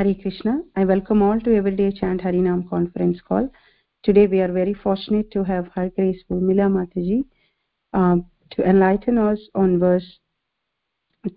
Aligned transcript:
Hare 0.00 0.14
Krishna. 0.14 0.62
I 0.76 0.86
welcome 0.86 1.20
all 1.20 1.38
to 1.40 1.54
Everyday 1.54 1.92
Chant 1.92 2.22
Harinam 2.22 2.66
conference 2.70 3.20
call. 3.20 3.50
Today 4.02 4.26
we 4.26 4.40
are 4.40 4.50
very 4.50 4.72
fortunate 4.72 5.30
to 5.32 5.44
have 5.44 5.68
Her 5.74 5.90
Grace 5.90 6.24
Urmila 6.30 6.70
Mataji 6.72 7.24
um, 7.92 8.24
to 8.52 8.62
enlighten 8.62 9.18
us 9.18 9.38
on 9.54 9.78
verse 9.78 10.20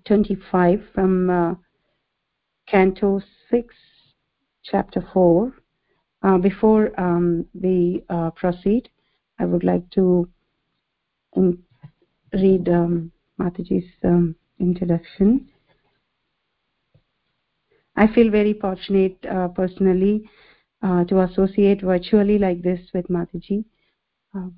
25 0.06 0.82
from 0.96 1.30
uh, 1.30 1.56
Canto 2.66 3.22
6, 3.52 3.76
Chapter 4.64 5.06
4. 5.12 5.52
Uh, 6.22 6.38
before 6.38 6.98
um, 6.98 7.46
we 7.54 8.02
uh, 8.08 8.32
proceed, 8.32 8.88
I 9.40 9.44
would 9.44 9.66
like 9.66 9.90
to 9.90 10.30
um, 11.36 11.60
read 12.32 12.70
um, 12.70 13.12
Mataji's 13.38 13.92
um, 14.06 14.38
introduction. 14.58 15.50
I 17.96 18.08
feel 18.08 18.30
very 18.32 18.54
fortunate 18.54 19.18
uh, 19.26 19.50
personally 19.50 20.30
uh, 20.82 21.04
to 21.06 21.22
associate 21.22 21.82
virtually 21.82 22.38
like 22.40 22.62
this 22.62 22.80
with 22.94 23.08
Mataji. 23.08 23.66
Um, 24.34 24.56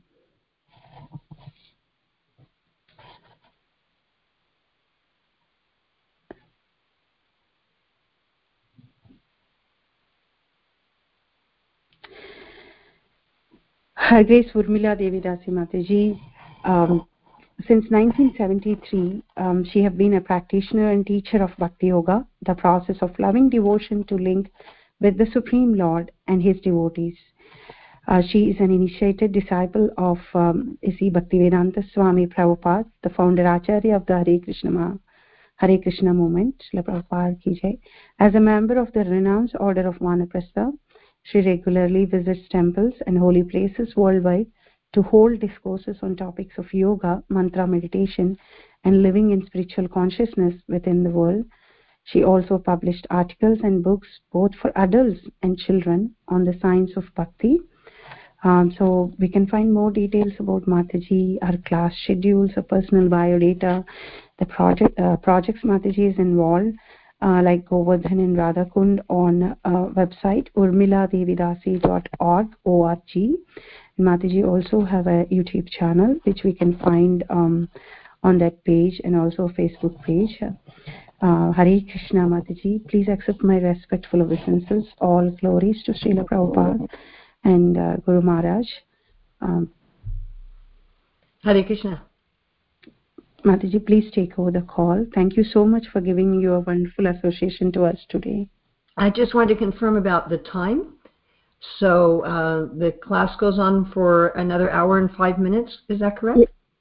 Her 13.95 14.23
Grace 14.23 14.51
Urmila 14.53 14.95
Mataji, 15.51 16.19
um, 16.63 17.07
since 17.59 17.85
1973, 17.89 19.23
um, 19.37 19.63
she 19.63 19.81
has 19.83 19.93
been 19.93 20.15
a 20.15 20.21
practitioner 20.21 20.91
and 20.91 21.07
teacher 21.07 21.41
of 21.41 21.55
Bhakti 21.57 21.87
Yoga, 21.87 22.27
the 22.45 22.53
process 22.53 22.97
of 23.01 23.17
loving 23.17 23.49
devotion 23.49 24.03
to 24.05 24.15
link 24.15 24.51
with 24.99 25.17
the 25.17 25.25
Supreme 25.31 25.73
Lord 25.73 26.11
and 26.27 26.43
his 26.43 26.59
devotees. 26.59 27.15
Uh, 28.09 28.21
she 28.21 28.49
is 28.51 28.57
an 28.59 28.71
initiated 28.71 29.31
disciple 29.31 29.89
of 29.97 30.19
um, 30.33 30.77
Isi 30.81 31.09
Bhaktivedanta 31.09 31.89
Swami 31.93 32.27
Prabhupada, 32.27 32.85
the 33.03 33.09
founder 33.09 33.45
Acharya 33.47 33.95
of 33.95 34.05
the 34.05 34.21
Hare 34.21 34.39
Krishna, 34.39 34.99
Hare 35.55 35.77
Krishna 35.77 36.13
movement, 36.13 36.61
Prabhupada 36.73 37.41
ki 37.41 37.79
As 38.19 38.35
a 38.35 38.39
member 38.39 38.77
of 38.77 38.91
the 38.91 39.05
renowned 39.05 39.53
order 39.61 39.87
of 39.87 39.95
Vanaprastha, 39.95 40.73
she 41.23 41.39
regularly 41.39 42.03
visits 42.03 42.49
temples 42.49 42.93
and 43.07 43.17
holy 43.17 43.43
places 43.43 43.95
worldwide 43.95 44.47
to 44.95 45.01
hold 45.01 45.41
discourses 45.41 45.97
on 46.01 46.15
topics 46.15 46.57
of 46.57 46.73
yoga, 46.73 47.21
mantra 47.29 47.67
meditation, 47.67 48.37
and 48.85 49.03
living 49.03 49.31
in 49.31 49.45
spiritual 49.45 49.89
consciousness 49.89 50.53
within 50.69 51.03
the 51.03 51.09
world. 51.09 51.43
She 52.05 52.23
also 52.23 52.57
published 52.57 53.05
articles 53.09 53.59
and 53.61 53.83
books 53.83 54.07
both 54.31 54.51
for 54.61 54.71
adults 54.77 55.19
and 55.43 55.57
children 55.57 56.15
on 56.29 56.45
the 56.45 56.57
science 56.61 56.91
of 56.95 57.03
bhakti. 57.13 57.59
Um, 58.43 58.73
so 58.77 59.11
we 59.19 59.27
can 59.27 59.47
find 59.47 59.73
more 59.73 59.91
details 59.91 60.33
about 60.39 60.65
Mataji, 60.65 61.39
our 61.41 61.57
class 61.65 61.93
schedules, 62.03 62.51
her 62.55 62.61
personal 62.61 63.09
biodata, 63.09 63.83
the 64.39 64.45
project 64.45 64.97
uh, 64.99 65.17
projects 65.17 65.61
Mataji 65.63 66.11
is 66.11 66.19
involved, 66.19 66.75
uh, 67.21 67.41
like 67.43 67.67
Govardhan 67.67 68.19
and 68.19 68.37
Radhakund 68.37 69.01
on 69.09 69.57
uh, 69.65 69.87
website 69.99 70.47
urmiladevidasi.org 70.55 72.47
org 72.63 72.99
Mataji 73.99 74.45
also 74.45 74.81
have 74.81 75.07
a 75.07 75.25
YouTube 75.25 75.69
channel 75.69 76.17
which 76.23 76.41
we 76.43 76.53
can 76.53 76.77
find 76.79 77.23
um, 77.29 77.69
on 78.23 78.37
that 78.39 78.63
page 78.65 78.99
and 79.03 79.15
also 79.15 79.43
a 79.43 79.53
Facebook 79.53 80.03
page. 80.03 80.41
Uh, 81.21 81.51
Hare 81.51 81.79
Krishna 81.89 82.21
Mataji, 82.21 82.85
please 82.89 83.07
accept 83.07 83.41
my 83.41 83.57
respectful 83.57 84.21
obeisances. 84.21 84.85
All 84.99 85.31
glories 85.39 85.81
to 85.83 85.93
Srila 85.93 86.25
Prabhupada 86.25 86.87
and 87.43 87.77
uh, 87.77 87.95
Guru 88.05 88.21
Maharaj. 88.21 88.67
Um, 89.41 89.69
Hare 91.43 91.63
Krishna. 91.63 92.03
Mataji, 93.45 93.85
please 93.85 94.11
take 94.13 94.37
over 94.37 94.51
the 94.51 94.61
call. 94.61 95.05
Thank 95.13 95.37
you 95.37 95.43
so 95.43 95.65
much 95.65 95.85
for 95.93 96.01
giving 96.01 96.41
your 96.41 96.59
wonderful 96.61 97.07
association 97.07 97.71
to 97.73 97.85
us 97.85 97.99
today. 98.09 98.49
I 98.97 99.09
just 99.09 99.35
want 99.35 99.49
to 99.49 99.55
confirm 99.55 99.95
about 99.95 100.29
the 100.29 100.39
time. 100.39 100.95
So 101.79 102.21
uh, 102.21 102.77
the 102.77 102.91
class 103.03 103.35
goes 103.37 103.59
on 103.59 103.91
for 103.91 104.29
another 104.29 104.71
hour 104.71 104.97
and 104.97 105.11
five 105.11 105.39
minutes. 105.39 105.77
Is 105.89 105.99
that 105.99 106.17
correct? 106.17 106.39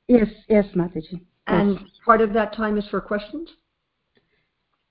Yes, 0.08 0.28
yes, 0.48 0.66
Mataji. 0.74 1.20
And 1.46 1.72
yes. 1.72 1.82
part 2.04 2.20
of 2.20 2.32
that 2.34 2.54
time 2.54 2.78
is 2.78 2.86
for 2.88 3.00
questions? 3.00 3.48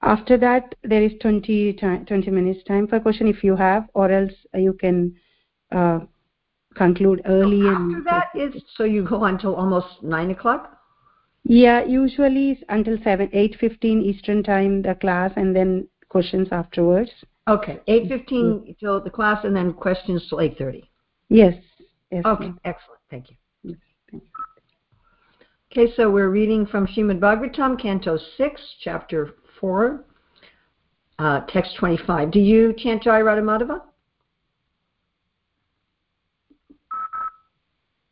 After 0.01 0.37
that, 0.37 0.75
there 0.83 1.01
is 1.01 1.13
20, 1.21 1.73
20 1.73 2.29
minutes 2.29 2.63
time 2.65 2.87
for 2.87 2.99
question 2.99 3.27
if 3.27 3.43
you 3.43 3.55
have, 3.55 3.87
or 3.93 4.11
else 4.11 4.33
you 4.53 4.73
can 4.73 5.15
uh, 5.71 5.99
conclude 6.75 7.21
early. 7.25 7.61
So 7.61 7.69
after 7.69 8.03
that 8.05 8.29
is, 8.35 8.61
so 8.75 8.83
you 8.83 9.03
go 9.03 9.23
until 9.23 9.55
almost 9.55 10.03
9 10.03 10.31
o'clock? 10.31 10.77
Yeah, 11.45 11.83
usually 11.83 12.61
until 12.69 12.97
7, 13.03 13.29
8.15 13.29 14.03
Eastern 14.03 14.43
time, 14.43 14.81
the 14.81 14.95
class, 14.95 15.31
and 15.35 15.55
then 15.55 15.87
questions 16.09 16.49
afterwards. 16.51 17.11
Okay, 17.47 17.79
8.15 17.87 18.79
till 18.79 19.01
the 19.01 19.09
class 19.09 19.43
and 19.43 19.55
then 19.55 19.73
questions 19.73 20.25
till 20.29 20.37
8.30. 20.37 20.83
Yes. 21.29 21.55
yes 22.11 22.23
okay, 22.25 22.45
ma'am. 22.45 22.59
excellent. 22.63 23.01
Thank 23.09 23.29
you. 23.31 23.35
Yes, 23.63 23.77
thank 24.09 24.23
you. 24.23 24.29
Okay, 25.71 25.93
so 25.97 26.09
we're 26.09 26.29
reading 26.29 26.65
from 26.65 26.87
Shrimad 26.87 27.19
Bhagavatam, 27.19 27.81
Canto 27.81 28.17
6, 28.37 28.61
Chapter 28.81 29.31
4, 29.59 30.05
uh, 31.19 31.41
text 31.49 31.75
25. 31.79 32.31
Do 32.31 32.39
you 32.39 32.73
chant 32.77 33.03
Jai 33.03 33.21
Radhamadhava? 33.21 33.81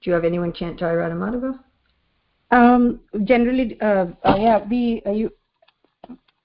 Do 0.02 0.10
you 0.10 0.14
have 0.14 0.26
anyone 0.26 0.52
chant 0.52 0.80
Jai 0.80 0.94
Radhamadhava? 0.94 1.60
Um, 2.50 3.00
generally, 3.24 3.80
uh, 3.80 4.08
uh, 4.26 4.36
yeah, 4.38 4.60
we 4.70 5.02
uh, 5.06 5.12
you 5.12 5.32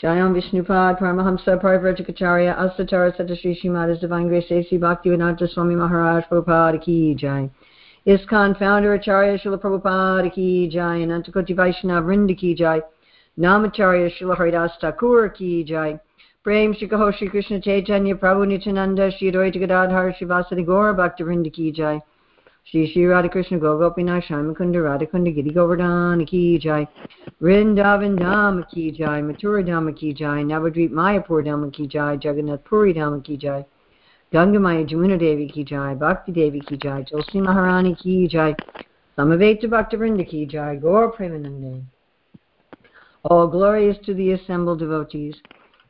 Jayam 0.01 0.33
Vishnupad 0.33 0.97
Paramahamsa 0.97 1.57
Parivrajacharya 1.61 2.57
Asatara 2.57 3.11
Satashri 3.17 3.53
Srimad 3.61 3.99
Divine 3.99 4.29
Grace 4.29 4.51
A.C. 4.51 4.77
Bhaktivedanta 4.77 5.47
Swami 5.49 5.75
Maharaj 5.75 6.23
Prabhupada 6.31 6.79
Ki 6.81 7.15
Jai. 7.15 7.49
ISKCON 8.07 8.55
founder 8.57 8.93
Acharya 8.93 9.37
Srila 9.37 9.59
Prabhupada 9.59 10.33
Ki 10.33 10.69
Jai 10.71 10.99
Anantakoti 10.99 11.53
Vaishnava 11.55 12.07
Vrinda 12.07 12.37
Ki 12.37 12.55
Jai 12.55 12.81
Namacharya 13.39 14.11
Srila 14.11 14.37
Haridas 14.37 14.71
Thakur 14.81 15.29
ki 15.29 15.63
jai. 15.63 15.99
Prem 16.43 16.73
Shri 16.73 16.87
Kaho 16.89 17.13
Shri 17.13 17.29
Krishna 17.29 17.61
Chaitanya 17.61 18.15
Prabhu 18.15 18.45
Nityananda 18.47 19.11
Shri 19.17 19.31
Advaita 19.31 19.59
Gadadhar 19.59 20.15
Shri 20.17 20.27
Vasadi 20.27 20.65
Gaura 20.65 20.93
Bhakta 20.95 21.23
Vrinda 21.23 21.51
ki 21.53 21.71
jai. 21.71 22.01
Shri 22.65 22.91
Shri 22.91 23.05
Radha 23.05 23.29
Krishna 23.29 23.57
Gogopinath 23.57 24.25
Shyamakunda 24.25 24.83
Radhakunda 24.83 25.33
Giri 25.33 25.51
Govardhana 25.51 26.27
ki 26.27 26.59
jai. 26.59 26.87
Vrindavan 27.41 28.19
Dhama 28.19 28.69
ki 28.69 28.91
jai. 28.91 29.21
Mathura 29.21 29.65
Dhama 29.65 29.95
ki 29.97 30.13
jai. 30.13 30.43
Navadvip 30.43 30.91
Mayapur 30.91 31.43
Dhama 31.43 31.71
ki 31.71 31.87
jai. 31.87 32.17
Jagannath 32.17 32.63
Puri 32.65 32.93
Dhama 32.93 33.23
ki 33.23 33.37
jai. 33.37 33.65
Gangamaya 34.31 34.87
Jamuna 34.87 35.17
Devi 35.17 35.47
ki 35.47 35.63
jai, 35.63 35.95
Bhakti 35.95 36.31
Devi 36.31 36.59
ki 36.59 36.77
jai, 36.77 37.03
Tulsi 37.03 37.41
Maharani 37.41 37.95
ki 37.97 38.27
jai, 38.27 38.55
Samaveta 39.17 39.63
Bhaktivinoda 39.63 40.27
ki 40.29 40.45
jai, 40.45 40.75
Gaur 40.75 41.11
Premanande. 41.13 41.81
All 43.25 43.47
glories 43.47 43.97
to 44.05 44.13
the 44.13 44.31
assembled 44.31 44.79
devotees. 44.79 45.35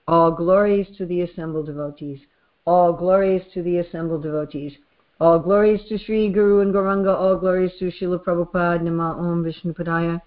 All 0.07 0.31
glories 0.31 0.87
to 0.97 1.05
the 1.05 1.21
assembled 1.21 1.67
devotees. 1.67 2.19
All 2.65 2.91
glories 2.91 3.43
to 3.53 3.61
the 3.61 3.77
assembled 3.77 4.23
devotees. 4.23 4.73
All 5.19 5.37
glories 5.37 5.81
to 5.89 5.99
Sri 5.99 6.29
Guru 6.29 6.61
and 6.61 6.73
Gauranga. 6.73 7.15
All 7.15 7.37
glories 7.37 7.71
to 7.77 7.91
Srila 7.91 8.23
Prabhupada. 8.23 8.81
Nama 8.81 9.15
Om 9.19 9.43
Vishnu 9.43 9.73
Padaya. 9.73 10.19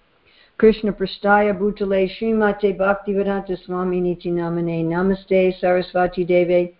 Krishna 0.57 0.93
Prasthaya 0.93 1.57
Bhutale 1.57 2.09
Srimate 2.15 2.77
Bhaktivedanta 2.77 3.57
Swami 3.65 3.99
Niti 3.99 4.29
Namane 4.29 4.85
Namaste 4.85 5.59
Sarasvati 5.59 6.25
Deve 6.25 6.73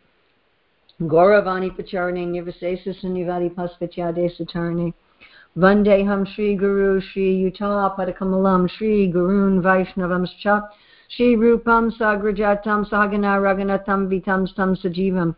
Gauravani 1.02 1.76
Pacharane 1.76 2.28
Nirvasesa 2.28 2.96
Sanivadi 3.02 3.54
Paskatyade 3.54 4.30
Satarane 4.40 4.94
Vandeham 5.56 6.26
Shri 6.34 6.56
Guru 6.56 7.00
Shri 7.00 7.44
Yuta 7.44 7.96
Padakamalam 7.96 8.68
Shri 8.68 9.12
Gurun 9.14 9.62
Vaishnavamscha 9.62 10.68
Shri 11.10 11.36
Rupam 11.36 11.96
Sagrajatam 11.96 12.90
Sahagana 12.90 13.38
Raganatam 13.40 14.08
Vitam 14.10 14.50
Stam 14.50 14.76
Sajivam 14.76 15.36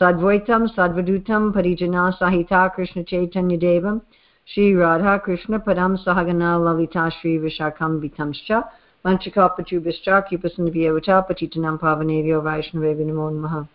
Sadvaitam 0.00 0.74
Sadvadutam 0.74 1.52
Parijana 1.52 2.18
Sahita 2.18 2.74
Krishna 2.74 3.04
Chaitanya 3.04 3.58
Devam 3.58 4.00
Shri 4.46 4.74
Radha 4.74 5.20
Krishna 5.20 5.60
Padam 5.60 6.02
Sahagana 6.02 6.58
Lalita 6.58 7.12
Shri 7.20 7.36
Vishakam 7.36 8.00
Vitamscha 8.00 8.66
Vanchakapachubhischa 9.04 10.26
Kipasandvyavata 10.30 11.28
Patitanam 11.28 11.78
Pavanevyo 11.78 12.40
Vaishnavevi 12.42 13.04
Namo 13.04 13.30
Namaha 13.30 13.68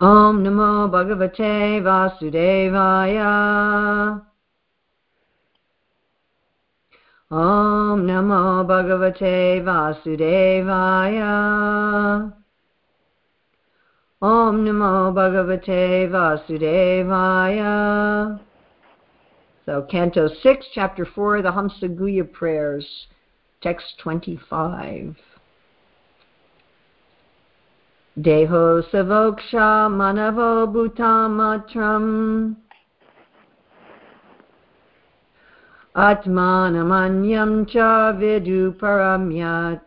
Om 0.00 0.42
Namo 0.42 0.90
Bhagavate 0.90 1.80
Vasudevaya. 1.80 4.20
Om 7.30 8.04
Namo 8.04 8.64
Bhagavate 8.66 9.62
Vasudevaya. 9.62 11.32
Om 14.20 14.64
Namo 14.64 15.12
Bhagavate 15.14 16.10
Vasudevaya. 16.10 18.40
So 19.64 19.86
Canto 19.88 20.28
6, 20.42 20.66
Chapter 20.74 21.06
4, 21.06 21.42
the 21.42 21.52
Hamsa 21.52 21.84
Guhya 21.84 22.24
Prayers, 22.30 23.06
Text 23.62 23.94
25. 24.02 25.16
Deho 28.16 28.80
Savoksha 28.92 29.90
Manavo 29.90 30.72
Bhutamatram. 30.72 32.54
Atmanamanyam 35.96 37.68
cha 37.68 38.12
vidu 38.16 38.78
paramyat 38.78 39.82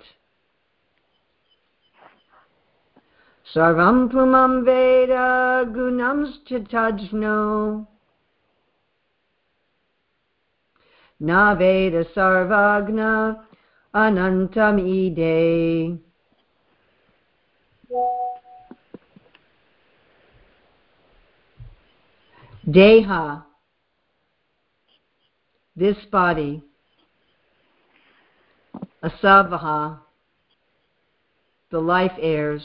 Sarvam 3.53 4.11
pumam 4.11 4.65
veda 4.65 5.63
gunamschitajno 5.71 7.87
Na 11.21 11.55
veda 11.55 12.03
sarvagna 12.13 13.39
anantam 13.93 14.79
Deha, 22.67 23.45
this 25.75 25.95
body, 26.11 26.61
Asavaha, 29.01 29.99
the 31.71 31.79
life 31.79 32.11
airs, 32.19 32.63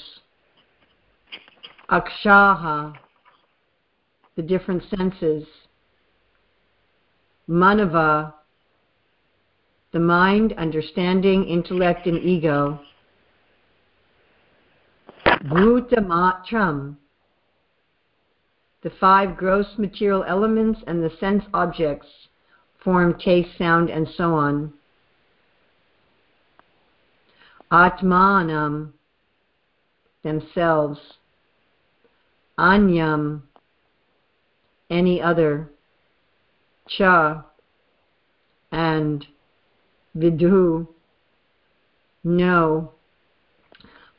Akshaha, 1.88 2.94
the 4.34 4.42
different 4.42 4.82
senses, 4.96 5.46
Manava, 7.48 8.34
the 9.92 10.00
mind, 10.00 10.54
understanding, 10.58 11.44
intellect, 11.44 12.06
and 12.06 12.18
ego, 12.18 12.80
Bhutamatram, 15.44 16.96
the 18.82 18.90
five 19.00 19.36
gross 19.36 19.66
material 19.78 20.24
elements 20.24 20.80
and 20.86 21.02
the 21.02 21.10
sense 21.20 21.44
objects, 21.54 22.08
form, 22.82 23.16
taste, 23.18 23.56
sound, 23.56 23.88
and 23.88 24.08
so 24.16 24.34
on. 24.34 24.72
Atmanam, 27.70 28.92
themselves. 30.22 30.98
Anyam, 32.58 33.42
any 34.90 35.22
other. 35.22 35.70
Cha, 36.88 37.46
and 38.70 39.26
Vidhu, 40.16 40.86
know. 42.24 42.92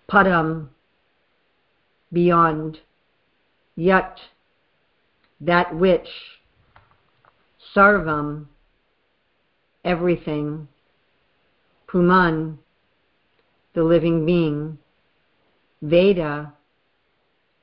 Padam, 0.09 0.69
beyond. 2.11 2.79
Yet, 3.75 4.17
that 5.45 5.75
which. 5.75 6.07
Sarvam, 7.75 8.45
everything. 9.83 10.67
Puman, 11.87 12.59
the 13.73 13.83
living 13.83 14.25
being. 14.25 14.77
Veda, 15.81 16.53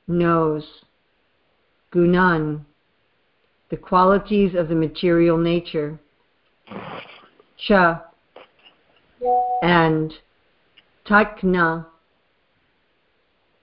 knows. 0.07 0.65
Gunan, 1.93 2.65
the 3.71 3.77
qualities 3.77 4.55
of 4.55 4.69
the 4.69 4.75
material 4.75 5.37
nature. 5.37 5.99
Cha, 7.57 8.05
and 9.63 10.13
takna, 11.07 11.87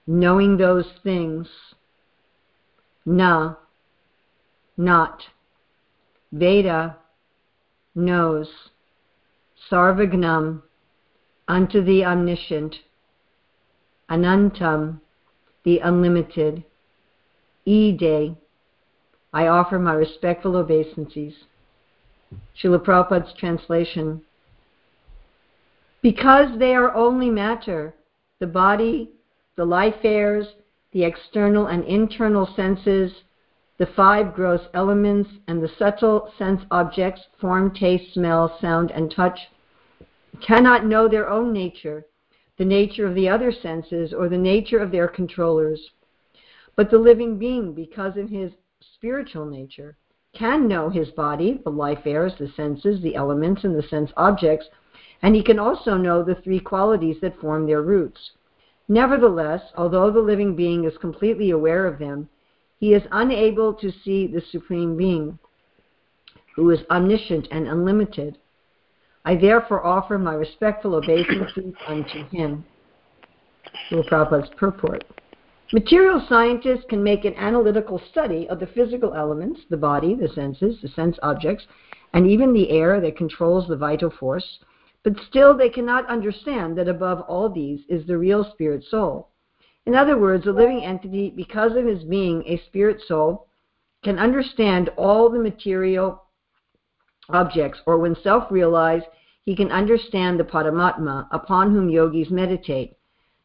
knowing 0.06 0.58
those 0.58 0.86
things. 1.04 1.48
Na, 3.06 3.56
not. 4.78 5.24
Veda, 6.32 6.98
knows. 7.96 8.48
Sarvagnam, 9.70 10.62
unto 11.48 11.84
the 11.84 12.06
omniscient. 12.06 12.76
Anantam, 14.10 15.02
the 15.64 15.80
unlimited. 15.80 16.64
Ide, 17.68 18.38
I 19.34 19.48
offer 19.48 19.80
my 19.80 19.94
respectful 19.94 20.56
obeisances. 20.56 21.34
Srila 22.62 22.84
Prabhupada's 22.84 23.34
translation. 23.38 24.22
Because 26.02 26.58
they 26.60 26.76
are 26.76 26.94
only 26.96 27.30
matter, 27.30 27.94
the 28.40 28.48
body, 28.48 29.10
the 29.56 29.66
life 29.66 30.04
airs, 30.04 30.48
the 30.94 31.04
external 31.04 31.68
and 31.68 31.84
internal 31.84 32.48
senses, 32.56 33.12
the 33.78 33.86
five 33.86 34.34
gross 34.34 34.62
elements, 34.74 35.30
and 35.48 35.62
the 35.62 35.72
subtle 35.78 36.32
sense 36.38 36.62
objects, 36.72 37.22
form, 37.40 37.74
taste, 37.74 38.14
smell, 38.14 38.58
sound, 38.60 38.92
and 38.92 39.12
touch, 39.12 39.40
cannot 40.42 40.86
know 40.86 41.08
their 41.08 41.30
own 41.30 41.54
nature, 41.54 42.06
the 42.58 42.66
nature 42.66 43.06
of 43.06 43.14
the 43.14 43.30
other 43.30 43.52
senses, 43.52 44.14
or 44.14 44.30
the 44.30 44.38
nature 44.38 44.80
of 44.80 44.92
their 44.92 45.08
controllers. 45.08 45.92
But 46.76 46.90
the 46.90 46.98
living 46.98 47.38
being, 47.38 47.74
because 47.74 48.18
of 48.18 48.30
his 48.30 48.52
spiritual 48.96 49.46
nature, 49.46 49.96
can 50.34 50.68
know 50.68 50.90
his 50.90 51.10
body, 51.12 51.62
the 51.64 51.70
life 51.70 52.06
airs, 52.06 52.34
the 52.38 52.48
senses, 52.56 53.02
the 53.02 53.16
elements, 53.16 53.64
and 53.64 53.76
the 53.76 53.88
sense 53.88 54.12
objects, 54.18 54.68
and 55.22 55.36
he 55.36 55.44
can 55.44 55.60
also 55.60 55.98
know 55.98 56.24
the 56.24 56.36
three 56.44 56.60
qualities 56.60 57.18
that 57.22 57.40
form 57.40 57.66
their 57.66 57.82
roots. 57.82 58.32
Nevertheless, 58.88 59.62
although 59.76 60.12
the 60.12 60.20
living 60.20 60.56
being 60.56 60.86
is 60.86 60.98
completely 60.98 61.52
aware 61.52 61.86
of 61.86 62.00
them, 62.00 62.30
he 62.80 62.94
is 62.94 63.04
unable 63.12 63.74
to 63.74 63.92
see 64.04 64.28
the 64.28 64.42
Supreme 64.52 64.96
Being, 64.96 65.40
who 66.56 66.70
is 66.70 66.80
omniscient 66.90 67.48
and 67.52 67.68
unlimited. 67.68 68.38
I 69.26 69.36
therefore 69.36 69.86
offer 69.86 70.18
my 70.18 70.34
respectful 70.34 70.96
obeisances 70.96 71.74
unto 71.88 72.24
him. 72.30 72.66
Prabhupada's 73.92 74.50
purport. 74.58 75.04
Material 75.74 76.26
scientists 76.30 76.86
can 76.88 77.04
make 77.04 77.26
an 77.26 77.34
analytical 77.36 78.02
study 78.10 78.48
of 78.48 78.60
the 78.60 78.68
physical 78.68 79.14
elements, 79.14 79.60
the 79.70 79.76
body, 79.76 80.16
the 80.16 80.30
senses, 80.30 80.78
the 80.82 80.88
sense 80.88 81.18
objects, 81.22 81.66
and 82.14 82.26
even 82.26 82.54
the 82.54 82.70
air 82.70 83.02
that 83.02 83.18
controls 83.18 83.68
the 83.68 83.76
vital 83.76 84.10
force, 84.10 84.60
but 85.04 85.14
still 85.28 85.58
they 85.58 85.70
cannot 85.70 86.08
understand 86.08 86.78
that 86.78 86.88
above 86.88 87.22
all 87.22 87.50
these 87.50 87.82
is 87.90 88.08
the 88.08 88.18
real 88.18 88.50
spirit 88.54 88.84
soul. 88.86 89.30
In 89.88 89.96
other 89.96 90.18
words, 90.18 90.46
a 90.46 90.52
living 90.52 90.84
entity, 90.84 91.32
because 91.34 91.78
of 91.78 91.86
his 91.86 92.04
being 92.04 92.44
a 92.46 92.62
spirit 92.66 93.02
soul, 93.08 93.48
can 94.04 94.20
understand 94.20 94.90
all 94.98 95.30
the 95.30 95.40
material 95.40 96.24
objects, 97.30 97.80
or 97.86 97.98
when 97.98 98.14
self 98.22 98.52
realized, 98.52 99.06
he 99.46 99.56
can 99.56 99.72
understand 99.72 100.38
the 100.38 100.44
Paramatma 100.44 101.30
upon 101.32 101.72
whom 101.72 101.90
yogis 101.90 102.30
meditate. 102.30 102.98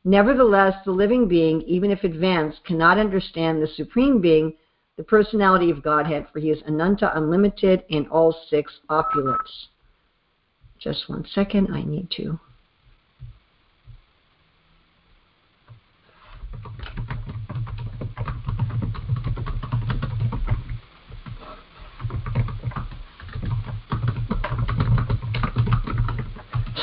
Nevertheless, 0.04 0.74
the 0.84 0.90
living 0.90 1.28
being, 1.28 1.62
even 1.62 1.92
if 1.92 2.02
advanced, 2.02 2.64
cannot 2.64 2.98
understand 2.98 3.62
the 3.62 3.68
Supreme 3.68 4.20
Being, 4.20 4.54
the 4.96 5.04
personality 5.04 5.70
of 5.70 5.84
Godhead, 5.84 6.26
for 6.32 6.40
he 6.40 6.50
is 6.50 6.60
Ananta, 6.66 7.16
unlimited 7.16 7.84
in 7.88 8.08
all 8.08 8.36
six 8.50 8.80
opulence. 8.88 9.68
Just 10.80 11.08
one 11.08 11.24
second, 11.24 11.68
I 11.72 11.84
need 11.84 12.10
to. 12.16 12.40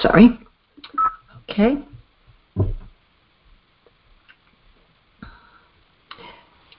Sorry. 0.01 0.39
Okay. 1.49 1.83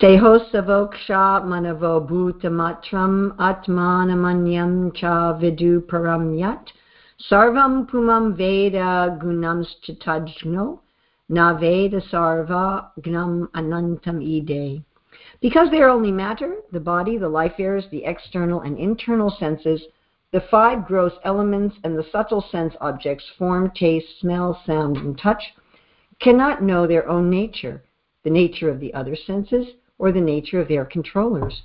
Tehosavoksha 0.01 1.45
manavo 1.45 2.01
bhutamatram 2.09 3.37
atmanamanyam 3.37 4.95
cha 4.95 5.39
vidu 5.39 5.83
param 5.83 6.39
yat 6.39 6.73
sarvam 7.31 7.87
pumam 7.87 8.35
veda 8.35 9.19
gunamschittajno 9.21 10.79
na 11.29 11.53
veda 11.53 12.01
sarva 12.11 12.91
gnam 13.03 13.51
anantam 13.55 14.23
ide. 14.23 14.83
Because 15.43 15.71
they 15.71 15.83
are 15.83 15.91
only 15.91 16.13
matter, 16.13 16.57
the 16.73 16.81
body, 16.81 17.19
the 17.19 17.29
life 17.29 17.59
airs, 17.59 17.85
the 17.91 18.05
external 18.05 18.61
and 18.63 18.79
internal 18.79 19.31
senses, 19.39 19.83
the 20.33 20.41
five 20.51 20.87
gross 20.87 21.13
elements 21.25 21.77
and 21.83 21.99
the 21.99 22.07
subtle 22.13 22.41
sense 22.53 22.75
objects, 22.81 23.25
form, 23.37 23.71
taste, 23.75 24.21
smell, 24.21 24.61
sound, 24.65 24.97
and 24.97 25.19
touch, 25.19 25.43
cannot 26.21 26.63
know 26.63 26.87
their 26.87 27.09
own 27.09 27.29
nature, 27.29 27.83
the 28.23 28.31
nature 28.31 28.71
of 28.71 28.79
the 28.79 28.95
other 28.95 29.17
senses, 29.17 29.67
or 29.99 30.13
the 30.13 30.21
nature 30.21 30.61
of 30.61 30.69
their 30.69 30.85
controllers. 30.85 31.63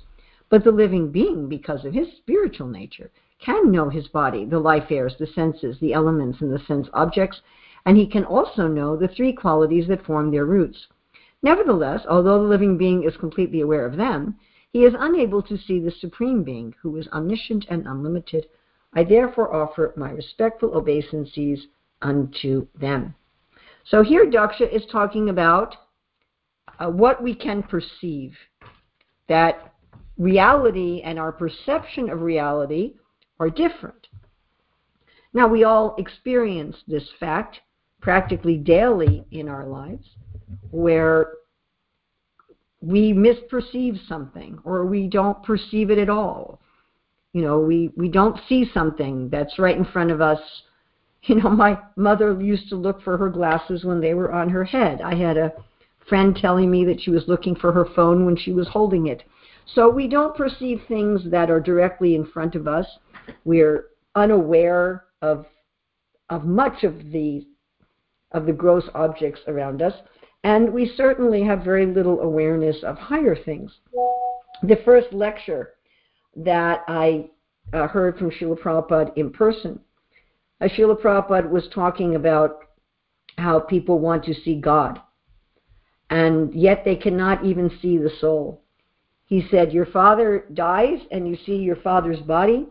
But 0.48 0.64
the 0.64 0.72
living 0.72 1.12
being, 1.12 1.48
because 1.48 1.84
of 1.84 1.94
his 1.94 2.08
spiritual 2.16 2.66
nature, 2.66 3.10
can 3.38 3.70
know 3.70 3.88
his 3.88 4.08
body, 4.08 4.44
the 4.44 4.58
life 4.58 4.90
airs, 4.90 5.14
the 5.18 5.26
senses, 5.28 5.78
the 5.80 5.92
elements, 5.92 6.40
and 6.40 6.52
the 6.52 6.64
sense 6.66 6.88
objects, 6.92 7.40
and 7.84 7.96
he 7.96 8.06
can 8.06 8.24
also 8.24 8.66
know 8.66 8.96
the 8.96 9.08
three 9.08 9.32
qualities 9.32 9.86
that 9.88 10.04
form 10.04 10.30
their 10.30 10.44
roots. 10.44 10.86
Nevertheless, 11.42 12.04
although 12.08 12.42
the 12.42 12.48
living 12.48 12.76
being 12.76 13.04
is 13.04 13.16
completely 13.16 13.60
aware 13.60 13.86
of 13.86 13.96
them, 13.96 14.36
he 14.76 14.84
is 14.84 14.92
unable 14.98 15.40
to 15.40 15.56
see 15.56 15.80
the 15.80 15.90
Supreme 15.90 16.42
Being, 16.42 16.74
who 16.82 16.98
is 16.98 17.08
omniscient 17.08 17.64
and 17.70 17.86
unlimited. 17.86 18.44
I 18.92 19.04
therefore 19.04 19.54
offer 19.54 19.94
my 19.96 20.10
respectful 20.10 20.74
obeisances 20.76 21.68
unto 22.02 22.66
them. 22.78 23.14
So 23.86 24.02
here 24.02 24.26
Daksha 24.26 24.70
is 24.70 24.84
talking 24.92 25.30
about 25.30 25.74
uh, 26.78 26.90
what 26.90 27.22
we 27.22 27.34
can 27.34 27.62
perceive, 27.62 28.34
that 29.30 29.72
reality 30.18 31.00
and 31.02 31.18
our 31.18 31.32
perception 31.32 32.10
of 32.10 32.20
reality 32.20 32.96
are 33.40 33.48
different. 33.48 34.08
Now, 35.32 35.48
we 35.48 35.64
all 35.64 35.94
experience 35.96 36.76
this 36.86 37.08
fact 37.18 37.60
practically 38.02 38.58
daily 38.58 39.24
in 39.30 39.48
our 39.48 39.64
lives 39.64 40.06
where 40.70 41.30
we 42.86 43.12
misperceive 43.12 43.98
something 44.06 44.58
or 44.64 44.86
we 44.86 45.08
don't 45.08 45.42
perceive 45.42 45.90
it 45.90 45.98
at 45.98 46.08
all. 46.08 46.60
You 47.32 47.42
know, 47.42 47.58
we, 47.58 47.90
we 47.96 48.08
don't 48.08 48.38
see 48.48 48.70
something 48.72 49.28
that's 49.28 49.58
right 49.58 49.76
in 49.76 49.84
front 49.84 50.10
of 50.10 50.20
us. 50.20 50.40
You 51.22 51.42
know, 51.42 51.50
my 51.50 51.76
mother 51.96 52.40
used 52.40 52.68
to 52.68 52.76
look 52.76 53.02
for 53.02 53.16
her 53.16 53.28
glasses 53.28 53.82
when 53.82 54.00
they 54.00 54.14
were 54.14 54.32
on 54.32 54.48
her 54.48 54.62
head. 54.62 55.00
I 55.00 55.16
had 55.16 55.36
a 55.36 55.52
friend 56.08 56.38
telling 56.40 56.70
me 56.70 56.84
that 56.84 57.00
she 57.00 57.10
was 57.10 57.24
looking 57.26 57.56
for 57.56 57.72
her 57.72 57.88
phone 57.96 58.24
when 58.24 58.36
she 58.36 58.52
was 58.52 58.68
holding 58.68 59.08
it. 59.08 59.24
So 59.74 59.90
we 59.90 60.06
don't 60.06 60.36
perceive 60.36 60.82
things 60.86 61.22
that 61.32 61.50
are 61.50 61.58
directly 61.58 62.14
in 62.14 62.26
front 62.26 62.54
of 62.54 62.68
us. 62.68 62.86
We're 63.44 63.86
unaware 64.14 65.06
of 65.20 65.46
of 66.30 66.44
much 66.44 66.84
of 66.84 67.10
the 67.10 67.44
of 68.30 68.46
the 68.46 68.52
gross 68.52 68.84
objects 68.94 69.40
around 69.48 69.82
us, 69.82 69.94
and 70.46 70.72
we 70.72 70.92
certainly 70.96 71.42
have 71.42 71.64
very 71.64 71.86
little 71.86 72.20
awareness 72.20 72.76
of 72.84 72.96
higher 72.96 73.34
things. 73.34 73.72
The 74.62 74.78
first 74.84 75.12
lecture 75.12 75.74
that 76.36 76.84
I 76.86 77.30
uh, 77.72 77.88
heard 77.88 78.16
from 78.16 78.30
Srila 78.30 78.56
Prabhupada 78.56 79.10
in 79.16 79.32
person, 79.32 79.80
uh, 80.60 80.68
Srila 80.68 81.00
Prabhupada 81.00 81.50
was 81.50 81.68
talking 81.74 82.14
about 82.14 82.60
how 83.38 83.58
people 83.58 83.98
want 83.98 84.24
to 84.26 84.34
see 84.34 84.60
God 84.60 85.00
and 86.10 86.54
yet 86.54 86.84
they 86.84 86.94
cannot 86.94 87.44
even 87.44 87.68
see 87.82 87.98
the 87.98 88.12
soul. 88.20 88.62
He 89.24 89.48
said, 89.50 89.72
Your 89.72 89.86
father 89.86 90.44
dies, 90.54 91.00
and 91.10 91.28
you 91.28 91.36
see 91.44 91.56
your 91.56 91.74
father's 91.74 92.20
body, 92.20 92.68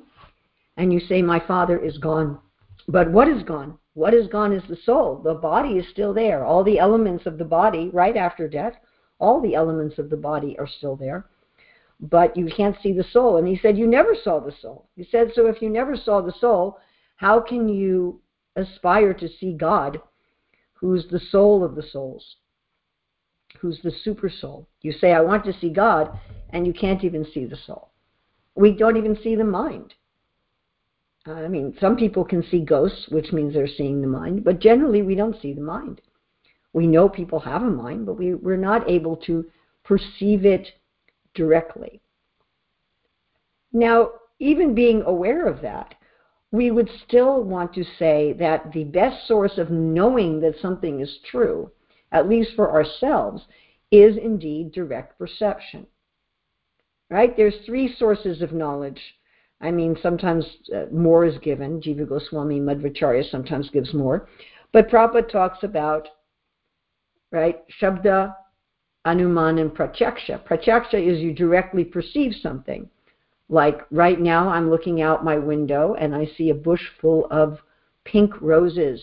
and 0.77 0.93
you 0.93 1.01
say, 1.01 1.21
My 1.21 1.45
father 1.45 1.77
is 1.77 1.97
gone. 1.97 2.39
But 2.87 3.11
what 3.11 3.27
is 3.27 3.43
gone? 3.43 3.77
What 3.95 4.13
is 4.13 4.27
gone 4.27 4.53
is 4.53 4.61
the 4.69 4.77
soul. 4.85 5.21
The 5.23 5.33
body 5.33 5.77
is 5.79 5.89
still 5.89 6.13
there. 6.13 6.45
All 6.45 6.63
the 6.63 6.77
elements 6.77 7.25
of 7.25 7.37
the 7.37 7.45
body, 7.45 7.89
right 7.91 8.15
after 8.15 8.47
death, 8.47 8.73
all 9.19 9.41
the 9.41 9.55
elements 9.55 9.97
of 9.97 10.09
the 10.09 10.17
body 10.17 10.55
are 10.59 10.67
still 10.67 10.95
there. 10.95 11.25
But 11.99 12.37
you 12.37 12.45
can't 12.55 12.77
see 12.83 12.93
the 12.93 13.05
soul. 13.11 13.37
And 13.37 13.47
he 13.47 13.57
said, 13.57 13.77
You 13.77 13.87
never 13.87 14.15
saw 14.15 14.39
the 14.39 14.53
soul. 14.61 14.87
He 14.95 15.07
said, 15.09 15.31
So 15.33 15.47
if 15.47 15.61
you 15.61 15.69
never 15.69 15.95
saw 15.95 16.21
the 16.21 16.33
soul, 16.39 16.77
how 17.15 17.39
can 17.39 17.67
you 17.67 18.21
aspire 18.55 19.13
to 19.15 19.27
see 19.27 19.53
God, 19.53 19.99
who's 20.73 21.07
the 21.09 21.19
soul 21.19 21.63
of 21.63 21.75
the 21.75 21.83
souls? 21.83 22.35
who's 23.59 23.79
the 23.83 23.91
super 24.03 24.29
soul. 24.29 24.67
You 24.81 24.91
say, 24.91 25.13
I 25.13 25.21
want 25.21 25.43
to 25.45 25.59
see 25.59 25.69
God, 25.69 26.17
and 26.51 26.65
you 26.67 26.73
can't 26.73 27.03
even 27.03 27.25
see 27.33 27.45
the 27.45 27.57
soul. 27.65 27.89
We 28.55 28.71
don't 28.71 28.97
even 28.97 29.17
see 29.21 29.35
the 29.35 29.43
mind. 29.43 29.93
I 31.25 31.47
mean, 31.47 31.75
some 31.79 31.95
people 31.95 32.23
can 32.23 32.43
see 32.43 32.59
ghosts, 32.59 33.07
which 33.09 33.31
means 33.31 33.53
they're 33.53 33.67
seeing 33.67 34.01
the 34.01 34.07
mind, 34.07 34.43
but 34.43 34.59
generally 34.59 35.01
we 35.01 35.15
don't 35.15 35.41
see 35.41 35.53
the 35.53 35.61
mind. 35.61 36.01
We 36.73 36.87
know 36.87 37.09
people 37.09 37.39
have 37.39 37.63
a 37.63 37.69
mind, 37.69 38.05
but 38.05 38.13
we, 38.13 38.35
we're 38.35 38.57
not 38.57 38.89
able 38.89 39.17
to 39.25 39.45
perceive 39.83 40.45
it 40.45 40.67
directly. 41.33 42.01
Now, 43.73 44.11
even 44.39 44.75
being 44.75 45.01
aware 45.01 45.47
of 45.47 45.61
that, 45.61 45.95
we 46.51 46.69
would 46.71 46.89
still 47.07 47.43
want 47.43 47.73
to 47.73 47.83
say 47.97 48.33
that 48.39 48.71
the 48.71 48.83
best 48.83 49.27
source 49.27 49.57
of 49.57 49.71
knowing 49.71 50.41
that 50.41 50.59
something 50.61 50.99
is 50.99 51.17
true 51.29 51.71
at 52.15 52.29
least 52.29 52.51
for 52.55 52.71
ourselves, 52.71 53.43
is 53.91 54.17
indeed 54.17 54.71
direct 54.71 55.17
perception. 55.19 55.85
Right? 57.09 57.35
There's 57.35 57.65
three 57.65 57.93
sources 57.93 58.41
of 58.41 58.53
knowledge. 58.53 59.01
I 59.65 59.71
mean, 59.71 59.97
sometimes 59.99 60.45
uh, 60.75 60.85
more 60.91 61.25
is 61.25 61.39
given. 61.39 61.81
Jiva 61.81 62.07
Goswami 62.07 62.59
Madhvacharya 62.59 63.31
sometimes 63.31 63.67
gives 63.71 63.95
more. 63.95 64.29
But 64.71 64.89
Prabhupada 64.89 65.27
talks 65.27 65.63
about, 65.63 66.07
right, 67.31 67.63
Shabda, 67.81 68.35
Anuman, 69.07 69.59
and 69.59 69.71
Pratyaksha. 69.71 70.45
Pratyaksha 70.45 71.03
is 71.03 71.19
you 71.19 71.33
directly 71.33 71.83
perceive 71.83 72.33
something. 72.43 72.87
Like 73.49 73.81
right 73.89 74.21
now, 74.21 74.49
I'm 74.49 74.69
looking 74.69 75.01
out 75.01 75.25
my 75.25 75.39
window 75.39 75.95
and 75.95 76.13
I 76.13 76.29
see 76.37 76.51
a 76.51 76.55
bush 76.55 76.83
full 77.01 77.25
of 77.31 77.57
pink 78.03 78.39
roses 78.41 79.01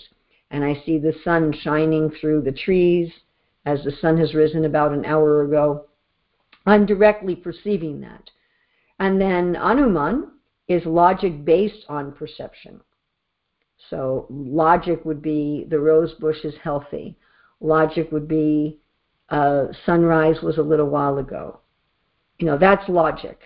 and 0.52 0.62
I 0.62 0.80
see 0.86 0.98
the 0.98 1.14
sun 1.24 1.52
shining 1.52 2.08
through 2.20 2.42
the 2.42 2.52
trees 2.52 3.10
as 3.66 3.82
the 3.82 3.96
sun 4.00 4.16
has 4.18 4.32
risen 4.32 4.64
about 4.64 4.92
an 4.92 5.04
hour 5.06 5.42
ago. 5.42 5.86
I'm 6.66 6.86
directly 6.86 7.34
perceiving 7.34 8.00
that. 8.02 8.30
And 9.00 9.20
then 9.20 9.54
Anuman 9.54 10.28
is 10.68 10.84
logic 10.86 11.44
based 11.44 11.84
on 11.88 12.12
perception. 12.12 12.80
So 13.90 14.26
logic 14.30 15.04
would 15.04 15.22
be 15.22 15.66
the 15.68 15.78
rose 15.78 16.14
bush 16.14 16.44
is 16.44 16.54
healthy. 16.62 17.16
Logic 17.60 18.10
would 18.12 18.28
be 18.28 18.78
uh, 19.28 19.66
sunrise 19.86 20.40
was 20.42 20.58
a 20.58 20.62
little 20.62 20.88
while 20.88 21.18
ago. 21.18 21.60
You 22.38 22.46
know, 22.46 22.58
that's 22.58 22.88
logic 22.88 23.40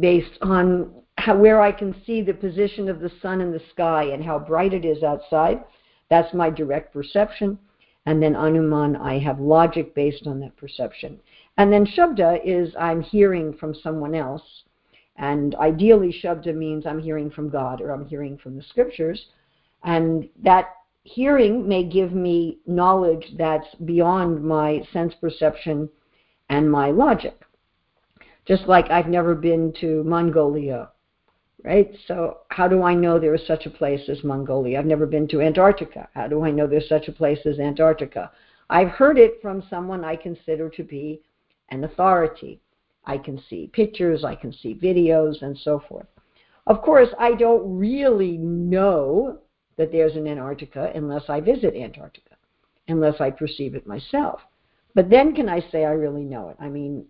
based 0.00 0.38
on 0.42 0.92
how, 1.18 1.36
where 1.36 1.60
I 1.60 1.72
can 1.72 1.94
see 2.06 2.22
the 2.22 2.34
position 2.34 2.88
of 2.88 3.00
the 3.00 3.10
sun 3.20 3.40
in 3.40 3.52
the 3.52 3.62
sky 3.70 4.04
and 4.04 4.24
how 4.24 4.38
bright 4.38 4.72
it 4.72 4.84
is 4.84 5.02
outside 5.02 5.62
that's 6.12 6.34
my 6.34 6.50
direct 6.50 6.92
perception. 6.92 7.58
And 8.04 8.22
then 8.22 8.34
Anuman, 8.34 9.00
I 9.00 9.18
have 9.20 9.40
logic 9.40 9.94
based 9.94 10.26
on 10.26 10.40
that 10.40 10.54
perception. 10.58 11.18
And 11.56 11.72
then 11.72 11.86
Shabda 11.86 12.40
is 12.44 12.74
I'm 12.78 13.00
hearing 13.00 13.54
from 13.54 13.74
someone 13.74 14.14
else. 14.14 14.42
And 15.16 15.54
ideally, 15.56 16.12
Shabda 16.12 16.54
means 16.54 16.86
I'm 16.86 17.00
hearing 17.00 17.30
from 17.30 17.50
God 17.50 17.80
or 17.80 17.90
I'm 17.90 18.06
hearing 18.06 18.38
from 18.38 18.56
the 18.56 18.62
scriptures. 18.62 19.26
And 19.84 20.28
that 20.42 20.70
hearing 21.04 21.68
may 21.68 21.84
give 21.84 22.12
me 22.12 22.58
knowledge 22.66 23.34
that's 23.36 23.74
beyond 23.84 24.42
my 24.42 24.82
sense 24.92 25.14
perception 25.20 25.88
and 26.48 26.70
my 26.70 26.90
logic. 26.90 27.40
Just 28.46 28.66
like 28.66 28.90
I've 28.90 29.08
never 29.08 29.34
been 29.34 29.72
to 29.80 30.02
Mongolia, 30.04 30.90
right? 31.64 31.94
So, 32.06 32.38
how 32.48 32.66
do 32.66 32.82
I 32.82 32.94
know 32.94 33.18
there 33.18 33.34
is 33.34 33.46
such 33.46 33.66
a 33.66 33.70
place 33.70 34.08
as 34.08 34.24
Mongolia? 34.24 34.78
I've 34.78 34.86
never 34.86 35.06
been 35.06 35.28
to 35.28 35.40
Antarctica. 35.40 36.08
How 36.14 36.26
do 36.26 36.44
I 36.44 36.50
know 36.50 36.66
there's 36.66 36.88
such 36.88 37.08
a 37.08 37.12
place 37.12 37.38
as 37.46 37.60
Antarctica? 37.60 38.30
I've 38.68 38.88
heard 38.88 39.18
it 39.18 39.40
from 39.40 39.62
someone 39.70 40.04
I 40.04 40.16
consider 40.16 40.68
to 40.70 40.82
be 40.82 41.20
an 41.70 41.84
authority. 41.84 42.60
I 43.04 43.18
can 43.18 43.42
see 43.48 43.70
pictures, 43.72 44.24
I 44.24 44.34
can 44.34 44.52
see 44.52 44.74
videos, 44.74 45.42
and 45.42 45.56
so 45.58 45.82
forth. 45.88 46.06
Of 46.66 46.82
course, 46.82 47.08
I 47.18 47.34
don't 47.34 47.76
really 47.76 48.36
know 48.38 49.38
that 49.76 49.90
there's 49.90 50.16
an 50.16 50.28
Antarctica 50.28 50.92
unless 50.94 51.28
I 51.28 51.40
visit 51.40 51.74
Antarctica, 51.74 52.36
unless 52.88 53.20
I 53.20 53.30
perceive 53.30 53.74
it 53.74 53.86
myself. 53.86 54.40
But 54.94 55.10
then 55.10 55.34
can 55.34 55.48
I 55.48 55.60
say 55.70 55.84
I 55.84 55.92
really 55.92 56.22
know 56.24 56.50
it? 56.50 56.56
I 56.60 56.68
mean, 56.68 57.06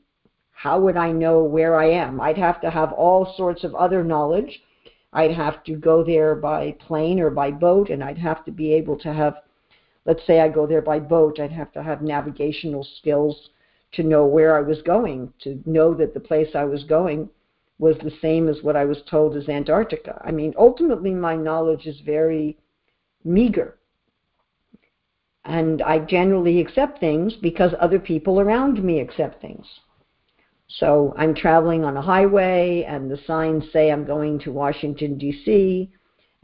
how 0.53 0.81
would 0.81 0.97
I 0.97 1.13
know 1.13 1.43
where 1.43 1.77
I 1.77 1.87
am? 1.91 2.21
I'd 2.21 2.39
have 2.39 2.61
to 2.61 2.71
have 2.71 2.93
all 2.93 3.35
sorts 3.37 3.65
of 3.65 3.75
other 3.75 4.05
knowledge. 4.05 4.63
I'd 5.13 5.33
have 5.33 5.63
to 5.65 5.75
go 5.75 6.03
there 6.03 6.35
by 6.35 6.73
plane 6.87 7.21
or 7.21 7.31
by 7.31 7.51
boat, 7.51 7.91
and 7.91 8.03
I'd 8.03 8.19
have 8.19 8.45
to 8.47 8.53
be 8.53 8.73
able 8.73 8.97
to 9.01 9.13
have, 9.13 9.35
let's 10.07 10.25
say 10.27 10.41
I 10.41 10.49
go 10.49 10.67
there 10.67 10.81
by 10.81 11.01
boat, 11.01 11.41
I'd 11.41 11.53
have 11.53 11.73
to 11.73 11.83
have 11.83 12.01
navigational 12.01 12.87
skills 12.99 13.51
to 13.93 14.03
know 14.03 14.27
where 14.27 14.57
I 14.57 14.61
was 14.61 14.83
going, 14.83 15.33
to 15.43 15.63
know 15.67 15.95
that 15.95 16.15
the 16.15 16.21
place 16.21 16.49
I 16.55 16.65
was 16.65 16.85
going 16.85 17.29
was 17.79 17.97
the 17.99 18.13
same 18.23 18.49
as 18.49 18.63
what 18.63 18.77
I 18.77 18.85
was 18.85 19.03
told 19.11 19.37
as 19.37 19.49
Antarctica. 19.49 20.21
I 20.25 20.31
mean, 20.31 20.55
ultimately, 20.57 21.13
my 21.13 21.37
knowledge 21.37 21.87
is 21.87 22.01
very 22.01 22.57
meager. 23.25 23.79
And 25.45 25.83
I 25.83 25.99
generally 25.99 26.61
accept 26.61 27.01
things 27.01 27.35
because 27.35 27.73
other 27.81 27.99
people 27.99 28.41
around 28.41 28.83
me 28.83 29.01
accept 29.01 29.41
things. 29.43 29.67
So 30.69 31.13
I'm 31.19 31.35
traveling 31.35 31.85
on 31.85 31.97
a 31.97 32.03
highway, 32.03 32.85
and 32.89 33.11
the 33.11 33.21
signs 33.27 33.65
say 33.73 33.91
I'm 33.91 34.07
going 34.07 34.39
to 34.41 34.53
Washington, 34.53 35.19
D.C., 35.19 35.91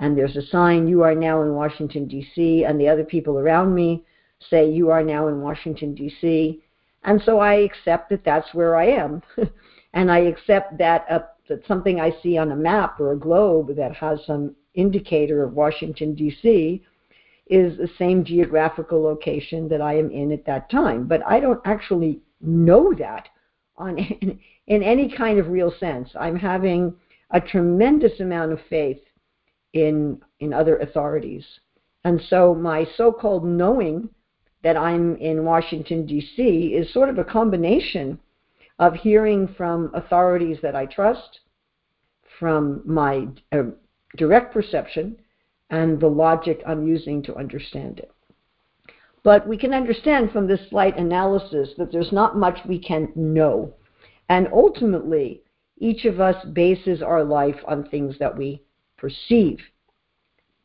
and 0.01 0.17
there's 0.17 0.37
a 0.37 0.47
sign, 0.47 0.87
you 0.87 1.03
are 1.03 1.15
now 1.15 1.43
in 1.43 1.55
Washington, 1.55 2.07
D.C., 2.07 2.65
and 2.65 2.81
the 2.81 2.89
other 2.89 3.05
people 3.05 3.39
around 3.39 3.75
me 3.75 4.05
say, 4.51 4.71
you 4.71 4.91
are 4.91 5.03
now 5.03 5.29
in 5.29 5.41
Washington, 5.41 5.95
D.C. 5.95 6.63
And 7.05 7.21
so 7.23 7.39
I 7.39 7.55
accept 7.55 8.11
that 8.11 8.25
that's 8.25 8.53
where 8.55 8.77
I 8.77 8.87
am. 8.87 9.23
and 9.95 10.11
I 10.11 10.19
accept 10.21 10.79
that, 10.79 11.07
uh, 11.11 11.21
that 11.49 11.67
something 11.67 12.01
I 12.01 12.13
see 12.23 12.37
on 12.37 12.53
a 12.53 12.57
map 12.57 13.01
or 13.01 13.13
a 13.13 13.19
globe 13.19 13.75
that 13.77 13.95
has 13.95 14.19
some 14.27 14.55
indicator 14.75 15.43
of 15.43 15.55
Washington, 15.55 16.15
D.C., 16.15 16.83
is 17.47 17.79
the 17.79 17.89
same 17.99 18.25
geographical 18.25 19.03
location 19.03 19.69
that 19.69 19.81
I 19.81 19.95
am 19.97 20.11
in 20.11 20.33
at 20.33 20.45
that 20.45 20.71
time. 20.71 21.07
But 21.07 21.23
I 21.27 21.41
don't 21.41 21.61
actually 21.65 22.21
know 22.41 22.93
that 22.99 23.29
on 23.77 23.99
in, 24.21 24.39
in 24.67 24.83
any 24.83 25.11
kind 25.11 25.39
of 25.39 25.49
real 25.49 25.73
sense. 25.81 26.11
I'm 26.19 26.37
having 26.37 26.95
a 27.31 27.41
tremendous 27.41 28.21
amount 28.21 28.53
of 28.53 28.61
faith 28.69 29.01
in 29.73 30.21
in 30.41 30.53
other 30.53 30.79
authorities. 30.79 31.45
And 32.05 32.21
so 32.29 32.55
my 32.55 32.87
so-called 32.97 33.45
knowing 33.45 34.09
that 34.63 34.77
I'm 34.77 35.17
in 35.17 35.45
Washington 35.45 36.07
D.C. 36.07 36.43
is 36.43 36.93
sort 36.93 37.09
of 37.09 37.19
a 37.19 37.25
combination 37.25 38.19
of 38.79 38.95
hearing 38.95 39.49
from 39.57 39.91
authorities 39.95 40.59
that 40.63 40.77
I 40.77 40.87
trust, 40.87 41.41
from 42.39 42.83
my 42.85 43.29
uh, 43.53 43.65
direct 44.17 44.53
perception, 44.53 45.17
and 45.71 46.01
the 46.01 46.09
logic 46.09 46.63
I'm 46.67 46.87
using 46.87 47.23
to 47.25 47.37
understand 47.37 47.99
it. 47.99 48.11
But 49.23 49.47
we 49.47 49.59
can 49.59 49.75
understand 49.75 50.31
from 50.31 50.47
this 50.47 50.69
slight 50.71 50.97
analysis 50.97 51.71
that 51.77 51.93
there's 51.93 52.13
not 52.13 52.39
much 52.39 52.59
we 52.67 52.79
can 52.79 53.13
know. 53.15 53.75
And 54.29 54.49
ultimately, 54.53 55.43
each 55.79 56.05
of 56.05 56.21
us 56.21 56.45
bases 56.47 57.03
our 57.03 57.25
life 57.25 57.61
on 57.67 57.89
things 57.89 58.17
that 58.19 58.37
we 58.37 58.63
perceive. 58.97 59.59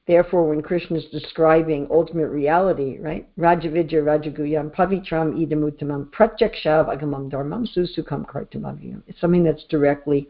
Therefore, 0.06 0.50
when 0.50 0.62
Krishna 0.62 0.98
is 0.98 1.06
describing 1.06 1.88
ultimate 1.90 2.28
reality, 2.28 2.98
right? 3.00 3.28
Rajavidya 3.38 4.04
Rajaguyam 4.04 4.70
Pavitram 4.76 5.34
Idamuttamam 5.34 6.10
Pratyakshav 6.12 6.88
Agamam 6.90 7.32
Dharmam 7.32 7.66
Susukam 7.74 8.26
Kartamaviyam. 8.26 9.02
It's 9.08 9.22
something 9.22 9.44
that's 9.44 9.64
directly 9.70 10.28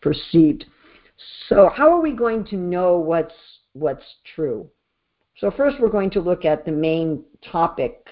perceived. 0.00 0.64
So, 1.48 1.70
how 1.74 1.92
are 1.92 2.00
we 2.00 2.12
going 2.12 2.44
to 2.46 2.56
know 2.56 2.98
what's 2.98 3.34
what's 3.74 4.04
true? 4.34 4.68
So, 5.36 5.50
first, 5.50 5.76
we're 5.78 5.90
going 5.90 6.10
to 6.10 6.20
look 6.20 6.46
at 6.46 6.64
the 6.64 6.72
main 6.72 7.22
topic 7.50 8.06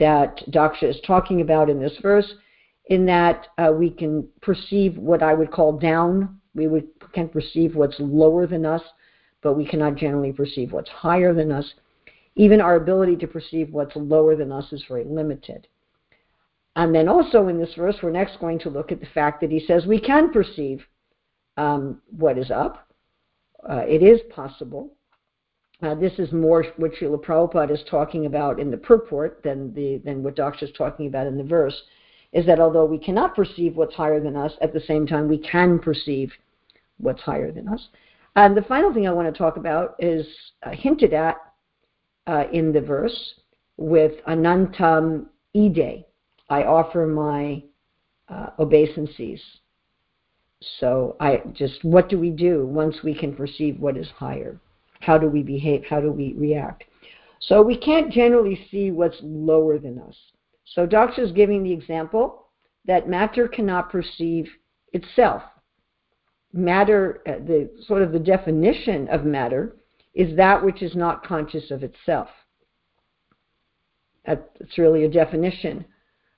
that 0.00 0.38
Daksha 0.50 0.90
is 0.90 1.00
talking 1.06 1.40
about 1.40 1.70
in 1.70 1.80
this 1.80 1.96
verse, 2.02 2.34
in 2.86 3.06
that 3.06 3.46
uh, 3.58 3.70
we 3.72 3.90
can 3.90 4.28
perceive 4.42 4.98
what 4.98 5.22
I 5.22 5.34
would 5.34 5.52
call 5.52 5.78
down. 5.78 6.40
We 6.52 6.66
would, 6.66 6.88
can 7.12 7.28
perceive 7.28 7.76
what's 7.76 7.96
lower 8.00 8.48
than 8.48 8.66
us 8.66 8.82
but 9.46 9.56
we 9.56 9.64
cannot 9.64 9.94
generally 9.94 10.32
perceive 10.32 10.72
what's 10.72 10.90
higher 10.90 11.32
than 11.32 11.52
us. 11.52 11.74
Even 12.34 12.60
our 12.60 12.74
ability 12.74 13.14
to 13.14 13.28
perceive 13.28 13.72
what's 13.72 13.94
lower 13.94 14.34
than 14.34 14.50
us 14.50 14.72
is 14.72 14.82
very 14.88 15.04
limited. 15.04 15.68
And 16.74 16.92
then 16.92 17.06
also 17.06 17.46
in 17.46 17.56
this 17.56 17.72
verse, 17.76 17.94
we're 18.02 18.10
next 18.10 18.40
going 18.40 18.58
to 18.58 18.70
look 18.70 18.90
at 18.90 18.98
the 18.98 19.06
fact 19.14 19.40
that 19.42 19.52
he 19.52 19.60
says 19.64 19.86
we 19.86 20.00
can 20.00 20.32
perceive 20.32 20.84
um, 21.56 22.02
what 22.10 22.38
is 22.38 22.50
up. 22.50 22.88
Uh, 23.62 23.84
it 23.86 24.02
is 24.02 24.20
possible. 24.34 24.90
Uh, 25.80 25.94
this 25.94 26.18
is 26.18 26.32
more 26.32 26.64
what 26.76 26.90
Srila 26.94 27.24
Prabhupada 27.24 27.70
is 27.70 27.84
talking 27.88 28.26
about 28.26 28.58
in 28.58 28.72
the 28.72 28.76
purport 28.76 29.42
than, 29.44 29.72
the, 29.74 29.98
than 30.04 30.24
what 30.24 30.34
Daksha 30.34 30.64
is 30.64 30.72
talking 30.76 31.06
about 31.06 31.28
in 31.28 31.38
the 31.38 31.44
verse, 31.44 31.82
is 32.32 32.44
that 32.46 32.58
although 32.58 32.84
we 32.84 32.98
cannot 32.98 33.36
perceive 33.36 33.76
what's 33.76 33.94
higher 33.94 34.18
than 34.18 34.34
us, 34.34 34.54
at 34.60 34.72
the 34.72 34.80
same 34.80 35.06
time 35.06 35.28
we 35.28 35.38
can 35.38 35.78
perceive 35.78 36.32
what's 36.98 37.22
higher 37.22 37.52
than 37.52 37.68
us. 37.68 37.86
And 38.36 38.54
the 38.54 38.62
final 38.62 38.92
thing 38.92 39.08
I 39.08 39.12
want 39.12 39.32
to 39.32 39.36
talk 39.36 39.56
about 39.56 39.96
is 39.98 40.26
uh, 40.62 40.70
hinted 40.70 41.14
at 41.14 41.36
uh, 42.26 42.44
in 42.52 42.70
the 42.70 42.82
verse 42.82 43.34
with 43.78 44.12
Anantam 44.28 45.26
Ide. 45.56 46.04
I 46.50 46.64
offer 46.64 47.06
my 47.06 47.62
uh, 48.28 48.50
obeisances. 48.58 49.40
So 50.80 51.16
I 51.18 51.42
just 51.52 51.82
what 51.82 52.10
do 52.10 52.18
we 52.18 52.30
do 52.30 52.66
once 52.66 52.96
we 53.02 53.14
can 53.14 53.34
perceive 53.34 53.80
what 53.80 53.96
is 53.96 54.08
higher? 54.14 54.60
How 55.00 55.16
do 55.16 55.28
we 55.28 55.42
behave? 55.42 55.84
How 55.88 56.00
do 56.00 56.12
we 56.12 56.34
react? 56.34 56.84
So 57.40 57.62
we 57.62 57.76
can't 57.76 58.12
generally 58.12 58.66
see 58.70 58.90
what's 58.90 59.18
lower 59.22 59.78
than 59.78 59.98
us. 59.98 60.16
So 60.64 60.86
Daksha 60.86 61.20
is 61.20 61.32
giving 61.32 61.62
the 61.62 61.72
example 61.72 62.48
that 62.86 63.08
matter 63.08 63.48
cannot 63.48 63.90
perceive 63.90 64.48
itself 64.92 65.42
matter, 66.52 67.22
uh, 67.26 67.44
the 67.46 67.70
sort 67.86 68.02
of 68.02 68.12
the 68.12 68.18
definition 68.18 69.08
of 69.08 69.24
matter 69.24 69.76
is 70.14 70.36
that 70.36 70.64
which 70.64 70.82
is 70.82 70.94
not 70.94 71.24
conscious 71.24 71.70
of 71.70 71.82
itself. 71.82 72.28
That's 74.24 74.78
really 74.78 75.04
a 75.04 75.10
definition 75.10 75.84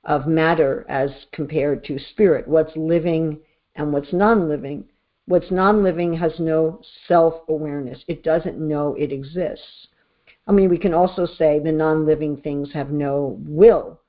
of 0.05 0.27
matter 0.27 0.85
as 0.89 1.11
compared 1.33 1.85
to 1.85 1.99
spirit. 1.99 2.47
What's 2.47 2.77
living 2.77 3.39
and 3.77 3.93
what's 3.93 4.13
non 4.13 4.49
living. 4.49 4.85
What's 5.27 5.51
non 5.51 5.83
living 5.83 6.15
has 6.15 6.33
no 6.39 6.81
self 7.07 7.49
awareness, 7.49 8.03
it 8.09 8.23
doesn't 8.23 8.59
know 8.59 8.95
it 8.95 9.13
exists. 9.13 9.89
I 10.47 10.53
mean, 10.53 10.71
we 10.71 10.79
can 10.79 10.95
also 10.95 11.27
say 11.27 11.59
the 11.59 11.73
non 11.73 12.07
living 12.07 12.39
things 12.39 12.73
have 12.73 12.91
no 12.91 13.39
will, 13.41 14.01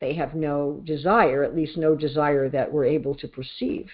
they 0.00 0.14
have 0.14 0.34
no 0.34 0.80
desire, 0.84 1.42
at 1.42 1.56
least 1.56 1.76
no 1.76 1.94
desire 1.94 2.48
that 2.48 2.72
we're 2.72 2.84
able 2.84 3.14
to 3.16 3.28
perceive. 3.28 3.90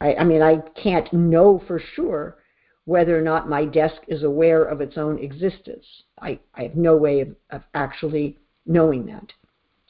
I, 0.00 0.14
I 0.14 0.24
mean, 0.24 0.42
I 0.42 0.58
can't 0.80 1.10
know 1.12 1.62
for 1.66 1.80
sure 1.94 2.36
whether 2.84 3.18
or 3.18 3.22
not 3.22 3.48
my 3.48 3.64
desk 3.64 4.02
is 4.06 4.22
aware 4.22 4.64
of 4.64 4.80
its 4.80 4.96
own 4.96 5.18
existence. 5.18 5.84
I, 6.20 6.38
I 6.54 6.62
have 6.62 6.76
no 6.76 6.96
way 6.96 7.20
of, 7.20 7.34
of 7.50 7.62
actually 7.74 8.38
knowing 8.64 9.06
that. 9.06 9.32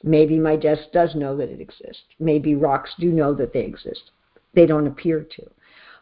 Maybe 0.03 0.39
my 0.39 0.55
desk 0.55 0.83
does 0.93 1.15
know 1.15 1.35
that 1.37 1.49
it 1.49 1.61
exists. 1.61 2.03
Maybe 2.19 2.55
rocks 2.55 2.91
do 2.99 3.11
know 3.11 3.33
that 3.35 3.53
they 3.53 3.61
exist. 3.61 4.11
They 4.53 4.65
don't 4.65 4.87
appear 4.87 5.21
to. 5.21 5.49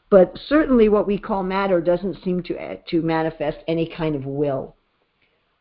But 0.10 0.38
certainly 0.48 0.89
what 0.89 1.08
we 1.08 1.18
call 1.18 1.44
matter 1.44 1.82
doesn't 1.82 2.24
seem 2.24 2.44
to, 2.44 2.58
eh, 2.58 2.78
to 2.89 3.02
manifest 3.02 3.58
any 3.68 3.88
kind 3.88 4.15
of 4.15 4.26
will. 4.26 4.76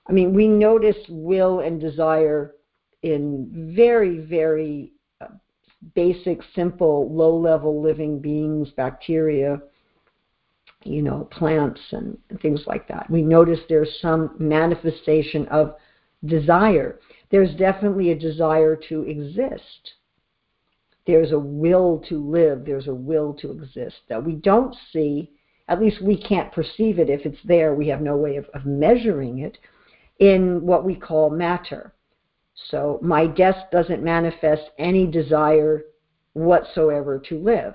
I 0.06 0.12
mean, 0.12 0.34
we 0.34 0.46
notice 0.48 0.96
will 1.08 1.60
and 1.60 1.80
desire 1.80 2.54
in 3.02 3.72
very, 3.74 4.18
very 4.18 4.92
basic, 5.94 6.40
simple, 6.54 7.12
low 7.14 7.36
level 7.36 7.82
living 7.82 8.18
beings, 8.18 8.70
bacteria, 8.76 9.60
you 10.84 11.02
know, 11.02 11.28
plants 11.30 11.80
and 11.92 12.18
things 12.40 12.62
like 12.66 12.86
that. 12.88 13.08
We 13.10 13.22
notice 13.22 13.60
there's 13.68 13.98
some 14.00 14.34
manifestation 14.38 15.46
of 15.48 15.76
desire. 16.24 17.00
There's 17.30 17.54
definitely 17.56 18.10
a 18.10 18.18
desire 18.18 18.78
to 18.88 19.02
exist. 19.02 19.94
There's 21.06 21.32
a 21.32 21.38
will 21.38 22.02
to 22.08 22.18
live, 22.18 22.64
there's 22.64 22.88
a 22.88 22.94
will 22.94 23.34
to 23.34 23.52
exist 23.52 23.96
that 24.08 24.24
we 24.24 24.32
don't 24.32 24.74
see 24.92 25.30
at 25.68 25.80
least 25.80 26.02
we 26.02 26.16
can't 26.16 26.52
perceive 26.52 26.98
it. 26.98 27.08
If 27.08 27.24
it's 27.24 27.42
there, 27.44 27.74
we 27.74 27.88
have 27.88 28.02
no 28.02 28.16
way 28.16 28.36
of, 28.36 28.46
of 28.54 28.66
measuring 28.66 29.38
it 29.38 29.58
in 30.18 30.60
what 30.62 30.84
we 30.84 30.94
call 30.94 31.30
matter. 31.30 31.94
So 32.70 32.98
my 33.02 33.26
desk 33.26 33.58
doesn't 33.72 34.02
manifest 34.02 34.70
any 34.78 35.06
desire 35.06 35.84
whatsoever 36.34 37.18
to 37.28 37.38
live. 37.38 37.74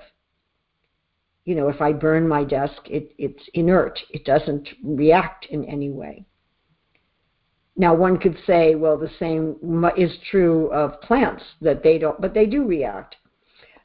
You 1.44 1.54
know, 1.54 1.68
if 1.68 1.80
I 1.80 1.92
burn 1.92 2.28
my 2.28 2.44
desk, 2.44 2.76
it, 2.86 3.12
it's 3.18 3.42
inert. 3.54 3.98
It 4.10 4.24
doesn't 4.24 4.68
react 4.82 5.46
in 5.46 5.64
any 5.64 5.90
way. 5.90 6.24
Now, 7.76 7.94
one 7.94 8.18
could 8.18 8.36
say, 8.46 8.74
well, 8.74 8.98
the 8.98 9.10
same 9.18 9.56
is 9.96 10.12
true 10.30 10.70
of 10.72 11.00
plants, 11.00 11.42
that 11.62 11.82
they 11.82 11.98
don't, 11.98 12.20
but 12.20 12.34
they 12.34 12.46
do 12.46 12.64
react. 12.64 13.16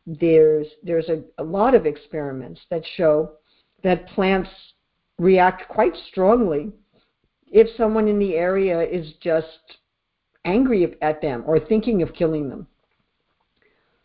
There's, 0.06 0.68
there's 0.84 1.08
a, 1.10 1.24
a 1.38 1.44
lot 1.44 1.74
of 1.74 1.86
experiments 1.86 2.62
that 2.70 2.84
show 2.98 3.34
that 3.84 4.08
plants 4.10 4.50
react 5.18 5.70
quite 5.70 5.96
strongly 6.10 6.72
if 7.48 7.68
someone 7.78 8.08
in 8.08 8.20
the 8.20 8.36
area 8.36 8.82
is 8.82 9.14
just 9.22 9.78
angry 10.46 10.96
at 11.02 11.22
them 11.22 11.44
or 11.46 11.60
thinking 11.60 12.02
of 12.02 12.14
killing 12.14 12.50
them. 12.50 12.68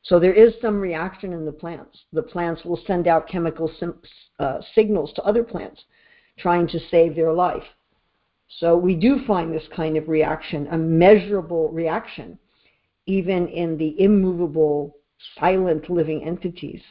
So 0.03 0.19
there 0.19 0.33
is 0.33 0.55
some 0.61 0.81
reaction 0.81 1.33
in 1.33 1.45
the 1.45 1.53
plants. 1.53 2.05
The 2.13 2.23
plants 2.23 2.65
will 2.65 2.81
send 2.87 3.07
out 3.07 3.29
chemical 3.29 3.71
uh, 4.39 4.59
signals 4.75 5.13
to 5.15 5.23
other 5.23 5.45
plants 5.45 5.85
trying 6.39 6.67
to 6.69 6.81
save 6.91 7.15
their 7.15 7.33
life. 7.33 7.65
So 8.59 8.77
we 8.77 8.97
do 8.97 9.25
find 9.27 9.55
this 9.55 9.69
kind 9.75 9.97
of 9.97 10.09
reaction, 10.09 10.67
a 10.69 10.79
measurable 10.79 11.69
reaction, 11.69 12.39
even 13.07 13.47
in 13.49 13.77
the 13.77 14.01
immovable, 14.03 14.97
silent 15.39 15.89
living 15.89 16.25
entities. 16.25 16.83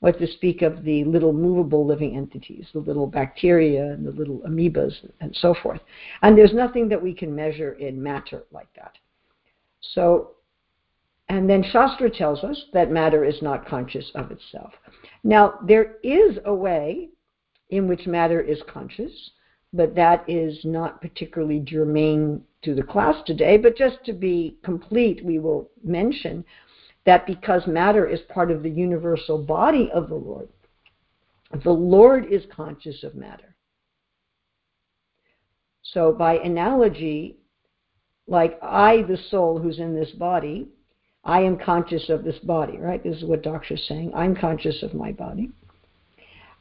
What 0.00 0.18
to 0.20 0.28
speak 0.28 0.62
of 0.62 0.84
the 0.84 1.04
little 1.04 1.32
movable 1.32 1.84
living 1.84 2.16
entities, 2.16 2.68
the 2.72 2.78
little 2.78 3.06
bacteria 3.06 3.92
and 3.92 4.06
the 4.06 4.12
little 4.12 4.38
amoebas 4.46 4.94
and 5.20 5.34
so 5.34 5.54
forth. 5.60 5.80
And 6.22 6.38
there's 6.38 6.54
nothing 6.54 6.88
that 6.90 7.02
we 7.02 7.12
can 7.12 7.34
measure 7.34 7.72
in 7.72 8.00
matter 8.00 8.44
like 8.52 8.72
that. 8.76 8.92
So, 9.80 10.32
and 11.28 11.50
then 11.50 11.64
Shastra 11.64 12.10
tells 12.10 12.44
us 12.44 12.66
that 12.72 12.92
matter 12.92 13.24
is 13.24 13.42
not 13.42 13.66
conscious 13.66 14.10
of 14.14 14.30
itself. 14.30 14.72
Now, 15.24 15.58
there 15.66 15.96
is 16.04 16.38
a 16.44 16.54
way 16.54 17.08
in 17.70 17.88
which 17.88 18.06
matter 18.06 18.40
is 18.40 18.62
conscious, 18.72 19.30
but 19.72 19.94
that 19.96 20.24
is 20.28 20.58
not 20.64 21.00
particularly 21.00 21.60
germane 21.60 22.42
to 22.62 22.74
the 22.74 22.82
class 22.82 23.16
today. 23.26 23.56
But 23.56 23.76
just 23.76 24.04
to 24.04 24.12
be 24.12 24.58
complete, 24.62 25.24
we 25.24 25.38
will 25.38 25.70
mention 25.82 26.44
that 27.08 27.26
because 27.26 27.66
matter 27.66 28.06
is 28.06 28.20
part 28.28 28.50
of 28.50 28.62
the 28.62 28.68
universal 28.68 29.38
body 29.38 29.90
of 29.94 30.10
the 30.10 30.14
Lord, 30.14 30.46
the 31.64 31.70
Lord 31.70 32.26
is 32.30 32.42
conscious 32.54 33.02
of 33.02 33.14
matter. 33.14 33.56
So, 35.80 36.12
by 36.12 36.34
analogy, 36.34 37.38
like 38.26 38.58
I, 38.62 39.04
the 39.08 39.16
soul 39.30 39.58
who's 39.58 39.78
in 39.78 39.94
this 39.94 40.10
body, 40.10 40.68
I 41.24 41.40
am 41.40 41.56
conscious 41.56 42.10
of 42.10 42.24
this 42.24 42.40
body, 42.40 42.76
right? 42.76 43.02
This 43.02 43.16
is 43.16 43.24
what 43.24 43.42
Daksha's 43.42 43.88
saying. 43.88 44.12
I'm 44.14 44.36
conscious 44.36 44.82
of 44.82 44.92
my 44.92 45.12
body. 45.12 45.50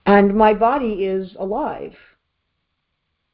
And 0.05 0.33
my 0.33 0.53
body 0.53 1.03
is 1.03 1.35
alive, 1.37 1.93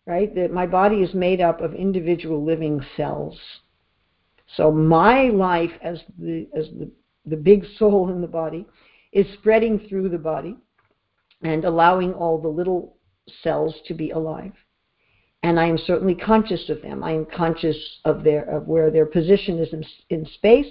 right? 0.07 0.33
That 0.33 0.51
my 0.51 0.65
body 0.65 1.03
is 1.03 1.13
made 1.13 1.41
up 1.41 1.61
of 1.61 1.75
individual 1.75 2.43
living 2.43 2.83
cells. 2.97 3.37
So 4.57 4.71
my 4.71 5.25
life 5.29 5.71
as 5.83 5.99
the 6.17 6.47
as 6.55 6.65
the, 6.77 6.91
the 7.25 7.37
big 7.37 7.65
soul 7.77 8.09
in 8.09 8.21
the 8.21 8.27
body 8.27 8.65
is 9.11 9.25
spreading 9.33 9.79
through 9.87 10.09
the 10.09 10.17
body 10.17 10.57
and 11.41 11.65
allowing 11.65 12.13
all 12.13 12.41
the 12.41 12.47
little 12.47 12.97
cells 13.41 13.75
to 13.87 13.93
be 13.93 14.11
alive 14.11 14.53
and 15.43 15.59
I 15.59 15.67
am 15.67 15.77
certainly 15.77 16.15
conscious 16.15 16.69
of 16.69 16.81
them. 16.81 17.03
I 17.03 17.11
am 17.11 17.25
conscious 17.25 17.77
of 18.05 18.23
their 18.23 18.43
of 18.49 18.67
where 18.67 18.89
their 18.89 19.05
position 19.05 19.59
is 19.59 19.71
in, 19.73 19.85
in 20.09 20.25
space. 20.25 20.67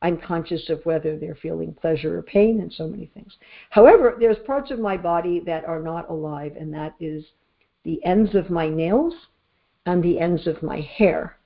I'm 0.00 0.16
conscious 0.16 0.68
of 0.68 0.84
whether 0.84 1.16
they're 1.16 1.36
feeling 1.36 1.74
pleasure 1.74 2.18
or 2.18 2.22
pain 2.22 2.60
and 2.60 2.72
so 2.72 2.88
many 2.88 3.06
things. 3.06 3.36
However, 3.70 4.16
there's 4.18 4.38
parts 4.46 4.70
of 4.70 4.80
my 4.80 4.96
body 4.96 5.40
that 5.46 5.64
are 5.64 5.80
not 5.80 6.08
alive, 6.10 6.56
and 6.58 6.72
that 6.74 6.94
is 6.98 7.24
the 7.84 8.04
ends 8.04 8.34
of 8.34 8.50
my 8.50 8.68
nails 8.68 9.14
and 9.86 10.02
the 10.02 10.18
ends 10.18 10.46
of 10.46 10.62
my 10.62 10.80
hair. 10.80 11.36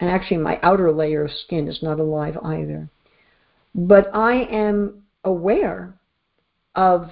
And 0.00 0.10
actually, 0.10 0.38
my 0.38 0.60
outer 0.62 0.92
layer 0.92 1.24
of 1.24 1.32
skin 1.44 1.66
is 1.66 1.82
not 1.82 1.98
alive 1.98 2.36
either. 2.44 2.88
But 3.74 4.14
I 4.14 4.34
am 4.50 5.02
aware 5.24 5.94
of 6.74 7.10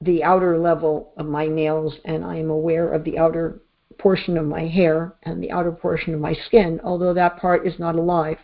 the 0.00 0.22
outer 0.22 0.58
level 0.58 1.12
of 1.16 1.26
my 1.26 1.46
nails, 1.46 1.94
and 2.04 2.24
I 2.24 2.36
am 2.36 2.50
aware 2.50 2.92
of 2.92 3.04
the 3.04 3.18
outer 3.18 3.62
portion 3.98 4.36
of 4.36 4.46
my 4.46 4.66
hair 4.66 5.14
and 5.22 5.42
the 5.42 5.50
outer 5.50 5.72
portion 5.72 6.12
of 6.14 6.20
my 6.20 6.34
skin, 6.34 6.80
although 6.82 7.14
that 7.14 7.38
part 7.38 7.66
is 7.66 7.78
not 7.78 7.94
alive. 7.94 8.38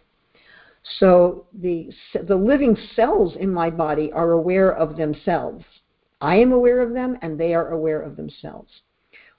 So 0.99 1.47
the, 1.53 1.91
the 2.27 2.37
living 2.37 2.77
cells 2.95 3.37
in 3.37 3.53
my 3.53 3.69
body 3.69 4.11
are 4.13 4.33
aware 4.33 4.73
of 4.73 4.97
themselves. 4.97 5.65
I 6.21 6.37
am 6.37 6.53
aware 6.53 6.81
of 6.81 6.95
them 6.95 7.19
and 7.23 7.39
they 7.39 7.55
are 7.55 7.69
aware 7.69 8.01
of 8.01 8.17
themselves. 8.17 8.83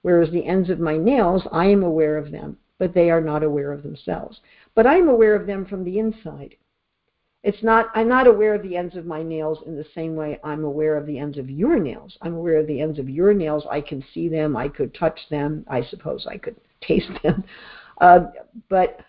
Whereas 0.02 0.32
the 0.32 0.46
ends 0.46 0.70
of 0.70 0.80
my 0.80 0.98
nails, 0.98 1.48
I 1.52 1.66
am 1.68 1.84
aware 1.84 2.18
of 2.18 2.32
them, 2.32 2.58
but 2.78 2.94
they 2.94 3.10
are 3.10 3.22
not 3.22 3.44
aware 3.44 3.72
of 3.72 3.84
themselves. 3.84 4.40
But 4.76 4.88
I'm 4.88 5.08
aware 5.08 5.36
of 5.36 5.48
them 5.48 5.66
from 5.66 5.84
the 5.84 6.00
inside 6.00 6.56
it's 7.44 7.64
not 7.64 7.88
i'm 7.96 8.08
not 8.08 8.28
aware 8.28 8.54
of 8.54 8.62
the 8.64 8.76
ends 8.76 8.96
of 8.96 9.06
my 9.06 9.24
nails 9.24 9.60
in 9.66 9.76
the 9.76 9.86
same 9.96 10.16
way 10.16 10.40
i'm 10.44 10.64
aware 10.64 10.96
of 10.96 11.06
the 11.06 11.18
ends 11.18 11.38
of 11.38 11.50
your 11.50 11.80
nails. 11.80 12.18
I'm 12.22 12.36
aware 12.36 12.58
of 12.58 12.68
the 12.68 12.82
ends 12.82 13.00
of 13.00 13.10
your 13.10 13.34
nails. 13.34 13.66
I 13.70 13.82
can 13.82 14.04
see 14.14 14.28
them. 14.30 14.56
I 14.56 14.68
could 14.68 14.94
touch 14.94 15.20
them. 15.30 15.66
I 15.68 15.84
suppose 15.84 16.28
i 16.30 16.38
could 16.38 16.56
taste 16.82 17.12
them. 17.24 17.44
Uh, 18.00 18.20
but 18.70 19.00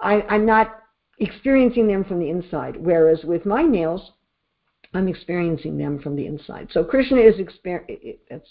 I, 0.00 0.22
i'm 0.28 0.46
not 0.46 0.82
experiencing 1.18 1.86
them 1.86 2.04
from 2.04 2.18
the 2.18 2.30
inside 2.30 2.76
whereas 2.76 3.22
with 3.24 3.46
my 3.46 3.62
nails 3.62 4.12
i'm 4.94 5.08
experiencing 5.08 5.78
them 5.78 6.00
from 6.00 6.16
the 6.16 6.26
inside. 6.26 6.68
So 6.72 6.84
krishna 6.84 7.20
is 7.20 7.38
experiencing 7.38 8.18
that's 8.28 8.48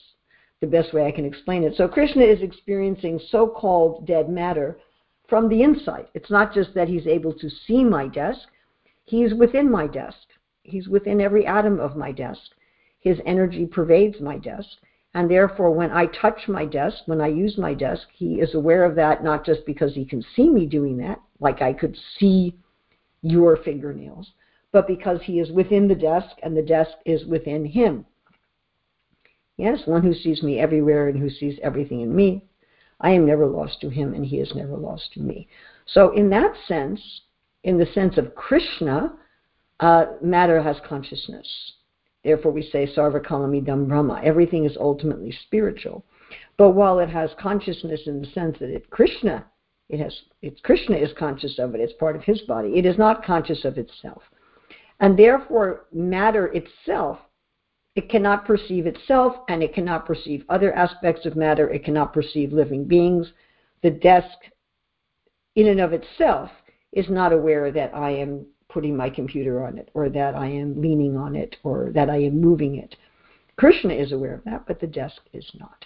the 0.62 0.68
best 0.68 0.94
way 0.94 1.06
i 1.06 1.12
can 1.12 1.26
explain 1.26 1.64
it. 1.64 1.76
So 1.76 1.88
krishna 1.88 2.24
is 2.24 2.42
experiencing 2.42 3.20
so-called 3.30 4.08
dead 4.08 4.30
matter 4.30 4.80
from 5.28 5.48
the 5.48 5.62
inside. 5.62 6.08
It's 6.14 6.30
not 6.30 6.54
just 6.54 6.74
that 6.74 6.90
he's 6.90 7.08
able 7.08 7.34
to 7.34 7.50
see 7.66 7.84
my 7.84 8.08
desk 8.08 8.48
He's 9.12 9.34
within 9.34 9.70
my 9.70 9.88
desk. 9.88 10.26
He's 10.64 10.88
within 10.88 11.20
every 11.20 11.46
atom 11.46 11.82
of 11.82 11.98
my 11.98 12.14
desk. 12.14 12.52
His 13.02 13.20
energy 13.26 13.66
pervades 13.66 14.22
my 14.22 14.38
desk. 14.38 14.70
And 15.14 15.30
therefore, 15.30 15.72
when 15.72 15.92
I 15.92 16.06
touch 16.06 16.48
my 16.48 16.66
desk, 16.66 17.00
when 17.08 17.20
I 17.20 17.28
use 17.28 17.58
my 17.58 17.74
desk, 17.74 18.08
he 18.14 18.40
is 18.40 18.56
aware 18.56 18.86
of 18.86 18.96
that 18.96 19.22
not 19.22 19.46
just 19.46 19.66
because 19.66 19.94
he 19.94 20.06
can 20.06 20.24
see 20.34 20.50
me 20.50 20.66
doing 20.66 20.96
that, 21.00 21.20
like 21.42 21.62
I 21.62 21.74
could 21.74 21.98
see 22.18 22.56
your 23.22 23.58
fingernails, 23.58 24.32
but 24.72 24.88
because 24.88 25.20
he 25.24 25.42
is 25.42 25.52
within 25.52 25.90
the 25.90 25.96
desk 25.96 26.38
and 26.42 26.56
the 26.56 26.62
desk 26.62 26.94
is 27.06 27.26
within 27.26 27.66
him. 27.66 28.06
Yes, 29.58 29.86
one 29.88 30.04
who 30.04 30.14
sees 30.14 30.42
me 30.42 30.58
everywhere 30.58 31.10
and 31.10 31.20
who 31.20 31.30
sees 31.30 31.60
everything 31.62 32.00
in 32.00 32.16
me. 32.16 32.46
I 33.02 33.10
am 33.10 33.26
never 33.26 33.46
lost 33.46 33.82
to 33.82 33.90
him 33.90 34.14
and 34.14 34.26
he 34.26 34.38
is 34.38 34.56
never 34.56 34.78
lost 34.78 35.12
to 35.16 35.20
me. 35.20 35.50
So, 35.86 36.12
in 36.12 36.30
that 36.30 36.56
sense, 36.66 37.02
in 37.64 37.78
the 37.78 37.86
sense 37.88 38.18
of 38.18 38.36
Krishna, 38.36 39.14
uh, 39.80 40.06
matter 40.22 40.62
has 40.62 40.78
consciousness. 40.88 41.48
Therefore, 42.24 42.52
we 42.52 42.62
say 42.62 42.88
sarvakalamidam 42.96 43.88
brahma. 43.88 44.22
Everything 44.24 44.66
is 44.66 44.78
ultimately 44.80 45.32
spiritual. 45.32 46.06
But 46.58 46.72
while 46.72 47.00
it 47.00 47.10
has 47.10 47.32
consciousness 47.40 48.02
in 48.06 48.22
the 48.22 48.28
sense 48.28 48.58
that 48.60 48.70
it 48.70 48.90
Krishna, 48.90 49.46
it 49.90 50.00
has 50.00 50.16
it's 50.42 50.62
Krishna 50.62 50.96
is 50.96 51.12
conscious 51.18 51.58
of 51.60 51.76
it. 51.76 51.82
It's 51.82 51.94
part 51.94 52.16
of 52.16 52.24
his 52.24 52.42
body. 52.42 52.78
It 52.78 52.86
is 52.86 52.98
not 52.98 53.26
conscious 53.26 53.66
of 53.66 53.78
itself, 53.78 54.22
and 55.00 55.18
therefore 55.18 55.88
matter 55.92 56.48
itself. 56.54 57.20
It 57.96 58.10
cannot 58.10 58.46
perceive 58.46 58.86
itself, 58.86 59.36
and 59.50 59.62
it 59.62 59.74
cannot 59.74 60.06
perceive 60.06 60.46
other 60.48 60.72
aspects 60.74 61.26
of 61.26 61.36
matter. 61.36 61.70
It 61.70 61.84
cannot 61.84 62.14
perceive 62.14 62.54
living 62.54 62.86
beings. 62.86 63.34
The 63.84 63.90
desk, 63.90 64.38
in 65.56 65.68
and 65.68 65.82
of 65.82 65.92
itself, 65.92 66.52
is 66.94 67.10
not 67.10 67.34
aware 67.34 67.72
that 67.72 67.96
I 67.96 68.12
am 68.12 68.46
putting 68.70 68.96
my 68.96 69.10
computer 69.10 69.66
on 69.66 69.78
it 69.78 69.90
or 69.94 70.10
that 70.10 70.36
I 70.36 70.48
am 70.48 70.82
leaning 70.82 71.18
on 71.18 71.36
it 71.36 71.58
or 71.64 71.92
that 71.94 72.10
I 72.10 72.18
am 72.18 72.40
moving 72.40 72.76
it. 72.78 72.96
Krishna 73.58 73.94
is 73.94 74.12
aware 74.12 74.36
of 74.36 74.44
that, 74.46 74.66
but 74.66 74.80
the 74.80 74.88
desk 74.88 75.22
is 75.34 75.50
not. 75.60 75.86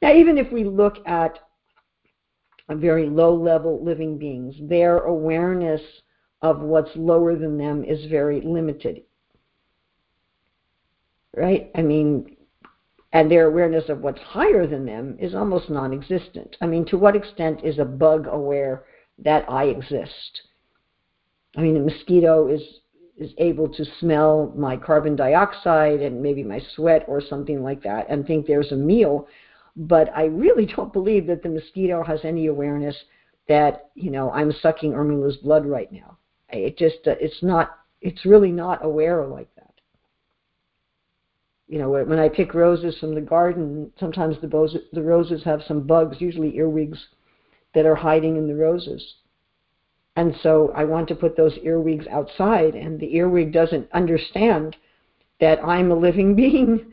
Now, 0.00 0.12
even 0.14 0.38
if 0.38 0.52
we 0.52 0.64
look 0.64 0.96
at 1.06 1.38
very 2.70 3.08
low 3.08 3.34
level 3.34 3.82
living 3.82 4.18
beings, 4.18 4.54
their 4.60 4.98
awareness 4.98 5.80
of 6.42 6.60
what's 6.60 6.94
lower 6.94 7.34
than 7.34 7.58
them 7.58 7.82
is 7.84 8.04
very 8.06 8.40
limited. 8.40 9.02
Right? 11.34 11.70
I 11.74 11.82
mean, 11.82 12.36
and 13.12 13.30
their 13.30 13.46
awareness 13.46 13.88
of 13.88 14.00
what's 14.00 14.20
higher 14.20 14.66
than 14.66 14.84
them 14.84 15.16
is 15.18 15.34
almost 15.34 15.70
non 15.70 15.92
existent. 15.92 16.56
I 16.60 16.66
mean, 16.66 16.84
to 16.86 16.98
what 16.98 17.16
extent 17.16 17.64
is 17.64 17.78
a 17.78 17.84
bug 17.84 18.26
aware 18.26 18.84
that 19.24 19.44
I 19.48 19.64
exist. 19.64 20.42
I 21.56 21.60
mean, 21.60 21.76
a 21.76 21.80
mosquito 21.80 22.48
is 22.48 22.62
is 23.18 23.32
able 23.38 23.68
to 23.68 23.84
smell 23.98 24.52
my 24.56 24.76
carbon 24.76 25.16
dioxide 25.16 26.00
and 26.00 26.22
maybe 26.22 26.44
my 26.44 26.60
sweat 26.74 27.04
or 27.08 27.20
something 27.20 27.62
like 27.62 27.82
that 27.82 28.08
and 28.08 28.24
think 28.24 28.46
there's 28.46 28.70
a 28.70 28.76
meal. 28.76 29.26
But 29.76 30.08
I 30.16 30.26
really 30.26 30.66
don't 30.76 30.92
believe 30.92 31.26
that 31.26 31.42
the 31.42 31.48
mosquito 31.48 32.04
has 32.04 32.20
any 32.22 32.46
awareness 32.46 32.96
that, 33.48 33.90
you 33.94 34.10
know, 34.10 34.30
I'm 34.30 34.52
sucking 34.62 34.92
Urmila's 34.92 35.36
blood 35.38 35.66
right 35.66 35.90
now. 35.90 36.16
It 36.50 36.78
just, 36.78 37.06
uh, 37.06 37.14
it's 37.20 37.42
not, 37.42 37.78
it's 38.00 38.24
really 38.24 38.52
not 38.52 38.84
aware 38.84 39.26
like 39.26 39.48
that. 39.56 39.64
You 41.66 41.78
know, 41.78 41.90
when 41.90 42.18
I 42.18 42.28
pick 42.28 42.54
roses 42.54 42.96
from 42.98 43.14
the 43.14 43.20
garden, 43.20 43.90
sometimes 43.98 44.36
the, 44.40 44.80
the 44.92 45.02
roses 45.02 45.42
have 45.44 45.60
some 45.66 45.86
bugs, 45.86 46.16
usually 46.18 46.56
earwigs, 46.56 46.98
that 47.74 47.86
are 47.86 47.96
hiding 47.96 48.36
in 48.36 48.48
the 48.48 48.54
roses 48.54 49.14
and 50.18 50.34
so 50.42 50.72
I 50.74 50.82
want 50.82 51.06
to 51.08 51.14
put 51.14 51.36
those 51.36 51.56
earwigs 51.62 52.08
outside, 52.10 52.74
and 52.74 52.98
the 52.98 53.14
earwig 53.14 53.52
doesn't 53.52 53.88
understand 53.92 54.74
that 55.38 55.64
I'm 55.64 55.92
a 55.92 55.94
living 55.94 56.34
being 56.34 56.92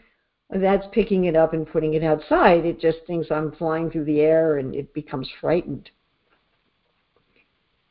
that's 0.52 0.86
picking 0.92 1.26
it 1.26 1.36
up 1.36 1.54
and 1.54 1.68
putting 1.68 1.96
it 1.96 2.04
outside. 2.04 2.68
It 2.68 2.80
just 2.80 3.00
thinks 3.08 3.32
I'm 3.32 3.52
flying 3.54 3.90
through 3.90 4.06
the 4.06 4.20
air 4.20 4.60
and 4.60 4.76
it 4.76 4.94
becomes 4.94 5.28
frightened. 5.42 5.90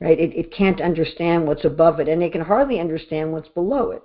Right? 0.00 0.20
It, 0.20 0.36
it 0.36 0.54
can't 0.54 0.80
understand 0.80 1.48
what's 1.48 1.64
above 1.64 1.98
it, 1.98 2.08
and 2.08 2.22
it 2.22 2.30
can 2.30 2.42
hardly 2.42 2.78
understand 2.78 3.32
what's 3.32 3.48
below 3.48 3.90
it. 3.90 4.04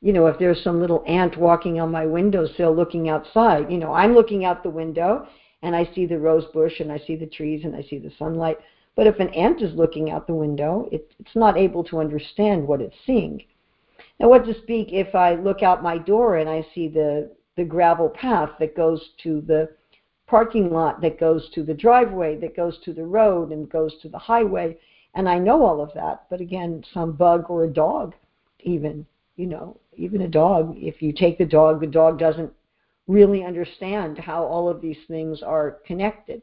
You 0.00 0.12
know, 0.12 0.28
if 0.28 0.38
there's 0.38 0.62
some 0.62 0.80
little 0.80 1.02
ant 1.04 1.36
walking 1.36 1.80
on 1.80 1.90
my 1.90 2.06
windowsill 2.06 2.76
looking 2.76 3.08
outside, 3.08 3.72
you 3.72 3.78
know, 3.78 3.92
I'm 3.92 4.14
looking 4.14 4.44
out 4.44 4.62
the 4.62 4.70
window 4.70 5.26
and 5.62 5.74
I 5.74 5.88
see 5.94 6.06
the 6.06 6.18
rose 6.18 6.44
bush 6.52 6.80
and 6.80 6.90
I 6.90 6.98
see 6.98 7.16
the 7.16 7.26
trees 7.26 7.64
and 7.64 7.74
I 7.74 7.82
see 7.82 7.98
the 7.98 8.12
sunlight 8.18 8.58
but 8.94 9.06
if 9.06 9.20
an 9.20 9.28
ant 9.30 9.62
is 9.62 9.74
looking 9.74 10.10
out 10.10 10.26
the 10.26 10.34
window, 10.34 10.88
it, 10.92 11.10
it's 11.18 11.34
not 11.34 11.56
able 11.56 11.82
to 11.84 12.00
understand 12.00 12.66
what 12.66 12.82
it's 12.82 12.96
seeing. 13.06 13.42
Now, 14.20 14.28
what 14.28 14.44
to 14.44 14.54
speak 14.54 14.92
if 14.92 15.14
I 15.14 15.34
look 15.34 15.62
out 15.62 15.82
my 15.82 15.98
door 15.98 16.36
and 16.36 16.48
I 16.48 16.66
see 16.74 16.88
the, 16.88 17.30
the 17.56 17.64
gravel 17.64 18.10
path 18.10 18.50
that 18.60 18.76
goes 18.76 19.10
to 19.22 19.40
the 19.40 19.70
parking 20.26 20.70
lot, 20.70 21.00
that 21.00 21.18
goes 21.18 21.48
to 21.54 21.62
the 21.62 21.74
driveway, 21.74 22.36
that 22.36 22.54
goes 22.54 22.78
to 22.84 22.92
the 22.92 23.04
road, 23.04 23.50
and 23.50 23.68
goes 23.70 23.98
to 24.02 24.08
the 24.08 24.18
highway, 24.18 24.76
and 25.14 25.28
I 25.28 25.38
know 25.38 25.64
all 25.64 25.80
of 25.80 25.92
that. 25.94 26.24
But 26.30 26.40
again, 26.40 26.84
some 26.92 27.12
bug 27.12 27.46
or 27.48 27.64
a 27.64 27.72
dog, 27.72 28.14
even, 28.60 29.06
you 29.36 29.46
know, 29.46 29.78
even 29.96 30.22
a 30.22 30.28
dog, 30.28 30.74
if 30.76 31.02
you 31.02 31.12
take 31.12 31.38
the 31.38 31.44
dog, 31.44 31.80
the 31.80 31.86
dog 31.86 32.18
doesn't 32.18 32.52
really 33.08 33.44
understand 33.44 34.18
how 34.18 34.44
all 34.44 34.68
of 34.68 34.80
these 34.80 34.98
things 35.08 35.42
are 35.42 35.78
connected. 35.86 36.42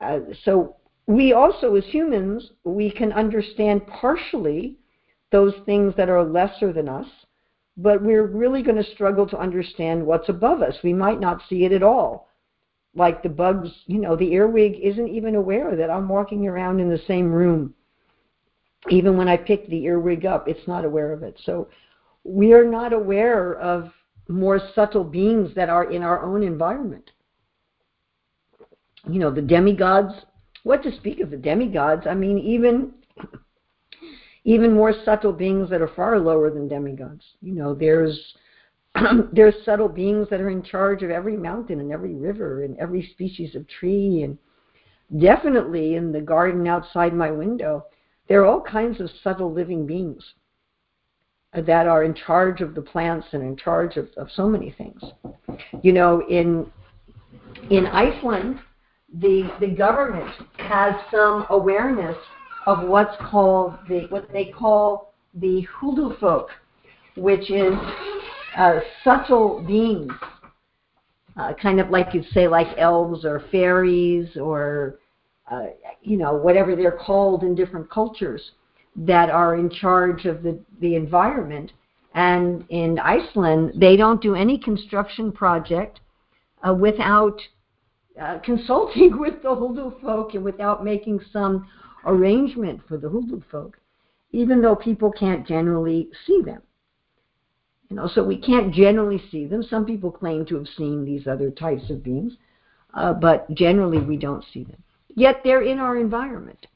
Uh, 0.00 0.20
so 0.44 0.76
we 1.06 1.32
also, 1.32 1.74
as 1.74 1.84
humans, 1.84 2.50
we 2.64 2.90
can 2.90 3.12
understand 3.12 3.86
partially 3.86 4.76
those 5.30 5.54
things 5.64 5.94
that 5.96 6.08
are 6.08 6.24
lesser 6.24 6.72
than 6.72 6.88
us, 6.88 7.06
but 7.76 8.02
we're 8.02 8.26
really 8.26 8.62
going 8.62 8.82
to 8.82 8.90
struggle 8.92 9.26
to 9.26 9.38
understand 9.38 10.04
what's 10.04 10.28
above 10.28 10.62
us. 10.62 10.76
We 10.84 10.92
might 10.92 11.20
not 11.20 11.42
see 11.48 11.64
it 11.64 11.72
at 11.72 11.82
all. 11.82 12.28
Like 12.94 13.22
the 13.22 13.30
bugs, 13.30 13.70
you 13.86 13.98
know, 13.98 14.16
the 14.16 14.32
earwig 14.32 14.78
isn't 14.82 15.08
even 15.08 15.34
aware 15.34 15.74
that 15.74 15.90
I'm 15.90 16.08
walking 16.08 16.46
around 16.46 16.78
in 16.80 16.90
the 16.90 17.00
same 17.08 17.32
room. 17.32 17.74
Even 18.90 19.16
when 19.16 19.28
I 19.28 19.36
pick 19.38 19.68
the 19.68 19.84
earwig 19.84 20.26
up, 20.26 20.46
it's 20.46 20.68
not 20.68 20.84
aware 20.84 21.12
of 21.12 21.22
it. 21.22 21.40
So 21.44 21.68
we 22.24 22.52
are 22.52 22.64
not 22.64 22.92
aware 22.92 23.54
of 23.54 23.90
more 24.32 24.60
subtle 24.74 25.04
beings 25.04 25.54
that 25.54 25.68
are 25.68 25.90
in 25.90 26.02
our 26.02 26.22
own 26.22 26.42
environment. 26.42 27.10
You 29.08 29.18
know, 29.18 29.30
the 29.30 29.42
demigods 29.42 30.14
what 30.62 30.82
to 30.84 30.94
speak 30.96 31.20
of 31.20 31.30
the 31.30 31.36
demigods? 31.36 32.06
I 32.06 32.14
mean, 32.14 32.38
even 32.38 32.94
even 34.44 34.72
more 34.72 34.92
subtle 35.04 35.32
beings 35.32 35.70
that 35.70 35.82
are 35.82 35.90
far 35.94 36.18
lower 36.18 36.50
than 36.50 36.68
demigods. 36.68 37.24
You 37.40 37.54
know, 37.54 37.74
there's 37.74 38.34
there's 39.32 39.54
subtle 39.64 39.88
beings 39.88 40.28
that 40.30 40.40
are 40.40 40.50
in 40.50 40.62
charge 40.62 41.02
of 41.02 41.10
every 41.10 41.36
mountain 41.36 41.80
and 41.80 41.92
every 41.92 42.14
river 42.14 42.64
and 42.64 42.76
every 42.78 43.10
species 43.12 43.54
of 43.54 43.66
tree 43.68 44.22
and 44.22 44.38
definitely 45.20 45.94
in 45.94 46.12
the 46.12 46.20
garden 46.20 46.66
outside 46.66 47.12
my 47.12 47.30
window 47.30 47.84
there 48.28 48.42
are 48.42 48.46
all 48.46 48.62
kinds 48.62 48.98
of 49.00 49.10
subtle 49.22 49.52
living 49.52 49.86
beings 49.86 50.34
that 51.54 51.86
are 51.86 52.04
in 52.04 52.14
charge 52.14 52.60
of 52.60 52.74
the 52.74 52.80
plants 52.80 53.26
and 53.32 53.42
in 53.42 53.56
charge 53.56 53.96
of, 53.96 54.08
of 54.16 54.28
so 54.34 54.48
many 54.48 54.70
things. 54.70 55.02
You 55.82 55.92
know 55.92 56.22
in 56.28 56.70
in 57.70 57.86
iceland 57.86 58.58
the 59.20 59.50
the 59.60 59.68
government 59.68 60.30
has 60.56 60.94
some 61.10 61.46
awareness 61.50 62.16
of 62.66 62.88
what's 62.88 63.16
called 63.30 63.74
the 63.88 64.06
what 64.08 64.32
they 64.32 64.46
call 64.46 65.12
the 65.34 65.66
folk, 66.20 66.48
which 67.16 67.50
is 67.50 67.74
uh, 68.56 68.80
subtle 69.02 69.64
beings, 69.66 70.12
uh, 71.36 71.52
kind 71.54 71.80
of 71.80 71.90
like 71.90 72.14
you'd 72.14 72.26
say 72.32 72.48
like 72.48 72.68
elves 72.78 73.24
or 73.24 73.44
fairies 73.50 74.36
or 74.36 74.98
uh, 75.50 75.66
you 76.02 76.16
know 76.16 76.34
whatever 76.34 76.76
they're 76.76 76.98
called 76.98 77.42
in 77.42 77.54
different 77.54 77.90
cultures 77.90 78.52
that 78.96 79.30
are 79.30 79.56
in 79.56 79.70
charge 79.70 80.24
of 80.26 80.42
the 80.42 80.58
the 80.80 80.94
environment. 80.94 81.72
And 82.14 82.64
in 82.68 82.98
Iceland, 82.98 83.72
they 83.76 83.96
don't 83.96 84.20
do 84.20 84.34
any 84.34 84.58
construction 84.58 85.32
project 85.32 86.00
uh, 86.66 86.74
without 86.74 87.40
uh, 88.20 88.38
consulting 88.40 89.18
with 89.18 89.42
the 89.42 89.48
Huldufólk 89.48 90.00
folk 90.02 90.34
and 90.34 90.44
without 90.44 90.84
making 90.84 91.20
some 91.32 91.66
arrangement 92.04 92.80
for 92.86 92.98
the 92.98 93.08
Huldufólk, 93.08 93.50
folk, 93.50 93.78
even 94.32 94.60
though 94.60 94.76
people 94.76 95.10
can't 95.10 95.46
generally 95.46 96.10
see 96.26 96.42
them. 96.44 96.62
You 97.88 97.96
know, 97.96 98.08
so 98.08 98.24
we 98.24 98.38
can't 98.38 98.74
generally 98.74 99.22
see 99.30 99.46
them. 99.46 99.62
Some 99.62 99.84
people 99.84 100.10
claim 100.10 100.46
to 100.46 100.56
have 100.56 100.68
seen 100.76 101.04
these 101.04 101.26
other 101.26 101.50
types 101.50 101.90
of 101.90 102.02
beings, 102.02 102.34
uh, 102.94 103.12
but 103.12 103.52
generally 103.54 103.98
we 103.98 104.16
don't 104.16 104.44
see 104.52 104.64
them. 104.64 104.82
Yet 105.14 105.40
they're 105.44 105.62
in 105.62 105.78
our 105.78 105.96
environment. 105.96 106.66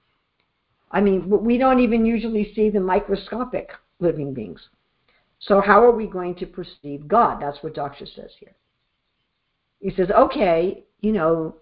I 0.91 1.01
mean, 1.01 1.29
we 1.29 1.59
don't 1.59 1.81
even 1.81 2.07
usually 2.07 2.53
see 2.55 2.71
the 2.71 2.81
microscopic 2.81 3.71
living 3.99 4.33
beings. 4.33 4.61
So 5.39 5.61
how 5.61 5.83
are 5.85 5.91
we 5.91 6.07
going 6.07 6.35
to 6.37 6.47
perceive 6.47 7.07
God? 7.09 7.41
That's 7.41 7.63
what 7.63 7.75
Daksha 7.75 8.15
says 8.15 8.31
here. 8.39 8.55
He 9.81 9.91
says, 9.91 10.11
okay, 10.11 10.85
you 11.01 11.13
know, 11.13 11.57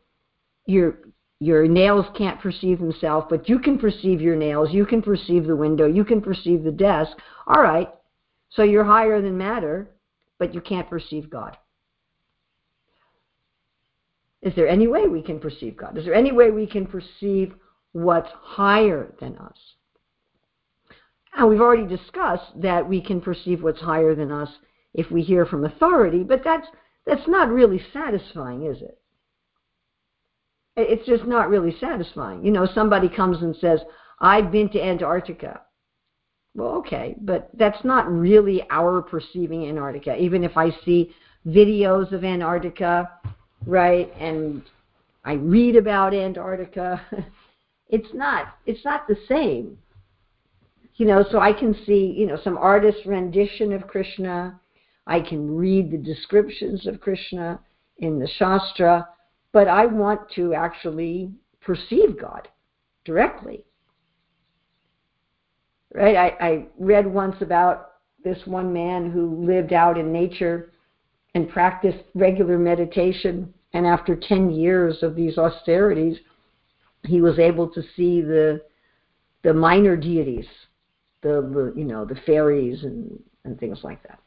your 0.67 0.99
your 1.41 1.67
nails 1.67 2.07
can't 2.17 2.41
perceive 2.41 2.79
themselves, 2.79 3.27
but 3.29 3.49
you 3.49 3.59
can 3.59 3.77
perceive 3.77 4.21
your 4.21 4.37
nails, 4.37 4.73
you 4.73 4.87
can 4.87 5.03
perceive 5.03 5.47
the 5.47 5.57
window, 5.57 5.87
you 5.87 6.05
can 6.05 6.23
perceive 6.23 6.63
the 6.63 6.71
desk. 6.71 7.13
All 7.47 7.63
right. 7.63 7.89
So 8.51 8.63
you're 8.63 8.85
higher 8.85 9.21
than 9.21 9.37
matter, 9.37 9.91
but 10.39 10.55
you 10.55 10.61
can't 10.61 10.89
perceive 10.89 11.29
God. 11.29 11.57
Is 14.43 14.55
there 14.55 14.69
any 14.69 14.87
way 14.87 15.07
we 15.07 15.23
can 15.23 15.41
perceive 15.41 15.77
God? 15.77 15.99
Is 15.99 16.05
there 16.05 16.15
any 16.15 16.31
way 16.31 16.51
we 16.51 16.67
can 16.67 16.87
perceive 16.87 17.55
what's 17.95 18.31
higher 18.43 19.15
than 19.21 19.39
us? 19.39 19.57
And 21.35 21.49
we've 21.49 21.61
already 21.61 21.87
discussed 21.87 22.61
that 22.61 22.87
we 22.89 23.01
can 23.01 23.21
perceive 23.21 23.63
what's 23.63 23.81
higher 23.81 24.15
than 24.15 24.31
us 24.31 24.51
if 24.93 25.11
we 25.11 25.23
hear 25.23 25.47
from 25.47 25.65
authority, 25.65 26.23
but 26.23 26.43
that's 26.45 26.67
that's 27.07 27.27
not 27.27 27.49
really 27.49 27.83
satisfying, 27.93 28.67
is 28.67 28.81
it? 28.81 28.99
it's 30.77 31.07
just 31.07 31.25
not 31.25 31.49
really 31.49 31.77
satisfying. 31.79 32.45
You 32.45 32.51
know, 32.51 32.67
somebody 32.75 33.09
comes 33.09 33.43
and 33.43 33.55
says, 33.57 33.81
I've 34.21 34.51
been 34.51 34.69
to 34.71 34.83
Antarctica. 34.83 35.61
Well, 36.55 36.77
okay, 36.77 37.17
but 37.21 37.51
that's 37.55 37.85
not 37.85 38.11
really 38.11 38.65
our 38.71 39.03
perceiving 39.03 39.69
Antarctica. 39.69 40.17
Even 40.17 40.45
if 40.45 40.57
I 40.57 40.71
see 40.85 41.15
videos 41.47 42.13
of 42.13 42.25
Antarctica, 42.25 43.11
right, 43.67 44.13
and 44.19 44.63
I 45.25 45.35
read 45.35 45.77
about 45.77 46.15
Antarctica, 46.15 47.01
it's 47.89 48.13
not 48.15 48.55
it's 48.67 48.85
not 48.85 49.07
the 49.07 49.17
same. 49.29 49.79
You 50.97 51.07
know, 51.07 51.25
so 51.29 51.41
I 51.41 51.53
can 51.53 51.75
see, 51.87 52.15
you 52.17 52.27
know, 52.27 52.39
some 52.45 52.57
artist's 52.57 53.05
rendition 53.05 53.73
of 53.73 53.89
Krishna. 53.89 54.61
I 55.07 55.21
can 55.21 55.55
read 55.57 55.91
the 55.91 55.99
descriptions 55.99 56.87
of 56.87 57.01
Krishna 57.01 57.61
in 57.99 58.19
the 58.19 58.29
Shastra 58.29 59.09
but 59.55 59.69
I 59.69 59.87
want 59.87 60.21
to 60.35 60.53
actually 60.53 61.31
perceive 61.61 62.21
God 62.21 62.49
directly. 63.05 63.65
Right? 65.95 66.17
I, 66.17 66.45
I 66.45 66.67
read 66.77 67.07
once 67.07 67.37
about 67.41 67.93
this 68.25 68.39
one 68.47 68.73
man 68.73 69.13
who 69.13 69.47
lived 69.47 69.73
out 69.73 69.97
in 69.97 70.13
nature 70.13 70.73
and 71.37 71.49
practiced 71.49 72.03
regular 72.15 72.59
meditation, 72.59 73.55
and 73.73 73.87
after 73.87 74.17
10 74.17 74.51
years 74.51 75.03
of 75.03 75.15
these 75.15 75.39
austerities, 75.39 76.19
he 77.05 77.21
was 77.21 77.39
able 77.39 77.69
to 77.69 77.83
see 77.97 78.21
the 78.21 78.63
the 79.43 79.53
minor 79.53 79.97
deities, 79.97 80.47
the, 81.23 81.43
the 81.43 81.73
you 81.77 81.85
know 81.85 82.05
the 82.05 82.19
fairies 82.27 82.83
and 82.85 83.23
and 83.45 83.59
things 83.59 83.81
like 83.83 84.03
that. 84.05 84.21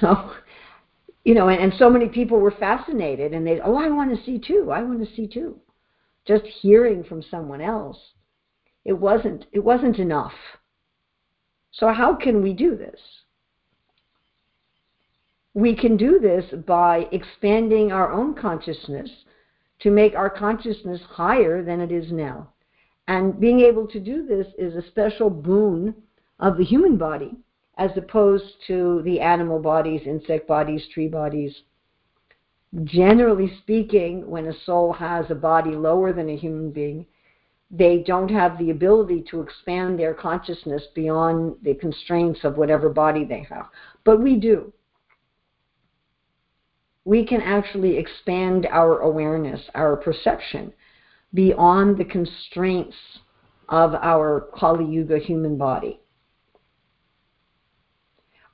So 0.00 0.32
you 1.24 1.34
know, 1.34 1.48
and, 1.48 1.60
and 1.60 1.72
so 1.78 1.90
many 1.90 2.08
people 2.08 2.38
were 2.38 2.52
fascinated 2.52 3.32
and 3.32 3.46
they, 3.46 3.60
oh, 3.60 3.76
I 3.76 3.88
want 3.90 4.16
to 4.16 4.24
see 4.24 4.38
too. 4.38 4.70
I 4.70 4.82
want 4.82 5.06
to 5.06 5.14
see 5.14 5.26
too. 5.26 5.58
Just 6.26 6.44
hearing 6.44 7.04
from 7.04 7.22
someone 7.22 7.60
else, 7.60 7.98
it 8.84 8.92
wasn't 8.92 9.46
it 9.52 9.58
wasn't 9.58 9.98
enough. 9.98 10.32
So, 11.72 11.92
how 11.92 12.14
can 12.14 12.42
we 12.42 12.52
do 12.52 12.76
this? 12.76 13.00
We 15.54 15.74
can 15.74 15.96
do 15.96 16.18
this 16.20 16.44
by 16.66 17.08
expanding 17.10 17.90
our 17.90 18.12
own 18.12 18.34
consciousness 18.34 19.10
to 19.80 19.90
make 19.90 20.14
our 20.14 20.30
consciousness 20.30 21.00
higher 21.08 21.62
than 21.62 21.80
it 21.80 21.90
is 21.90 22.12
now. 22.12 22.48
And 23.08 23.40
being 23.40 23.60
able 23.60 23.86
to 23.88 23.98
do 23.98 24.26
this 24.26 24.46
is 24.58 24.74
a 24.76 24.86
special 24.88 25.30
boon 25.30 25.94
of 26.38 26.56
the 26.56 26.64
human 26.64 26.96
body 26.96 27.32
as 27.78 27.90
opposed 27.96 28.44
to 28.66 29.02
the 29.04 29.20
animal 29.20 29.58
bodies, 29.58 30.02
insect 30.04 30.46
bodies, 30.46 30.86
tree 30.92 31.08
bodies. 31.08 31.62
Generally 32.84 33.52
speaking, 33.62 34.28
when 34.30 34.46
a 34.46 34.60
soul 34.64 34.92
has 34.92 35.26
a 35.30 35.34
body 35.34 35.70
lower 35.70 36.12
than 36.12 36.28
a 36.28 36.36
human 36.36 36.70
being, 36.70 37.06
they 37.70 38.02
don't 38.06 38.30
have 38.30 38.58
the 38.58 38.70
ability 38.70 39.24
to 39.30 39.40
expand 39.40 39.98
their 39.98 40.12
consciousness 40.12 40.82
beyond 40.94 41.56
the 41.62 41.74
constraints 41.74 42.40
of 42.44 42.58
whatever 42.58 42.88
body 42.88 43.24
they 43.24 43.46
have. 43.48 43.66
But 44.04 44.20
we 44.20 44.36
do. 44.36 44.72
We 47.10 47.26
can 47.26 47.40
actually 47.40 47.98
expand 47.98 48.66
our 48.70 49.00
awareness, 49.00 49.60
our 49.74 49.96
perception, 49.96 50.72
beyond 51.34 51.98
the 51.98 52.04
constraints 52.04 52.94
of 53.68 53.96
our 53.96 54.48
Kali 54.54 54.84
Yuga 54.84 55.18
human 55.18 55.58
body. 55.58 55.98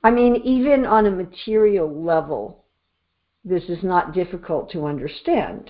I 0.03 0.09
mean, 0.09 0.37
even 0.37 0.87
on 0.87 1.05
a 1.05 1.11
material 1.11 2.03
level, 2.03 2.65
this 3.45 3.61
is 3.65 3.83
not 3.83 4.15
difficult 4.15 4.71
to 4.71 4.87
understand. 4.87 5.69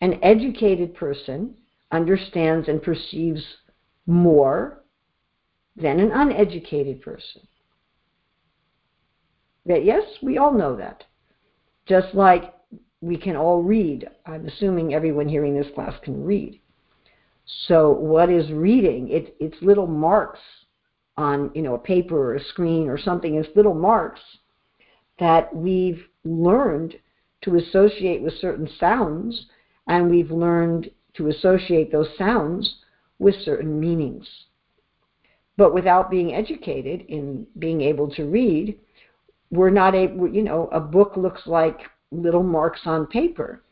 An 0.00 0.20
educated 0.22 0.94
person 0.94 1.56
understands 1.90 2.68
and 2.68 2.80
perceives 2.80 3.42
more 4.06 4.84
than 5.74 5.98
an 5.98 6.12
uneducated 6.12 7.02
person. 7.02 7.42
That 9.64 9.84
yes, 9.84 10.04
we 10.22 10.38
all 10.38 10.52
know 10.52 10.76
that. 10.76 11.02
Just 11.86 12.14
like 12.14 12.54
we 13.00 13.16
can 13.16 13.36
all 13.36 13.62
read. 13.62 14.08
I'm 14.26 14.46
assuming 14.46 14.94
everyone 14.94 15.28
hearing 15.28 15.54
this 15.54 15.72
class 15.74 15.94
can 16.02 16.24
read. 16.24 16.60
So 17.68 17.92
what 17.92 18.30
is 18.30 18.50
reading? 18.50 19.08
It, 19.08 19.36
it's 19.38 19.56
little 19.62 19.86
marks 19.86 20.40
on 21.16 21.50
you 21.54 21.62
know 21.62 21.74
a 21.74 21.78
paper 21.78 22.16
or 22.16 22.34
a 22.34 22.44
screen 22.44 22.88
or 22.88 22.98
something. 22.98 23.36
It's 23.36 23.56
little 23.56 23.74
marks 23.74 24.20
that 25.18 25.54
we've 25.54 26.02
learned 26.24 26.96
to 27.42 27.56
associate 27.56 28.22
with 28.22 28.34
certain 28.34 28.68
sounds, 28.78 29.46
and 29.86 30.10
we've 30.10 30.30
learned 30.30 30.90
to 31.14 31.28
associate 31.28 31.92
those 31.92 32.08
sounds 32.18 32.76
with 33.18 33.34
certain 33.44 33.78
meanings. 33.78 34.28
But 35.56 35.72
without 35.72 36.10
being 36.10 36.34
educated 36.34 37.02
in 37.08 37.46
being 37.58 37.80
able 37.80 38.10
to 38.10 38.24
read, 38.24 38.78
we're 39.50 39.70
not 39.70 39.94
able, 39.94 40.28
you 40.28 40.42
know, 40.42 40.68
a 40.72 40.80
book 40.80 41.16
looks 41.16 41.46
like 41.46 41.78
little 42.10 42.42
marks 42.42 42.80
on 42.84 43.06
paper. 43.06 43.62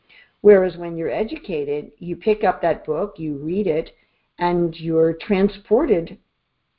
Whereas 0.41 0.77
when 0.77 0.95
you're 0.95 1.11
educated, 1.11 1.91
you 1.97 2.15
pick 2.15 2.43
up 2.43 2.61
that 2.61 2.85
book, 2.85 3.15
you 3.17 3.37
read 3.37 3.67
it, 3.67 3.95
and 4.37 4.75
you're 4.75 5.13
transported 5.13 6.17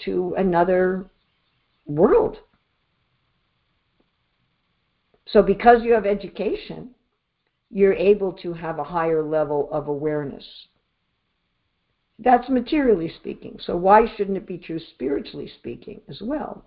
to 0.05 0.35
another 0.39 1.11
world. 1.87 2.39
So, 5.27 5.43
because 5.43 5.83
you 5.83 5.93
have 5.95 6.07
education, 6.07 6.91
you're 7.71 7.95
able 7.95 8.33
to 8.35 8.53
have 8.53 8.79
a 8.79 8.85
higher 8.85 9.25
level 9.25 9.69
of 9.73 9.89
awareness. 9.89 10.45
That's 12.19 12.49
materially 12.49 13.13
speaking. 13.19 13.59
So, 13.61 13.77
why 13.77 14.07
shouldn't 14.17 14.37
it 14.37 14.47
be 14.47 14.59
true 14.59 14.79
spiritually 14.79 15.51
speaking 15.59 16.01
as 16.09 16.23
well? 16.23 16.65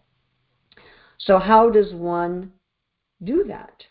So, 1.20 1.38
how 1.38 1.70
does 1.70 1.94
one 1.94 2.52
do 3.24 3.46
that? 3.48 3.84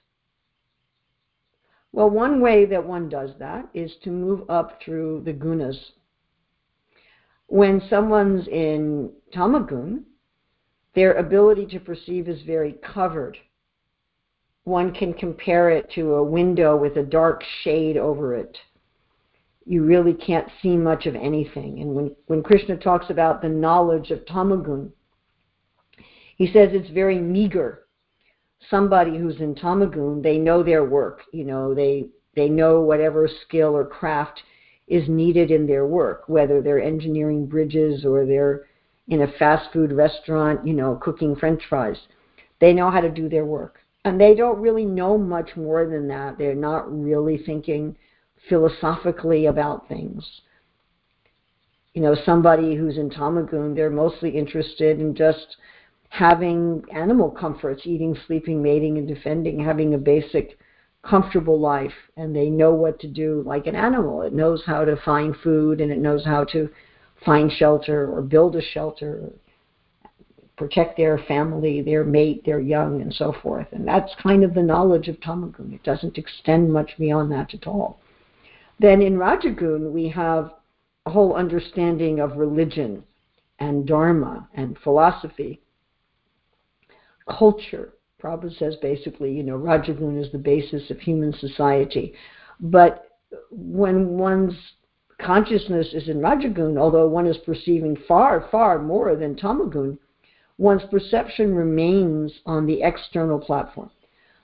Well, 1.92 2.10
one 2.10 2.40
way 2.40 2.66
that 2.66 2.84
one 2.84 3.08
does 3.08 3.30
that 3.38 3.68
is 3.72 3.92
to 4.02 4.10
move 4.10 4.48
up 4.50 4.80
through 4.84 5.22
the 5.24 5.32
gunas. 5.32 5.78
When 7.46 7.80
someone's 7.88 8.46
in 8.48 9.12
tamagun, 9.34 10.02
their 10.94 11.14
ability 11.14 11.66
to 11.66 11.80
perceive 11.80 12.28
is 12.28 12.42
very 12.42 12.74
covered 12.82 13.38
one 14.68 14.92
can 14.92 15.14
compare 15.14 15.70
it 15.70 15.90
to 15.92 16.14
a 16.14 16.22
window 16.22 16.76
with 16.76 16.96
a 16.96 17.02
dark 17.02 17.42
shade 17.62 17.96
over 17.96 18.34
it. 18.34 18.56
You 19.64 19.82
really 19.84 20.14
can't 20.14 20.48
see 20.62 20.76
much 20.76 21.06
of 21.06 21.16
anything. 21.16 21.80
And 21.80 21.94
when, 21.94 22.14
when 22.26 22.42
Krishna 22.42 22.76
talks 22.76 23.10
about 23.10 23.42
the 23.42 23.48
knowledge 23.48 24.10
of 24.10 24.24
tamagun, 24.26 24.90
he 26.38 26.46
says 26.46 26.70
it's 26.72 26.90
very 26.90 27.18
meager. 27.18 27.84
Somebody 28.70 29.18
who's 29.18 29.40
in 29.40 29.54
tamagun, 29.54 30.22
they 30.22 30.38
know 30.38 30.62
their 30.62 30.84
work. 30.84 31.20
You 31.32 31.44
know, 31.44 31.74
they 31.74 32.08
they 32.34 32.48
know 32.48 32.80
whatever 32.80 33.28
skill 33.46 33.76
or 33.76 33.84
craft 33.84 34.42
is 34.86 35.08
needed 35.08 35.50
in 35.50 35.66
their 35.66 35.86
work, 35.86 36.24
whether 36.28 36.62
they're 36.62 36.80
engineering 36.80 37.46
bridges 37.46 38.04
or 38.06 38.24
they're 38.24 38.66
in 39.08 39.22
a 39.22 39.32
fast 39.38 39.70
food 39.72 39.92
restaurant, 39.92 40.66
you 40.66 40.72
know, 40.72 40.96
cooking 40.96 41.36
french 41.36 41.62
fries. 41.68 41.98
They 42.60 42.72
know 42.72 42.90
how 42.90 43.02
to 43.02 43.10
do 43.10 43.28
their 43.28 43.44
work 43.44 43.80
and 44.08 44.20
they 44.20 44.34
don't 44.34 44.60
really 44.60 44.84
know 44.84 45.18
much 45.18 45.56
more 45.56 45.86
than 45.86 46.08
that. 46.08 46.38
They're 46.38 46.54
not 46.54 46.90
really 46.90 47.36
thinking 47.36 47.96
philosophically 48.48 49.46
about 49.46 49.88
things. 49.88 50.26
You 51.94 52.02
know, 52.02 52.16
somebody 52.24 52.74
who's 52.74 52.96
in 52.96 53.10
Tamagun, 53.10 53.74
they're 53.74 53.90
mostly 53.90 54.30
interested 54.30 55.00
in 55.00 55.14
just 55.14 55.56
having 56.08 56.82
animal 56.92 57.30
comforts, 57.30 57.82
eating, 57.84 58.16
sleeping, 58.26 58.62
mating, 58.62 58.98
and 58.98 59.06
defending, 59.06 59.62
having 59.62 59.94
a 59.94 59.98
basic 59.98 60.58
comfortable 61.02 61.60
life, 61.60 61.92
and 62.16 62.34
they 62.34 62.50
know 62.50 62.74
what 62.74 62.98
to 63.00 63.06
do 63.06 63.42
like 63.46 63.66
an 63.66 63.76
animal. 63.76 64.22
It 64.22 64.32
knows 64.32 64.62
how 64.66 64.84
to 64.84 64.96
find 65.04 65.36
food 65.36 65.80
and 65.80 65.92
it 65.92 65.98
knows 65.98 66.24
how 66.24 66.44
to 66.44 66.68
find 67.24 67.50
shelter 67.50 68.10
or 68.12 68.22
build 68.22 68.56
a 68.56 68.62
shelter 68.62 69.30
protect 70.58 70.96
their 70.96 71.18
family, 71.18 71.80
their 71.80 72.04
mate, 72.04 72.44
their 72.44 72.60
young, 72.60 73.00
and 73.00 73.14
so 73.14 73.32
forth. 73.42 73.68
And 73.72 73.86
that's 73.86 74.14
kind 74.20 74.42
of 74.42 74.52
the 74.52 74.62
knowledge 74.62 75.08
of 75.08 75.18
Tamagun. 75.20 75.72
It 75.72 75.84
doesn't 75.84 76.18
extend 76.18 76.70
much 76.70 76.98
beyond 76.98 77.30
that 77.32 77.54
at 77.54 77.66
all. 77.66 78.00
Then 78.80 79.00
in 79.00 79.16
Rajagun, 79.16 79.92
we 79.92 80.08
have 80.08 80.52
a 81.06 81.10
whole 81.10 81.34
understanding 81.34 82.20
of 82.20 82.36
religion 82.36 83.04
and 83.60 83.86
dharma 83.86 84.48
and 84.54 84.76
philosophy, 84.78 85.60
culture. 87.28 87.94
Prabhupada 88.22 88.56
says 88.58 88.76
basically, 88.82 89.32
you 89.32 89.42
know, 89.42 89.58
Rajagun 89.58 90.20
is 90.20 90.32
the 90.32 90.38
basis 90.38 90.90
of 90.90 90.98
human 90.98 91.32
society. 91.34 92.14
But 92.60 93.04
when 93.50 94.08
one's 94.08 94.54
consciousness 95.20 95.88
is 95.92 96.08
in 96.08 96.18
Rajagun, 96.18 96.78
although 96.78 97.08
one 97.08 97.26
is 97.26 97.38
perceiving 97.38 97.96
far, 98.08 98.48
far 98.50 98.78
more 98.80 99.14
than 99.16 99.36
Tamagun, 99.36 99.98
one's 100.56 100.82
perception 100.90 101.54
remains 101.54 102.32
on 102.46 102.66
the 102.66 102.82
external 102.82 103.38
platform. 103.38 103.90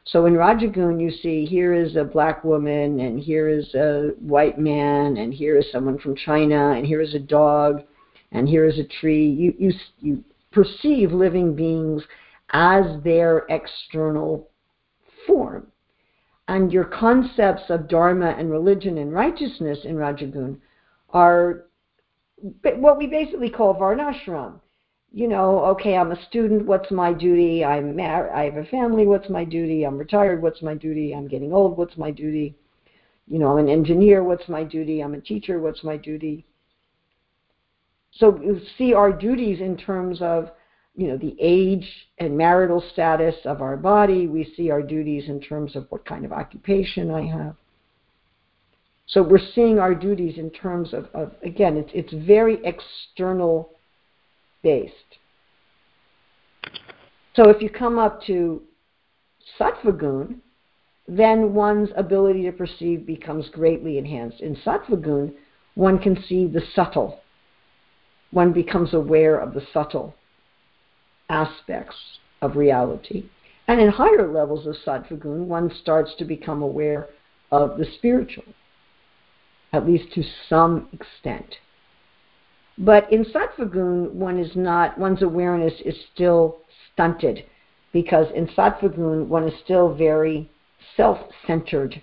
So 0.07 0.27
in 0.27 0.35
Rajagun, 0.35 1.01
you 1.01 1.11
see 1.11 1.47
here 1.47 1.73
is 1.73 1.97
a 1.97 2.05
black 2.05 2.45
woman, 2.45 3.01
and 3.01 3.19
here 3.19 3.49
is 3.49 3.75
a 3.75 4.11
white 4.21 4.59
man, 4.59 5.17
and 5.17 5.33
here 5.33 5.57
is 5.57 5.65
someone 5.73 5.99
from 5.99 6.15
China, 6.15 6.73
and 6.73 6.87
here 6.87 7.01
is 7.01 7.15
a 7.15 7.19
dog, 7.19 7.83
and 8.31 8.47
here 8.47 8.67
is 8.67 8.79
a 8.79 8.85
tree. 9.01 9.27
You, 9.27 9.55
you, 9.59 9.73
you 10.01 10.25
perceive 10.53 11.11
living 11.11 11.57
beings 11.57 12.03
as 12.55 13.03
their 13.03 13.45
external 13.51 14.49
form. 15.27 15.67
And 16.49 16.73
your 16.73 16.85
concepts 16.85 17.69
of 17.69 17.89
Dharma 17.89 18.35
and 18.39 18.51
religion 18.51 18.97
and 18.97 19.13
righteousness 19.13 19.81
in 19.85 19.97
Rajagun 19.97 20.59
are 21.11 21.67
what 22.63 22.97
we 22.97 23.07
basically 23.07 23.51
call 23.51 23.75
Varnashram 23.75 24.61
you 25.15 25.29
know, 25.29 25.65
okay, 25.67 25.97
I'm 25.97 26.11
a 26.11 26.21
student, 26.27 26.67
what's 26.67 26.91
my 26.91 27.13
duty? 27.13 27.65
I'm 27.65 27.95
married, 27.95 28.33
I 28.33 28.45
have 28.47 28.57
a 28.57 28.65
family, 28.65 29.07
what's 29.07 29.31
my 29.31 29.45
duty? 29.45 29.85
I'm 29.85 29.97
retired, 29.97 30.43
what's 30.43 30.61
my 30.61 30.75
duty? 30.75 31.15
I'm 31.15 31.29
getting 31.29 31.53
old, 31.53 31.79
what's 31.79 31.97
my 31.97 32.11
duty? 32.11 32.57
You 33.29 33.39
know, 33.39 33.53
I'm 33.53 33.65
an 33.65 33.69
engineer, 33.69 34.25
what's 34.25 34.49
my 34.49 34.65
duty? 34.65 35.03
I'm 35.03 35.15
a 35.15 35.21
teacher, 35.21 35.61
what's 35.61 35.85
my 35.85 35.97
duty? 35.97 36.45
So 38.11 38.41
you 38.43 38.61
see 38.77 38.93
our 38.93 39.13
duties 39.13 39.61
in 39.61 39.77
terms 39.77 40.21
of, 40.21 40.51
you 40.97 41.09
know, 41.09 41.17
the 41.17 41.37
age 41.41 41.89
and 42.19 42.37
marital 42.37 42.83
status 42.93 43.35
of 43.45 43.61
our 43.61 43.77
body. 43.77 44.27
We 44.27 44.53
see 44.57 44.71
our 44.71 44.83
duties 44.83 45.29
in 45.29 45.41
terms 45.41 45.75
of 45.75 45.87
what 45.91 46.07
kind 46.07 46.25
of 46.25 46.33
occupation 46.33 47.11
I 47.11 47.27
have. 47.27 47.57
So 49.07 49.23
we're 49.23 49.39
seeing 49.55 49.79
our 49.79 49.95
duties 49.95 50.39
in 50.39 50.51
terms 50.51 50.95
of, 50.95 51.07
of 51.13 51.33
again, 51.43 51.77
it's, 51.77 51.91
it's 51.93 52.27
very 52.27 52.59
external 52.65 53.71
based. 54.63 54.95
So 57.35 57.51
if 57.51 57.61
you 57.61 57.69
come 57.69 57.99
up 57.99 58.23
to 58.27 58.63
sattvagun, 59.59 60.37
then 61.07 61.53
one's 61.53 61.91
ability 61.97 62.45
to 62.45 62.53
perceive 62.53 63.05
becomes 63.05 63.49
greatly 63.51 63.99
enhanced. 63.99 64.41
In 64.41 64.57
sattvagun, 64.57 65.35
one 65.75 65.99
can 65.99 66.23
see 66.23 66.47
the 66.47 66.63
subtle. 66.75 67.21
One 68.31 68.53
becomes 68.53 68.95
aware 68.95 69.39
of 69.39 69.53
the 69.53 69.63
subtle. 69.73 70.15
Aspects 71.29 71.97
of 72.43 72.57
reality. 72.57 73.29
And 73.67 73.81
in 73.81 73.89
higher 73.89 74.31
levels 74.31 74.67
of 74.67 74.77
sattvagun, 74.85 75.47
one 75.47 75.71
starts 75.81 76.13
to 76.19 76.25
become 76.25 76.63
aware 76.63 77.09
of 77.51 77.79
the 77.79 77.87
spiritual, 77.97 78.45
at 79.73 79.87
least 79.87 80.13
to 80.15 80.23
some 80.49 80.89
extent. 80.93 81.57
But 82.77 83.11
in 83.13 83.25
sattvagun, 83.25 84.13
one 84.13 84.39
is 84.39 84.55
not, 84.55 84.99
one's 84.99 85.23
awareness 85.23 85.75
is 85.85 85.95
still 86.13 86.59
stunted 86.93 87.45
because 87.93 88.27
in 88.35 88.49
sattvagun, 88.49 89.29
one 89.29 89.49
is 89.49 89.55
still 89.65 89.95
very 89.95 90.51
self 90.97 91.19
centered 91.47 92.03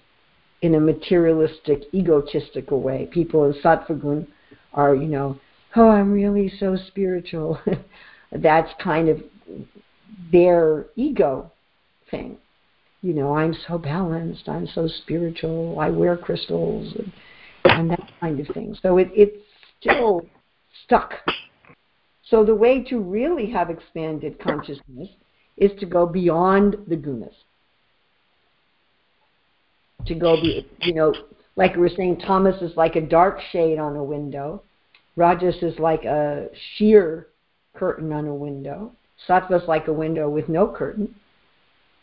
in 0.62 0.76
a 0.76 0.80
materialistic, 0.80 1.84
egotistical 1.94 2.82
way. 2.82 3.08
People 3.12 3.46
in 3.46 3.54
sattvagun 3.62 4.28
are, 4.74 4.96
you 4.96 5.08
know, 5.08 5.38
oh, 5.76 5.90
I'm 5.90 6.12
really 6.12 6.52
so 6.60 6.78
spiritual. 6.88 7.60
That's 8.32 8.72
kind 8.82 9.10
of 9.10 9.22
their 10.32 10.86
ego 10.96 11.52
thing. 12.10 12.38
You 13.02 13.14
know, 13.14 13.36
I'm 13.36 13.56
so 13.68 13.78
balanced, 13.78 14.48
I'm 14.48 14.68
so 14.68 14.88
spiritual, 14.88 15.80
I 15.80 15.90
wear 15.90 16.16
crystals, 16.16 16.94
and, 16.96 17.12
and 17.66 17.90
that 17.90 18.12
kind 18.20 18.40
of 18.40 18.48
thing. 18.54 18.78
So 18.82 19.00
it, 19.00 19.10
it's 19.16 19.38
still 19.80 20.22
stuck. 20.86 21.14
So 22.24 22.46
the 22.46 22.56
way 22.56 22.84
to 22.84 23.00
really 23.00 23.50
have 23.52 23.70
expanded 23.70 24.40
consciousness 24.40 25.10
is 25.58 25.72
to 25.80 25.86
go 25.86 26.06
beyond 26.06 26.78
the 26.88 26.96
gunas. 26.96 27.34
To 30.06 30.16
go 30.16 30.36
be, 30.36 30.68
you 30.82 30.94
know, 30.94 31.14
like 31.56 31.76
we 31.76 31.82
were 31.82 31.90
saying, 31.90 32.20
Tamas 32.20 32.62
is 32.62 32.76
like 32.78 32.96
a 32.96 33.02
dark 33.02 33.40
shade 33.52 33.78
on 33.78 33.96
a 33.96 34.04
window. 34.04 34.64
Rajas 35.16 35.56
is 35.62 35.78
like 35.78 36.06
a 36.06 36.48
sheer 36.76 37.28
curtain 37.74 38.12
on 38.12 38.28
a 38.28 38.34
window. 38.34 38.92
Sattva 39.28 39.62
is 39.62 39.68
like 39.68 39.88
a 39.88 39.94
window 39.94 40.30
with 40.30 40.50
no 40.50 40.68
curtain. 40.68 41.16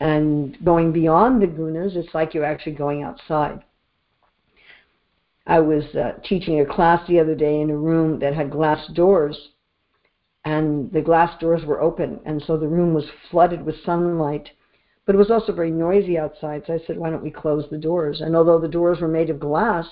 And 0.01 0.57
going 0.65 0.93
beyond 0.93 1.43
the 1.43 1.47
gunas, 1.47 1.97
it's 1.97 2.15
like 2.15 2.35
you're 2.35 2.45
actually 2.45 2.73
going 2.73 3.03
outside. 3.03 3.63
I 5.47 5.61
was 5.61 5.85
uh, 5.95 6.13
teaching 6.25 6.61
a 6.61 6.67
class 6.67 7.07
the 7.09 7.19
other 7.19 7.35
day 7.35 7.61
in 7.61 7.71
a 7.71 7.77
room 7.77 8.19
that 8.21 8.35
had 8.35 8.51
glass 8.51 8.87
doors, 8.89 9.49
and 10.45 10.93
the 10.93 11.01
glass 11.01 11.41
doors 11.41 11.65
were 11.65 11.81
open, 11.81 12.21
and 12.27 12.43
so 12.47 12.57
the 12.57 12.69
room 12.69 12.93
was 12.93 13.07
flooded 13.31 13.65
with 13.65 13.83
sunlight. 13.85 14.51
But 15.07 15.15
it 15.15 15.19
was 15.19 15.31
also 15.31 15.53
very 15.53 15.71
noisy 15.71 16.19
outside, 16.19 16.65
so 16.67 16.75
I 16.75 16.87
said, 16.87 16.99
why 16.99 17.09
don't 17.09 17.23
we 17.23 17.31
close 17.31 17.65
the 17.71 17.79
doors? 17.79 18.21
And 18.21 18.37
although 18.37 18.61
the 18.61 18.69
doors 18.69 19.01
were 19.01 19.09
made 19.09 19.31
of 19.31 19.41
glass, 19.41 19.87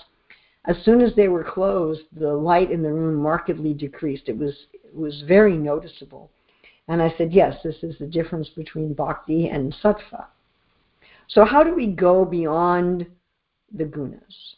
as 0.66 0.76
soon 0.84 1.00
as 1.00 1.14
they 1.14 1.28
were 1.28 1.44
closed, 1.44 2.02
the 2.18 2.32
light 2.32 2.70
in 2.70 2.82
the 2.82 2.92
room 2.92 3.14
markedly 3.14 3.72
decreased. 3.72 4.28
It 4.28 4.36
was 4.36 4.54
it 4.72 4.94
was 4.94 5.22
very 5.26 5.56
noticeable. 5.56 6.30
And 6.88 7.02
I 7.02 7.12
said, 7.18 7.32
yes, 7.32 7.56
this 7.64 7.76
is 7.82 7.98
the 7.98 8.06
difference 8.06 8.48
between 8.50 8.94
bhakti 8.94 9.48
and 9.48 9.74
sattva. 9.82 10.26
So 11.28 11.44
how 11.44 11.64
do 11.64 11.74
we 11.74 11.88
go 11.88 12.24
beyond 12.24 13.06
the 13.72 13.84
gunas? 13.84 14.54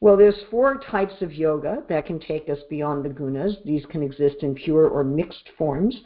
Well, 0.00 0.16
there's 0.16 0.44
four 0.50 0.78
types 0.78 1.20
of 1.20 1.32
yoga 1.32 1.82
that 1.88 2.06
can 2.06 2.20
take 2.20 2.48
us 2.48 2.58
beyond 2.70 3.04
the 3.04 3.10
gunas. 3.10 3.62
These 3.64 3.84
can 3.86 4.02
exist 4.02 4.36
in 4.42 4.54
pure 4.54 4.88
or 4.88 5.04
mixed 5.04 5.50
forms. 5.58 6.02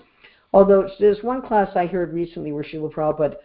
Although 0.53 0.89
there's 0.99 1.23
one 1.23 1.43
class 1.43 1.69
I 1.77 1.87
heard 1.87 2.13
recently 2.13 2.53
where 2.53 2.65
Srila 2.65 2.93
Prabhupada 2.93 3.37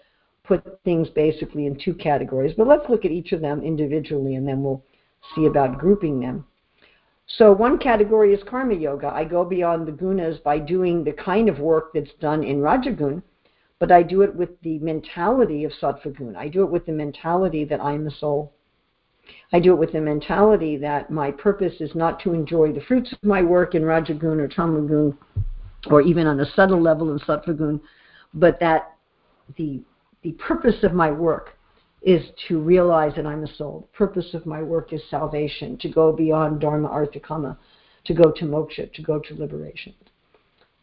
put 0.44 0.80
things 0.84 1.10
basically 1.10 1.68
in 1.68 1.78
two 1.78 1.94
categories. 1.94 2.56
But 2.58 2.68
let's 2.68 2.90
look 2.90 3.06
at 3.06 3.12
each 3.12 3.32
of 3.34 3.42
them 3.42 3.62
individually 3.62 4.36
and 4.36 4.48
then 4.48 4.64
we'll 4.64 4.84
see 5.36 5.46
about 5.46 5.78
grouping 5.78 6.20
them. 6.20 6.46
So 7.38 7.54
one 7.54 7.78
category 7.78 8.34
is 8.34 8.42
karma 8.44 8.74
yoga. 8.74 9.08
I 9.14 9.24
go 9.24 9.46
beyond 9.46 9.88
the 9.88 9.92
gunas 9.92 10.42
by 10.44 10.58
doing 10.58 11.04
the 11.04 11.14
kind 11.14 11.48
of 11.48 11.60
work 11.60 11.94
that's 11.94 12.14
done 12.20 12.44
in 12.44 12.58
Rajagun, 12.58 13.22
but 13.78 13.92
I 13.92 14.02
do 14.02 14.24
it 14.24 14.36
with 14.36 14.60
the 14.62 14.80
mentality 14.80 15.64
of 15.64 15.72
Sattvagun. 15.80 16.36
I 16.36 16.48
do 16.48 16.64
it 16.64 16.72
with 16.72 16.86
the 16.86 16.92
mentality 16.92 17.66
that 17.66 17.82
I'm 17.82 18.04
the 18.04 18.12
soul. 18.12 18.54
I 19.54 19.60
do 19.60 19.74
it 19.74 19.78
with 19.78 19.92
the 19.92 20.02
mentality 20.02 20.76
that 20.78 21.12
my 21.12 21.30
purpose 21.30 21.76
is 21.80 21.94
not 21.94 22.20
to 22.22 22.34
enjoy 22.34 22.74
the 22.74 22.82
fruits 22.82 23.12
of 23.12 23.24
my 23.24 23.44
work 23.44 23.76
in 23.76 23.84
Rajagun 23.84 24.40
or 24.40 24.48
Tamagun 24.48 25.16
or 25.88 26.02
even 26.02 26.26
on 26.26 26.40
a 26.40 26.52
subtle 26.54 26.82
level 26.82 27.12
in 27.12 27.20
Sattvagun, 27.20 27.80
but 28.34 28.60
that 28.60 28.96
the, 29.56 29.82
the 30.24 30.32
purpose 30.34 30.84
of 30.84 30.94
my 30.94 31.12
work 31.12 31.59
is 32.02 32.24
to 32.48 32.60
realize 32.60 33.14
that 33.16 33.26
I'm 33.26 33.44
a 33.44 33.56
soul. 33.56 33.90
The 33.92 33.98
purpose 33.98 34.34
of 34.34 34.46
my 34.46 34.62
work 34.64 34.94
is 34.94 35.02
salvation, 35.10 35.78
to 35.80 35.90
go 35.90 36.14
beyond 36.14 36.62
Dharma, 36.62 36.88
Artha, 36.88 37.20
Kama, 37.20 37.58
to 38.06 38.14
go 38.14 38.32
to 38.32 38.46
moksha, 38.46 38.92
to 38.94 39.02
go 39.02 39.20
to 39.20 39.36
liberation. 39.36 39.94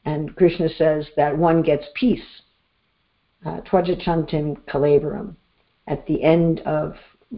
And 0.05 0.37
Krishna 0.37 0.69
says 0.69 1.07
that 1.17 1.37
one 1.37 1.63
gets 1.63 1.85
peace, 1.95 2.43
uh, 3.45 3.61
twajachantim 3.63 5.37
at 5.89 6.07
the 6.07 6.23
end 6.23 6.61
of 6.61 6.95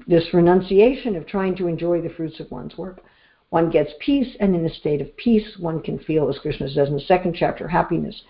this 0.07 0.35
renunciation 0.35 1.17
of 1.17 1.27
trying 1.27 1.57
to 1.57 1.67
enjoy 1.67 2.01
the 2.01 2.11
fruits 2.11 2.41
of 2.41 2.51
one's 2.51 2.77
work. 2.77 3.01
One 3.51 3.71
gets 3.71 3.93
peace, 4.01 4.37
and 4.41 4.55
in 4.55 4.67
a 4.67 4.75
state 4.75 5.01
of 5.01 5.17
peace, 5.17 5.57
one 5.59 5.81
can 5.81 5.99
feel, 5.99 6.29
as 6.29 6.39
Krishna 6.39 6.69
says 6.69 6.89
in 6.89 6.95
the 6.95 7.01
second 7.01 7.35
chapter, 7.35 7.67
happiness. 7.67 8.23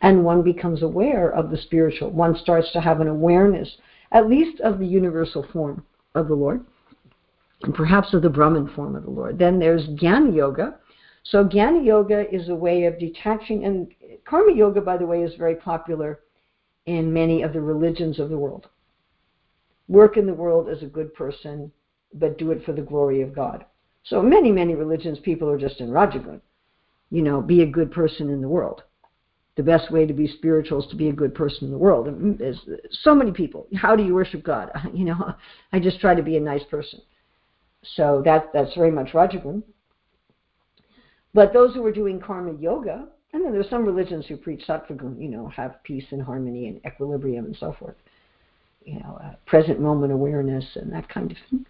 And 0.00 0.24
one 0.24 0.42
becomes 0.42 0.82
aware 0.82 1.30
of 1.30 1.50
the 1.50 1.56
spiritual. 1.56 2.10
One 2.10 2.36
starts 2.36 2.72
to 2.72 2.80
have 2.80 3.00
an 3.00 3.08
awareness, 3.08 3.76
at 4.12 4.28
least 4.28 4.60
of 4.60 4.78
the 4.78 4.86
universal 4.86 5.46
form 5.52 5.84
of 6.14 6.28
the 6.28 6.34
Lord, 6.34 6.64
and 7.62 7.74
perhaps 7.74 8.14
of 8.14 8.22
the 8.22 8.30
Brahman 8.30 8.68
form 8.74 8.94
of 8.94 9.04
the 9.04 9.10
Lord. 9.10 9.38
Then 9.38 9.58
there's 9.58 9.88
Jnana 9.88 10.34
Yoga. 10.34 10.76
So 11.22 11.44
Jnana 11.44 11.84
Yoga 11.84 12.32
is 12.34 12.48
a 12.48 12.54
way 12.54 12.84
of 12.84 12.98
detaching, 12.98 13.64
and 13.64 13.88
Karma 14.24 14.52
Yoga, 14.52 14.80
by 14.80 14.96
the 14.96 15.06
way, 15.06 15.22
is 15.22 15.34
very 15.36 15.56
popular 15.56 16.20
in 16.86 17.12
many 17.12 17.42
of 17.42 17.52
the 17.52 17.60
religions 17.60 18.18
of 18.18 18.28
the 18.28 18.38
world 18.38 18.68
work 19.88 20.16
in 20.16 20.26
the 20.26 20.34
world 20.34 20.68
as 20.68 20.82
a 20.82 20.86
good 20.86 21.14
person, 21.14 21.70
but 22.14 22.38
do 22.38 22.50
it 22.50 22.64
for 22.64 22.72
the 22.72 22.82
glory 22.82 23.20
of 23.20 23.34
God. 23.34 23.64
So 24.04 24.22
many, 24.22 24.50
many 24.50 24.74
religions, 24.74 25.18
people 25.20 25.48
are 25.48 25.58
just 25.58 25.80
in 25.80 25.90
Rajagun. 25.90 26.40
You 27.10 27.22
know, 27.22 27.40
be 27.40 27.62
a 27.62 27.66
good 27.66 27.92
person 27.92 28.30
in 28.30 28.40
the 28.40 28.48
world. 28.48 28.82
The 29.56 29.62
best 29.62 29.92
way 29.92 30.04
to 30.04 30.12
be 30.12 30.26
spiritual 30.26 30.82
is 30.82 30.90
to 30.90 30.96
be 30.96 31.08
a 31.08 31.12
good 31.12 31.34
person 31.34 31.66
in 31.66 31.70
the 31.70 31.78
world. 31.78 32.08
And 32.08 32.38
there's 32.38 32.60
so 33.02 33.14
many 33.14 33.30
people. 33.30 33.68
How 33.76 33.94
do 33.94 34.02
you 34.02 34.14
worship 34.14 34.42
God? 34.42 34.70
You 34.92 35.04
know, 35.04 35.34
I 35.72 35.78
just 35.78 36.00
try 36.00 36.14
to 36.14 36.22
be 36.22 36.36
a 36.36 36.40
nice 36.40 36.64
person. 36.70 37.00
So 37.96 38.22
that 38.24 38.50
that's 38.52 38.74
very 38.74 38.90
much 38.90 39.12
Rajagun. 39.12 39.62
But 41.34 41.52
those 41.52 41.74
who 41.74 41.84
are 41.84 41.92
doing 41.92 42.20
karma 42.20 42.54
yoga, 42.54 43.08
and 43.32 43.44
then 43.44 43.52
there's 43.52 43.68
some 43.68 43.84
religions 43.84 44.24
who 44.26 44.36
preach 44.36 44.64
sattvagun, 44.66 45.20
you 45.20 45.28
know, 45.28 45.48
have 45.48 45.82
peace 45.82 46.04
and 46.10 46.22
harmony 46.22 46.68
and 46.68 46.80
equilibrium 46.86 47.44
and 47.44 47.56
so 47.56 47.74
forth 47.78 47.96
you 48.84 49.00
know, 49.00 49.18
uh, 49.22 49.34
present 49.46 49.80
moment 49.80 50.12
awareness 50.12 50.64
and 50.76 50.92
that 50.92 51.08
kind 51.08 51.30
of 51.30 51.36
thing. 51.50 51.66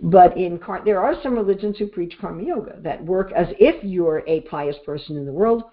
But 0.00 0.36
in 0.36 0.60
there 0.84 1.00
are 1.00 1.14
some 1.22 1.34
religions 1.34 1.78
who 1.78 1.86
preach 1.86 2.14
karma 2.20 2.42
yoga 2.42 2.76
that 2.80 3.04
work 3.04 3.32
as 3.32 3.46
if 3.58 3.82
you're 3.84 4.22
a 4.26 4.40
pious 4.42 4.76
person 4.84 5.16
in 5.16 5.24
the 5.24 5.32
world, 5.32 5.64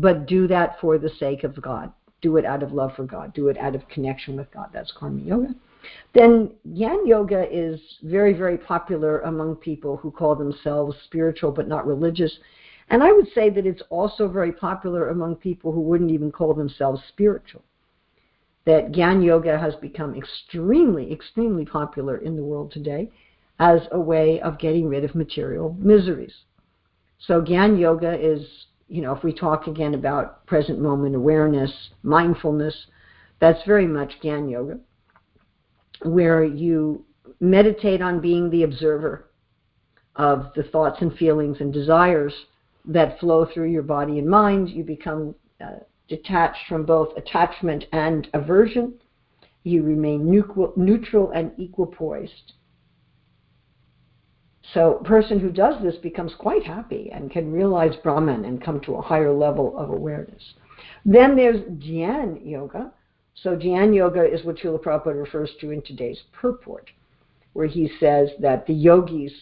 but 0.00 0.26
do 0.26 0.46
that 0.46 0.80
for 0.80 0.98
the 0.98 1.10
sake 1.18 1.44
of 1.44 1.60
God. 1.60 1.92
Do 2.20 2.36
it 2.36 2.44
out 2.44 2.62
of 2.62 2.72
love 2.72 2.94
for 2.96 3.04
God. 3.04 3.32
Do 3.34 3.48
it 3.48 3.58
out 3.58 3.74
of 3.74 3.88
connection 3.88 4.36
with 4.36 4.50
God. 4.52 4.70
That's 4.72 4.92
karma 4.92 5.20
yoga. 5.20 5.54
Then 6.14 6.50
Jnana 6.68 7.06
Yoga 7.06 7.46
is 7.50 7.80
very, 8.02 8.32
very 8.32 8.58
popular 8.58 9.20
among 9.20 9.56
people 9.56 9.96
who 9.96 10.10
call 10.10 10.34
themselves 10.34 10.96
spiritual 11.04 11.52
but 11.52 11.68
not 11.68 11.86
religious. 11.86 12.38
And 12.90 13.02
I 13.02 13.12
would 13.12 13.28
say 13.34 13.50
that 13.50 13.66
it's 13.66 13.82
also 13.90 14.28
very 14.28 14.52
popular 14.52 15.10
among 15.10 15.36
people 15.36 15.72
who 15.72 15.80
wouldn't 15.80 16.10
even 16.10 16.32
call 16.32 16.54
themselves 16.54 17.00
spiritual 17.08 17.62
that 18.68 18.92
Gyan 18.92 19.24
Yoga 19.24 19.58
has 19.58 19.74
become 19.76 20.14
extremely, 20.14 21.10
extremely 21.10 21.64
popular 21.64 22.18
in 22.18 22.36
the 22.36 22.42
world 22.42 22.70
today 22.70 23.10
as 23.58 23.80
a 23.92 23.98
way 23.98 24.40
of 24.42 24.58
getting 24.58 24.88
rid 24.88 25.04
of 25.04 25.14
material 25.14 25.74
miseries. 25.78 26.34
So 27.18 27.40
Gyan 27.40 27.80
Yoga 27.80 28.12
is, 28.14 28.46
you 28.88 29.02
know, 29.02 29.14
if 29.14 29.22
we 29.22 29.32
talk 29.32 29.66
again 29.66 29.94
about 29.94 30.44
present 30.46 30.80
moment 30.80 31.14
awareness, 31.14 31.72
mindfulness, 32.02 32.74
that's 33.40 33.64
very 33.66 33.86
much 33.86 34.14
Gyan 34.22 34.50
Yoga, 34.50 34.78
where 36.02 36.42
you 36.42 37.04
meditate 37.40 38.00
on 38.00 38.20
being 38.20 38.50
the 38.50 38.62
observer 38.62 39.30
of 40.16 40.46
the 40.56 40.64
thoughts 40.64 40.98
and 41.00 41.14
feelings 41.16 41.58
and 41.60 41.72
desires 41.72 42.32
that 42.84 43.20
flow 43.20 43.46
through 43.52 43.70
your 43.70 43.82
body 43.82 44.18
and 44.18 44.28
mind. 44.28 44.70
You 44.70 44.82
become 44.82 45.34
uh, 45.60 45.76
detached 46.08 46.66
from 46.68 46.84
both 46.84 47.16
attachment 47.16 47.84
and 47.92 48.28
aversion. 48.32 48.94
You 49.64 49.82
remain 49.82 50.28
neutral 50.28 51.30
and 51.30 51.52
equipoised. 51.58 52.52
So 54.74 55.00
person 55.04 55.40
who 55.40 55.50
does 55.50 55.82
this 55.82 55.96
becomes 55.96 56.32
quite 56.38 56.64
happy 56.64 57.10
and 57.12 57.30
can 57.30 57.52
realize 57.52 57.96
Brahman 58.02 58.44
and 58.44 58.62
come 58.62 58.80
to 58.82 58.96
a 58.96 59.02
higher 59.02 59.32
level 59.32 59.76
of 59.78 59.90
awareness. 59.90 60.42
Then 61.04 61.36
there's 61.36 61.60
Dhyan 61.62 62.46
Yoga. 62.46 62.92
So 63.34 63.56
Dhyan 63.56 63.94
Yoga 63.94 64.24
is 64.24 64.44
what 64.44 64.56
Srila 64.56 64.82
Prabhupada 64.82 65.18
refers 65.18 65.50
to 65.60 65.70
in 65.70 65.80
today's 65.82 66.20
purport, 66.32 66.90
where 67.52 67.66
he 67.66 67.90
says 67.98 68.28
that 68.40 68.66
the 68.66 68.74
yogis 68.74 69.32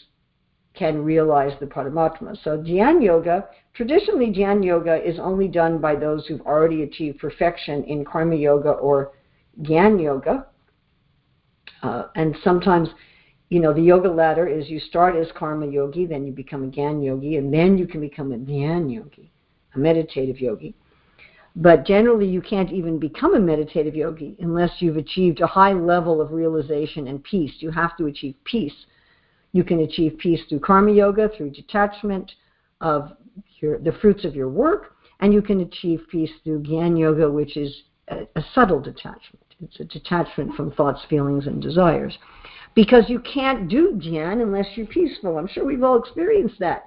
can 0.75 1.03
realize 1.03 1.59
the 1.59 1.67
Paramatma. 1.67 2.37
So 2.45 2.59
Dhyan 2.59 3.03
Yoga, 3.03 3.49
traditionally 3.75 4.33
Dhyan 4.33 4.65
Yoga 4.65 5.03
is 5.03 5.19
only 5.19 5.49
done 5.49 5.79
by 5.79 5.97
those 5.97 6.27
who've 6.27 6.43
already 6.43 6.83
achieved 6.83 7.19
perfection 7.19 7.83
in 7.85 8.05
Karma 8.05 8.37
Yoga 8.37 8.73
or 8.73 9.13
Gyan 9.63 10.01
Yoga. 10.01 10.47
Uh, 11.83 12.05
and 12.15 12.37
sometimes, 12.45 12.91
you 13.49 13.61
know, 13.61 13.73
the 13.73 13.83
yoga 13.83 14.09
ladder 14.09 14.47
is 14.47 14.69
you 14.69 14.81
start 14.81 15.15
as 15.17 15.29
Karma 15.37 15.67
Yogi, 15.67 16.07
then 16.07 16.27
you 16.27 16.33
become 16.33 16.65
a 16.65 16.69
Gyan 16.69 17.05
Yogi, 17.05 17.37
and 17.37 17.53
then 17.53 17.79
you 17.79 17.87
can 17.87 18.01
become 18.01 18.33
a 18.33 18.37
Dhyan 18.37 18.93
Yogi, 18.93 19.31
a 19.75 19.79
meditative 19.79 20.41
yogi. 20.41 20.75
But 21.55 21.87
generally, 21.87 22.29
you 22.29 22.43
can't 22.43 22.73
even 22.73 22.99
become 22.99 23.35
a 23.35 23.41
meditative 23.41 23.95
yogi 23.95 24.37
unless 24.41 24.73
you've 24.81 24.99
achieved 24.99 25.41
a 25.41 25.47
high 25.47 25.73
level 25.73 26.21
of 26.21 26.33
realization 26.33 27.07
and 27.07 27.23
peace. 27.25 27.53
You 27.61 27.71
have 27.71 27.97
to 27.97 28.07
achieve 28.07 28.35
peace 28.45 28.75
you 29.57 29.65
can 29.65 29.81
achieve 29.81 30.19
peace 30.19 30.41
through 30.49 30.61
karma 30.61 30.93
yoga, 30.93 31.31
through 31.35 31.51
detachment 31.51 32.33
of 32.83 33.13
your, 33.61 33.79
the 33.79 33.93
fruits 34.03 34.25
of 34.27 34.35
your 34.35 34.51
work, 34.51 34.97
and 35.21 35.33
you 35.33 35.41
can 35.41 35.61
achieve 35.61 36.03
peace 36.11 36.31
through 36.45 36.63
Gyan 36.63 36.99
yoga, 36.99 37.31
which 37.31 37.57
is 37.57 37.75
a, 38.09 38.27
a 38.37 38.45
subtle 38.55 38.81
detachment. 38.81 39.43
It's 39.63 39.81
a 39.81 39.85
detachment 39.85 40.55
from 40.55 40.73
thoughts, 40.73 41.01
feelings, 41.09 41.47
and 41.47 41.63
desires. 41.63 42.19
Because 42.77 43.09
you 43.09 43.19
can't 43.21 43.69
do 43.69 43.95
Dhyan 43.95 44.43
unless 44.43 44.67
you're 44.77 44.87
peaceful. 44.87 45.39
I'm 45.39 45.49
sure 45.49 45.65
we've 45.65 45.83
all 45.83 45.99
experienced 45.99 46.61
that. 46.61 46.85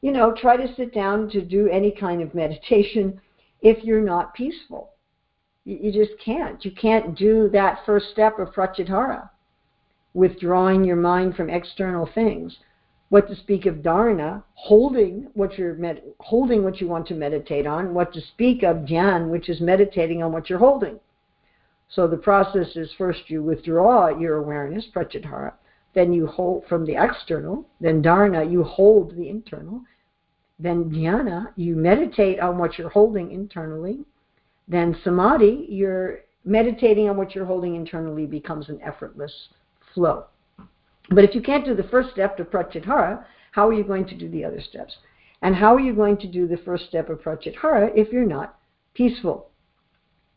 You 0.00 0.10
know, 0.10 0.32
try 0.32 0.56
to 0.56 0.74
sit 0.74 0.92
down 0.92 1.28
to 1.30 1.42
do 1.42 1.68
any 1.68 1.92
kind 1.92 2.22
of 2.22 2.34
meditation 2.34 3.20
if 3.60 3.84
you're 3.84 4.00
not 4.00 4.34
peaceful. 4.34 4.90
You, 5.64 5.78
you 5.82 5.92
just 5.92 6.18
can't. 6.24 6.64
You 6.64 6.70
can't 6.72 7.14
do 7.16 7.50
that 7.52 7.80
first 7.84 8.06
step 8.12 8.38
of 8.38 8.52
pratyahara 8.54 9.28
withdrawing 10.14 10.82
your 10.82 10.96
mind 10.96 11.36
from 11.36 11.50
external 11.50 12.08
things. 12.14 12.56
What 13.10 13.28
to 13.28 13.36
speak 13.36 13.66
of 13.66 13.76
dharana, 13.76 14.42
holding 14.54 15.28
what 15.34 15.58
you're 15.58 15.74
med- 15.74 16.02
holding 16.18 16.64
what 16.64 16.80
you 16.80 16.88
want 16.88 17.06
to 17.08 17.14
meditate 17.14 17.66
on. 17.66 17.92
What 17.92 18.12
to 18.14 18.22
speak 18.22 18.62
of 18.62 18.78
dhyan, 18.78 19.28
which 19.28 19.50
is 19.50 19.60
meditating 19.60 20.22
on 20.22 20.32
what 20.32 20.48
you're 20.48 20.58
holding. 20.58 20.98
So 21.88 22.06
the 22.06 22.16
process 22.16 22.76
is 22.76 22.90
first 22.98 23.30
you 23.30 23.42
withdraw 23.42 24.08
your 24.08 24.38
awareness, 24.38 24.86
pratyahara, 24.94 25.52
then 25.94 26.12
you 26.12 26.26
hold 26.26 26.64
from 26.68 26.84
the 26.84 26.96
external, 26.96 27.64
then 27.80 28.02
dharana, 28.02 28.50
you 28.50 28.62
hold 28.62 29.16
the 29.16 29.28
internal, 29.28 29.80
then 30.58 30.90
dhyana, 30.90 31.52
you 31.56 31.76
meditate 31.76 32.40
on 32.40 32.58
what 32.58 32.78
you're 32.78 32.90
holding 32.90 33.30
internally, 33.30 34.00
then 34.68 34.96
samadhi, 35.04 35.66
you're 35.68 36.20
meditating 36.44 37.08
on 37.08 37.16
what 37.16 37.34
you're 37.34 37.44
holding 37.44 37.76
internally 37.76 38.26
becomes 38.26 38.68
an 38.68 38.80
effortless 38.82 39.48
flow. 39.94 40.24
But 41.10 41.24
if 41.24 41.34
you 41.34 41.40
can't 41.40 41.64
do 41.64 41.74
the 41.74 41.84
first 41.84 42.10
step 42.10 42.36
to 42.36 42.44
pratyahara, 42.44 43.24
how 43.52 43.68
are 43.68 43.72
you 43.72 43.84
going 43.84 44.06
to 44.08 44.14
do 44.14 44.28
the 44.28 44.44
other 44.44 44.60
steps? 44.60 44.96
And 45.42 45.54
how 45.54 45.74
are 45.74 45.80
you 45.80 45.94
going 45.94 46.16
to 46.18 46.26
do 46.26 46.46
the 46.46 46.56
first 46.58 46.86
step 46.86 47.08
of 47.08 47.20
pratyahara 47.20 47.90
if 47.94 48.12
you're 48.12 48.26
not 48.26 48.58
peaceful? 48.94 49.50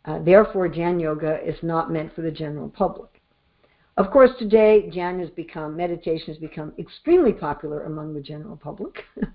Uh, 0.06 0.20
therefore, 0.20 0.70
Dhyan 0.70 1.00
Yoga 1.02 1.39
is 1.45 1.58
not 1.62 1.91
meant 1.91 2.14
for 2.16 2.22
the 2.22 2.32
general 2.32 2.70
public. 2.70 3.22
Of 3.97 4.12
course, 4.12 4.32
today 4.39 4.89
Dhyan 4.93 5.20
has 5.20 5.30
become, 5.32 5.76
meditation 5.76 6.34
has 6.34 6.38
become 6.38 6.74
extremely 6.80 7.34
popular 7.34 7.84
among 7.84 8.14
the 8.14 8.22
general 8.22 8.56
public, 8.56 9.04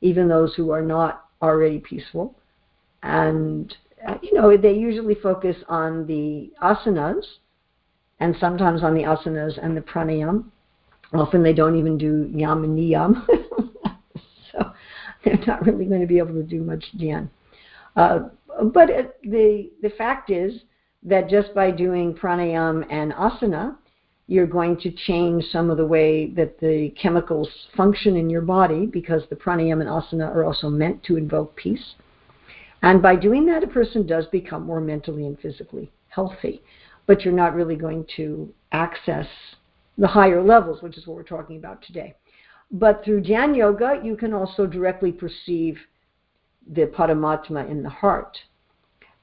even 0.00 0.28
those 0.28 0.54
who 0.54 0.70
are 0.70 0.82
not 0.82 1.26
already 1.40 1.78
peaceful. 1.78 2.36
And, 3.04 3.74
uh, 4.06 4.18
you 4.20 4.34
know, 4.34 4.56
they 4.56 4.72
usually 4.72 5.14
focus 5.14 5.56
on 5.68 6.06
the 6.06 6.50
asanas, 6.60 7.24
and 8.18 8.34
sometimes 8.40 8.82
on 8.82 8.94
the 8.94 9.02
asanas 9.02 9.56
and 9.62 9.76
the 9.76 9.80
pranayam. 9.80 10.46
Often 11.14 11.42
they 11.42 11.52
don't 11.52 11.78
even 11.78 11.96
do 11.96 12.28
yam 12.34 12.64
and 12.64 12.76
niyam, 12.76 13.24
so 14.52 14.72
they're 15.24 15.38
not 15.46 15.64
really 15.64 15.86
going 15.86 16.00
to 16.00 16.06
be 16.06 16.18
able 16.18 16.34
to 16.34 16.42
do 16.42 16.62
much 16.62 16.84
dhyan. 16.98 17.30
Uh, 17.96 18.28
but 18.62 18.90
it, 18.90 19.18
the 19.22 19.70
the 19.82 19.90
fact 19.90 20.30
is 20.30 20.60
that 21.02 21.28
just 21.28 21.54
by 21.54 21.70
doing 21.70 22.14
pranayam 22.14 22.84
and 22.90 23.12
asana, 23.12 23.76
you're 24.26 24.46
going 24.46 24.78
to 24.80 24.90
change 24.90 25.44
some 25.52 25.70
of 25.70 25.76
the 25.76 25.86
way 25.86 26.30
that 26.30 26.58
the 26.60 26.92
chemicals 27.00 27.48
function 27.76 28.16
in 28.16 28.28
your 28.28 28.42
body 28.42 28.86
because 28.86 29.22
the 29.30 29.36
pranayam 29.36 29.80
and 29.80 29.88
asana 29.88 30.28
are 30.34 30.44
also 30.44 30.68
meant 30.68 31.02
to 31.04 31.16
invoke 31.16 31.54
peace. 31.56 31.94
And 32.82 33.02
by 33.02 33.16
doing 33.16 33.46
that, 33.46 33.64
a 33.64 33.68
person 33.68 34.06
does 34.06 34.26
become 34.26 34.64
more 34.64 34.80
mentally 34.80 35.26
and 35.26 35.38
physically 35.38 35.90
healthy 36.08 36.62
but 37.08 37.24
you're 37.24 37.34
not 37.34 37.54
really 37.54 37.74
going 37.74 38.06
to 38.16 38.52
access 38.70 39.26
the 39.96 40.06
higher 40.06 40.44
levels, 40.44 40.82
which 40.82 40.96
is 40.96 41.06
what 41.06 41.16
we're 41.16 41.22
talking 41.24 41.56
about 41.56 41.82
today. 41.82 42.14
But 42.70 43.02
through 43.02 43.22
Dhyan 43.22 43.56
Yoga, 43.56 44.00
you 44.04 44.14
can 44.14 44.34
also 44.34 44.66
directly 44.66 45.10
perceive 45.10 45.78
the 46.70 46.84
Paramatma 46.84 47.68
in 47.68 47.82
the 47.82 47.88
heart. 47.88 48.36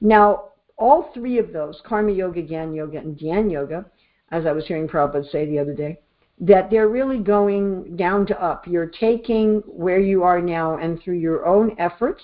Now, 0.00 0.50
all 0.76 1.10
three 1.14 1.38
of 1.38 1.52
those, 1.52 1.80
Karma 1.84 2.12
Yoga, 2.12 2.42
Gyan 2.42 2.74
Yoga, 2.74 2.98
and 2.98 3.18
Dhyan 3.18 3.50
Yoga, 3.50 3.86
as 4.30 4.44
I 4.46 4.52
was 4.52 4.66
hearing 4.66 4.88
Prabhupada 4.88 5.30
say 5.30 5.46
the 5.46 5.58
other 5.58 5.74
day, 5.74 5.98
that 6.38 6.70
they're 6.70 6.88
really 6.88 7.18
going 7.18 7.96
down 7.96 8.26
to 8.26 8.42
up. 8.42 8.66
You're 8.66 8.86
taking 8.86 9.62
where 9.66 10.00
you 10.00 10.22
are 10.22 10.40
now 10.40 10.76
and 10.76 11.00
through 11.00 11.16
your 11.18 11.46
own 11.46 11.74
efforts 11.78 12.22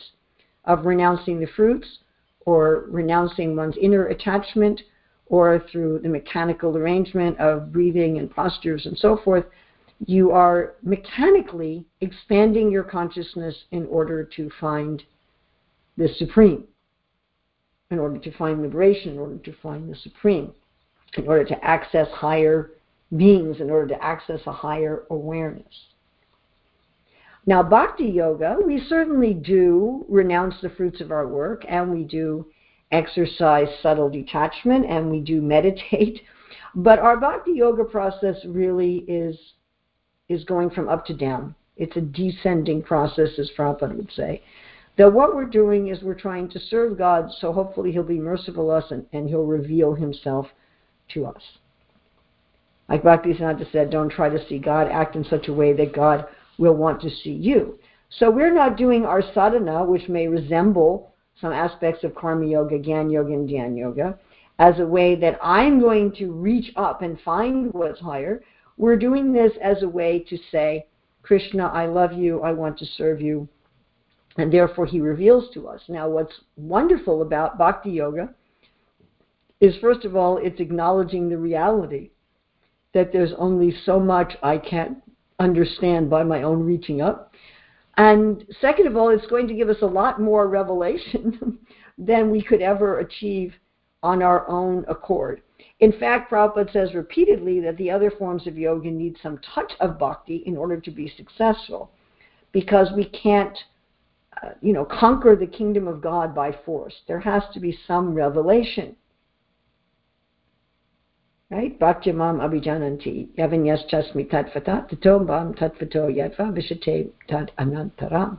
of 0.64 0.84
renouncing 0.84 1.40
the 1.40 1.46
fruits 1.46 2.00
or 2.44 2.84
renouncing 2.88 3.56
one's 3.56 3.76
inner 3.80 4.06
attachment 4.06 4.80
or 5.26 5.64
through 5.70 6.00
the 6.00 6.08
mechanical 6.08 6.76
arrangement 6.76 7.38
of 7.38 7.72
breathing 7.72 8.18
and 8.18 8.30
postures 8.30 8.84
and 8.84 8.98
so 8.98 9.16
forth, 9.24 9.46
you 10.06 10.30
are 10.30 10.74
mechanically 10.82 11.86
expanding 12.00 12.70
your 12.70 12.82
consciousness 12.82 13.54
in 13.70 13.86
order 13.86 14.24
to 14.24 14.50
find 14.60 15.02
the 15.96 16.08
supreme, 16.16 16.64
in 17.92 17.98
order 17.98 18.18
to 18.18 18.32
find 18.32 18.62
liberation, 18.62 19.12
in 19.12 19.18
order 19.18 19.36
to 19.36 19.52
find 19.62 19.88
the 19.88 19.94
supreme, 19.96 20.52
in 21.16 21.28
order 21.28 21.44
to 21.44 21.64
access 21.64 22.08
higher 22.08 22.70
beings, 23.16 23.60
in 23.60 23.70
order 23.70 23.88
to 23.88 24.02
access 24.02 24.40
a 24.46 24.52
higher 24.52 25.04
awareness. 25.10 25.92
Now, 27.44 27.62
bhakti 27.62 28.06
yoga, 28.06 28.56
we 28.64 28.82
certainly 28.88 29.34
do 29.34 30.06
renounce 30.08 30.54
the 30.62 30.70
fruits 30.70 31.00
of 31.00 31.10
our 31.10 31.28
work 31.28 31.64
and 31.68 31.90
we 31.90 32.04
do 32.04 32.46
exercise 32.92 33.68
subtle 33.82 34.08
detachment 34.08 34.86
and 34.86 35.10
we 35.10 35.20
do 35.20 35.42
meditate. 35.42 36.22
But 36.74 36.98
our 36.98 37.18
bhakti 37.18 37.52
yoga 37.52 37.84
process 37.84 38.36
really 38.46 39.04
is 39.06 39.36
is 40.28 40.44
going 40.44 40.70
from 40.70 40.88
up 40.88 41.04
to 41.04 41.14
down. 41.14 41.54
It's 41.76 41.96
a 41.96 42.00
descending 42.00 42.82
process, 42.82 43.38
as 43.38 43.50
Prabhupada 43.56 43.94
would 43.94 44.12
say. 44.12 44.42
That 44.96 45.12
what 45.12 45.34
we're 45.34 45.46
doing 45.46 45.88
is 45.88 46.02
we're 46.02 46.14
trying 46.14 46.48
to 46.50 46.60
serve 46.60 46.98
God, 46.98 47.30
so 47.38 47.52
hopefully 47.52 47.92
He'll 47.92 48.02
be 48.02 48.18
merciful 48.18 48.66
to 48.66 48.72
us 48.72 48.90
and, 48.90 49.06
and 49.12 49.28
He'll 49.28 49.44
reveal 49.44 49.94
Himself 49.94 50.46
to 51.14 51.26
us. 51.26 51.42
Like 52.88 53.02
Bhaktisiddhanta 53.02 53.70
said, 53.72 53.90
don't 53.90 54.10
try 54.10 54.28
to 54.28 54.46
see 54.48 54.58
God, 54.58 54.88
act 54.88 55.16
in 55.16 55.24
such 55.24 55.48
a 55.48 55.52
way 55.52 55.72
that 55.72 55.94
God 55.94 56.26
will 56.58 56.74
want 56.74 57.00
to 57.02 57.10
see 57.10 57.32
you. 57.32 57.78
So 58.10 58.30
we're 58.30 58.52
not 58.52 58.76
doing 58.76 59.06
our 59.06 59.22
sadhana, 59.32 59.84
which 59.84 60.08
may 60.08 60.28
resemble 60.28 61.12
some 61.40 61.52
aspects 61.52 62.04
of 62.04 62.14
karma 62.14 62.46
yoga, 62.46 62.78
gyan 62.78 63.10
yoga, 63.10 63.32
and 63.32 63.48
dhyan 63.48 63.78
yoga 63.78 64.18
as 64.58 64.78
a 64.78 64.86
way 64.86 65.14
that 65.16 65.38
I'm 65.42 65.80
going 65.80 66.12
to 66.16 66.30
reach 66.30 66.72
up 66.76 67.02
and 67.02 67.18
find 67.22 67.72
what's 67.72 68.00
higher. 68.00 68.42
We're 68.76 68.96
doing 68.96 69.32
this 69.32 69.52
as 69.62 69.82
a 69.82 69.88
way 69.88 70.24
to 70.28 70.38
say, 70.50 70.86
Krishna, 71.22 71.66
I 71.66 71.86
love 71.86 72.12
you, 72.12 72.42
I 72.42 72.52
want 72.52 72.78
to 72.78 72.86
serve 72.86 73.20
you, 73.20 73.48
and 74.36 74.52
therefore 74.52 74.86
he 74.86 75.00
reveals 75.00 75.52
to 75.54 75.68
us. 75.68 75.80
Now, 75.88 76.08
what's 76.08 76.32
wonderful 76.56 77.22
about 77.22 77.58
bhakti 77.58 77.90
yoga 77.90 78.30
is, 79.60 79.76
first 79.80 80.04
of 80.04 80.16
all, 80.16 80.38
it's 80.38 80.60
acknowledging 80.60 81.28
the 81.28 81.38
reality 81.38 82.10
that 82.94 83.12
there's 83.12 83.32
only 83.38 83.74
so 83.84 84.00
much 84.00 84.34
I 84.42 84.58
can't 84.58 84.98
understand 85.38 86.10
by 86.10 86.22
my 86.22 86.42
own 86.42 86.64
reaching 86.64 87.00
up. 87.00 87.32
And 87.96 88.44
second 88.60 88.86
of 88.86 88.96
all, 88.96 89.10
it's 89.10 89.26
going 89.26 89.48
to 89.48 89.54
give 89.54 89.68
us 89.68 89.82
a 89.82 89.86
lot 89.86 90.20
more 90.20 90.48
revelation 90.48 91.58
than 91.98 92.30
we 92.30 92.42
could 92.42 92.62
ever 92.62 93.00
achieve 93.00 93.54
on 94.02 94.22
our 94.22 94.48
own 94.48 94.84
accord. 94.88 95.42
In 95.80 95.92
fact, 95.98 96.30
Prabhupada 96.30 96.72
says 96.72 96.94
repeatedly 96.94 97.60
that 97.60 97.76
the 97.76 97.90
other 97.90 98.10
forms 98.10 98.46
of 98.46 98.56
yoga 98.56 98.90
need 98.90 99.16
some 99.22 99.38
touch 99.54 99.72
of 99.80 99.98
bhakti 99.98 100.36
in 100.46 100.56
order 100.56 100.80
to 100.80 100.90
be 100.90 101.12
successful 101.16 101.90
because 102.52 102.88
we 102.96 103.06
can't 103.06 103.56
you 104.60 104.72
know 104.72 104.84
conquer 104.84 105.36
the 105.36 105.46
kingdom 105.46 105.88
of 105.88 106.00
God 106.00 106.34
by 106.34 106.56
force. 106.64 106.94
There 107.06 107.20
has 107.20 107.42
to 107.54 107.60
be 107.60 107.78
some 107.86 108.14
revelation. 108.14 108.96
Right? 111.50 111.78
Bhaktyamam 111.78 112.40
abhijananti 112.40 113.28
yavanyaschasmi 113.36 114.30
tatvata 114.30 114.88
tatombam 114.88 115.54
tatvato 115.58 116.08
yatva 116.08 116.52
vishate 116.52 117.10
tad 117.28 117.52
anantaram. 117.58 118.38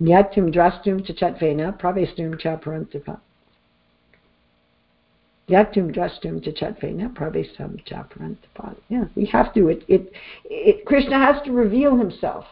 Nyatum 0.00 0.52
drastum 0.54 1.06
chachatvena 1.06 1.78
pravestum 1.78 2.38
cha 2.38 2.56
parantipa. 2.56 3.20
Yatum 5.48 5.94
drastum 5.94 6.40
drashtum 6.40 6.44
chachatpena 6.44 7.14
pravesam 7.14 7.82
chaprantapad. 7.86 8.76
Yeah, 8.88 9.04
we 9.14 9.24
have 9.26 9.54
to. 9.54 9.68
It, 9.68 9.82
it, 9.88 10.12
it, 10.44 10.84
Krishna 10.84 11.18
has 11.18 11.42
to 11.44 11.52
reveal 11.52 11.96
himself. 11.96 12.44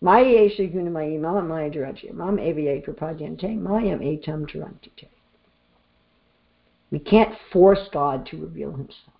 Maya 0.00 0.48
gunamayi 0.48 1.18
mama 1.18 1.42
maya 1.42 1.70
jarachi 1.70 2.12
mam 2.12 2.36
eviye 2.36 2.84
prapadyante 2.84 3.58
mayam 3.58 4.00
etam 4.00 4.46
tarantite. 4.46 5.08
We 6.90 7.00
can't 7.00 7.34
force 7.52 7.88
God 7.92 8.26
to 8.26 8.40
reveal 8.40 8.70
himself. 8.70 9.12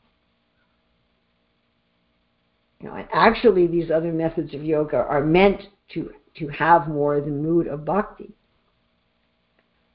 You 2.81 2.89
know, 2.89 2.95
and 2.95 3.09
actually 3.12 3.66
these 3.66 3.91
other 3.91 4.12
methods 4.12 4.55
of 4.55 4.64
yoga 4.64 4.99
are 4.99 5.24
meant 5.24 5.62
to, 5.95 6.12
to 6.37 6.49
have 6.49 6.89
more 6.89 7.20
the 7.20 7.26
mood 7.26 7.66
of 7.66 7.85
bhakti. 7.85 8.31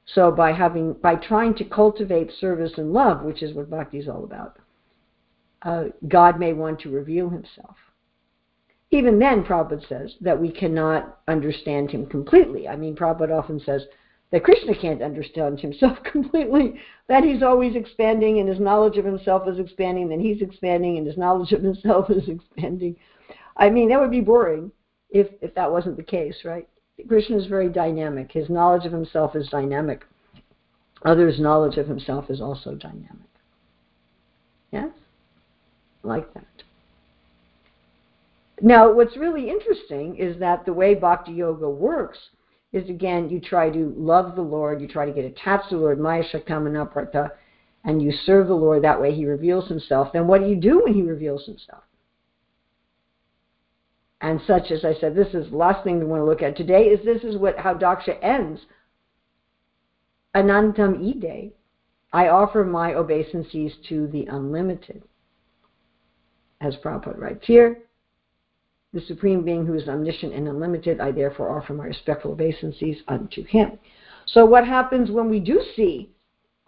So 0.06 0.30
by 0.30 0.52
having 0.52 0.92
by 0.92 1.14
trying 1.16 1.54
to 1.54 1.64
cultivate 1.64 2.30
service 2.38 2.72
and 2.76 2.92
love, 2.92 3.22
which 3.22 3.42
is 3.42 3.54
what 3.54 3.70
bhakti 3.70 3.98
is 3.98 4.08
all 4.08 4.24
about, 4.24 4.58
uh, 5.62 5.84
God 6.06 6.38
may 6.38 6.52
want 6.52 6.80
to 6.80 6.90
reveal 6.90 7.30
himself. 7.30 7.76
Even 8.90 9.18
then, 9.18 9.44
Prabhupada 9.44 9.86
says 9.88 10.14
that 10.20 10.40
we 10.40 10.50
cannot 10.52 11.18
understand 11.26 11.90
him 11.90 12.06
completely. 12.06 12.68
I 12.68 12.76
mean, 12.76 12.94
Prabhupada 12.94 13.36
often 13.38 13.60
says 13.60 13.86
that 14.30 14.44
Krishna 14.44 14.74
can't 14.74 15.02
understand 15.02 15.60
himself 15.60 15.98
completely, 16.12 16.80
that 17.08 17.24
he's 17.24 17.42
always 17.42 17.76
expanding 17.76 18.38
and 18.38 18.48
his 18.48 18.60
knowledge 18.60 18.98
of 18.98 19.04
himself 19.04 19.48
is 19.48 19.58
expanding, 19.58 20.08
then 20.08 20.20
he's 20.20 20.42
expanding 20.42 20.98
and 20.98 21.06
his 21.06 21.16
knowledge 21.16 21.52
of 21.52 21.62
himself 21.62 22.10
is 22.10 22.28
expanding. 22.28 22.96
I 23.56 23.70
mean, 23.70 23.88
that 23.88 24.00
would 24.00 24.10
be 24.10 24.20
boring 24.20 24.72
if, 25.10 25.28
if 25.40 25.54
that 25.54 25.70
wasn't 25.70 25.96
the 25.96 26.02
case, 26.02 26.36
right? 26.44 26.68
Krishna 27.08 27.36
is 27.36 27.46
very 27.46 27.68
dynamic. 27.68 28.32
His 28.32 28.48
knowledge 28.48 28.86
of 28.86 28.92
himself 28.92 29.34
is 29.36 29.48
dynamic. 29.48 30.04
Others' 31.04 31.40
knowledge 31.40 31.76
of 31.76 31.86
himself 31.86 32.30
is 32.30 32.40
also 32.40 32.74
dynamic. 32.74 33.28
Yes? 34.72 34.90
Like 36.02 36.32
that. 36.34 36.53
Now, 38.60 38.92
what's 38.92 39.16
really 39.16 39.50
interesting 39.50 40.16
is 40.16 40.38
that 40.38 40.64
the 40.64 40.72
way 40.72 40.94
Bhakti 40.94 41.32
Yoga 41.32 41.68
works 41.68 42.18
is 42.72 42.88
again, 42.88 43.28
you 43.28 43.40
try 43.40 43.70
to 43.70 43.94
love 43.96 44.36
the 44.36 44.42
Lord, 44.42 44.80
you 44.80 44.88
try 44.88 45.06
to 45.06 45.12
get 45.12 45.24
attached 45.24 45.68
to 45.70 45.76
the 45.76 45.80
Lord, 45.80 46.00
Maya 46.00 46.24
Shakamana 46.32 46.90
Prata, 46.90 47.32
and 47.84 48.00
you 48.00 48.12
serve 48.24 48.48
the 48.48 48.54
Lord 48.54 48.82
that 48.82 49.00
way, 49.00 49.14
He 49.14 49.26
reveals 49.26 49.68
Himself. 49.68 50.12
Then 50.12 50.26
what 50.26 50.40
do 50.40 50.48
you 50.48 50.56
do 50.56 50.82
when 50.84 50.94
He 50.94 51.02
reveals 51.02 51.46
Himself? 51.46 51.82
and 54.24 54.40
such 54.46 54.70
as 54.70 54.86
I 54.86 54.94
said, 54.94 55.14
this 55.14 55.34
is 55.34 55.50
the 55.50 55.56
last 55.56 55.84
thing 55.84 55.98
we 55.98 56.06
want 56.06 56.20
to 56.20 56.24
look 56.24 56.40
at 56.40 56.56
today, 56.56 56.84
is 56.84 57.04
this 57.04 57.22
is 57.22 57.36
what 57.36 57.58
how 57.58 57.74
Daksha 57.74 58.16
ends. 58.22 58.58
Anantam 60.34 60.98
ide, 61.06 61.52
I 62.10 62.28
offer 62.28 62.64
my 62.64 62.94
obeisances 62.94 63.72
to 63.90 64.06
the 64.06 64.24
unlimited. 64.24 65.02
As 66.62 66.74
Prabhupada 66.76 67.18
writes 67.18 67.44
here, 67.46 67.80
the 68.94 69.00
Supreme 69.02 69.44
Being 69.44 69.66
who 69.66 69.74
is 69.74 69.88
omniscient 69.88 70.32
and 70.32 70.48
unlimited, 70.48 71.00
I 71.00 71.10
therefore 71.10 71.58
offer 71.58 71.74
my 71.74 71.86
respectful 71.86 72.32
obeisances 72.32 73.02
unto 73.08 73.44
him. 73.44 73.72
So 74.26 74.46
what 74.46 74.66
happens 74.66 75.10
when 75.10 75.28
we 75.28 75.40
do 75.40 75.60
see 75.74 76.10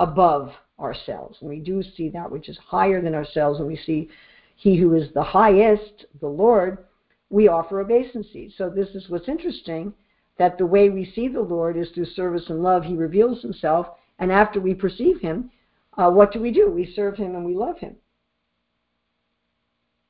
above 0.00 0.50
ourselves, 0.78 1.38
when 1.40 1.50
we 1.50 1.60
do 1.60 1.82
see 1.82 2.10
that 2.10 2.30
which 2.30 2.48
is 2.48 2.58
higher 2.58 3.00
than 3.00 3.14
ourselves, 3.14 3.60
when 3.60 3.68
we 3.68 3.76
see 3.76 4.10
he 4.56 4.76
who 4.76 4.94
is 4.94 5.08
the 5.14 5.22
highest, 5.22 6.06
the 6.20 6.26
Lord, 6.26 6.84
we 7.30 7.48
offer 7.48 7.80
obeisances. 7.80 8.52
So 8.58 8.68
this 8.68 8.88
is 8.88 9.08
what's 9.08 9.28
interesting, 9.28 9.94
that 10.38 10.58
the 10.58 10.66
way 10.66 10.90
we 10.90 11.10
see 11.14 11.28
the 11.28 11.40
Lord 11.40 11.76
is 11.76 11.88
through 11.90 12.06
service 12.06 12.44
and 12.48 12.62
love. 12.62 12.82
He 12.82 12.94
reveals 12.94 13.40
himself, 13.40 13.86
and 14.18 14.32
after 14.32 14.60
we 14.60 14.74
perceive 14.74 15.20
him, 15.20 15.50
uh, 15.96 16.10
what 16.10 16.32
do 16.32 16.40
we 16.40 16.50
do? 16.50 16.70
We 16.70 16.92
serve 16.94 17.16
him 17.16 17.36
and 17.36 17.44
we 17.44 17.54
love 17.54 17.78
him. 17.78 17.96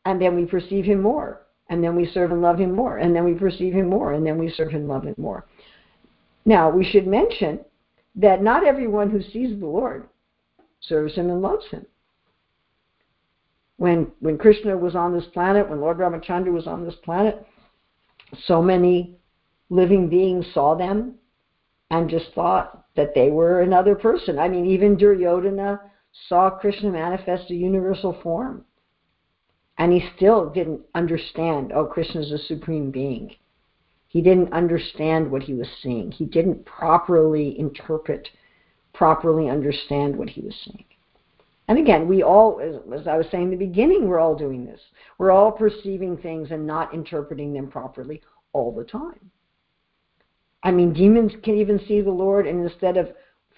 And 0.05 0.21
then 0.21 0.35
we 0.35 0.47
perceive 0.47 0.85
him 0.85 1.03
more, 1.03 1.46
and 1.69 1.83
then 1.83 1.97
we 1.97 2.07
serve 2.07 2.33
and 2.33 2.43
love 2.43 2.59
him 2.59 2.75
more, 2.75 2.99
and 2.99 3.15
then 3.15 3.25
we 3.25 3.35
perceive 3.35 3.73
him 3.73 3.89
more, 3.89 4.13
and 4.13 4.25
then 4.25 4.39
we 4.39 4.51
serve 4.51 4.73
and 4.73 4.89
love 4.89 5.05
him 5.05 5.15
more. 5.19 5.47
Now, 6.45 6.71
we 6.71 6.85
should 6.85 7.07
mention 7.07 7.61
that 8.15 8.43
not 8.43 8.65
everyone 8.65 9.11
who 9.11 9.21
sees 9.21 9.59
the 9.59 9.67
Lord 9.67 10.09
serves 10.81 11.15
him 11.15 11.29
and 11.31 11.43
loves 11.43 11.67
him 11.71 11.87
when 13.77 14.11
when 14.21 14.39
Krishna 14.39 14.77
was 14.77 14.95
on 14.95 15.13
this 15.13 15.27
planet, 15.33 15.69
when 15.69 15.81
Lord 15.81 15.99
Ramachandra 15.99 16.53
was 16.53 16.67
on 16.67 16.85
this 16.85 16.95
planet, 17.05 17.47
so 18.45 18.63
many 18.63 19.17
living 19.69 20.09
beings 20.09 20.47
saw 20.55 20.75
them 20.75 21.15
and 21.91 22.11
just 22.11 22.33
thought 22.35 22.85
that 22.97 23.15
they 23.15 23.31
were 23.31 23.61
another 23.61 23.95
person. 23.95 24.39
I 24.39 24.49
mean, 24.49 24.67
even 24.67 24.97
Duryodhana 24.97 25.81
saw 26.29 26.51
Krishna 26.51 26.91
manifest 26.91 27.51
a 27.51 27.55
universal 27.55 28.19
form. 28.23 28.65
And 29.79 29.93
he 29.93 30.09
still 30.17 30.51
didn't 30.51 30.81
understand, 30.95 31.73
oh, 31.73 31.85
Krishna's 31.85 32.33
a 32.33 32.39
supreme 32.39 32.91
being. 32.91 33.35
He 34.09 34.23
didn't 34.23 34.53
understand 34.53 35.31
what 35.31 35.43
he 35.43 35.53
was 35.53 35.69
seeing. 35.83 36.11
He 36.11 36.25
didn't 36.25 36.65
properly 36.65 37.59
interpret, 37.59 38.29
properly 38.95 39.51
understand 39.51 40.17
what 40.17 40.31
he 40.31 40.41
was 40.41 40.55
seeing. 40.65 40.85
And 41.69 41.79
again, 41.79 42.07
we 42.09 42.23
all, 42.23 42.61
as 42.95 43.07
I 43.07 43.17
was 43.19 43.27
saying 43.31 43.45
in 43.45 43.51
the 43.51 43.57
beginning, 43.57 44.09
we're 44.09 44.21
all 44.21 44.37
doing 44.37 44.65
this. 44.65 44.81
We're 45.19 45.33
all 45.33 45.51
perceiving 45.51 46.17
things 46.17 46.51
and 46.53 46.67
not 46.67 46.95
interpreting 46.95 47.53
them 47.53 47.69
properly 47.69 48.23
all 48.53 48.73
the 48.73 48.85
time. 48.85 49.31
I 50.63 50.71
mean, 50.71 50.93
demons 50.93 51.33
can 51.43 51.57
even 51.57 51.81
see 51.87 52.01
the 52.01 52.11
Lord, 52.11 52.47
and 52.47 52.65
instead 52.65 52.97
of 52.97 53.11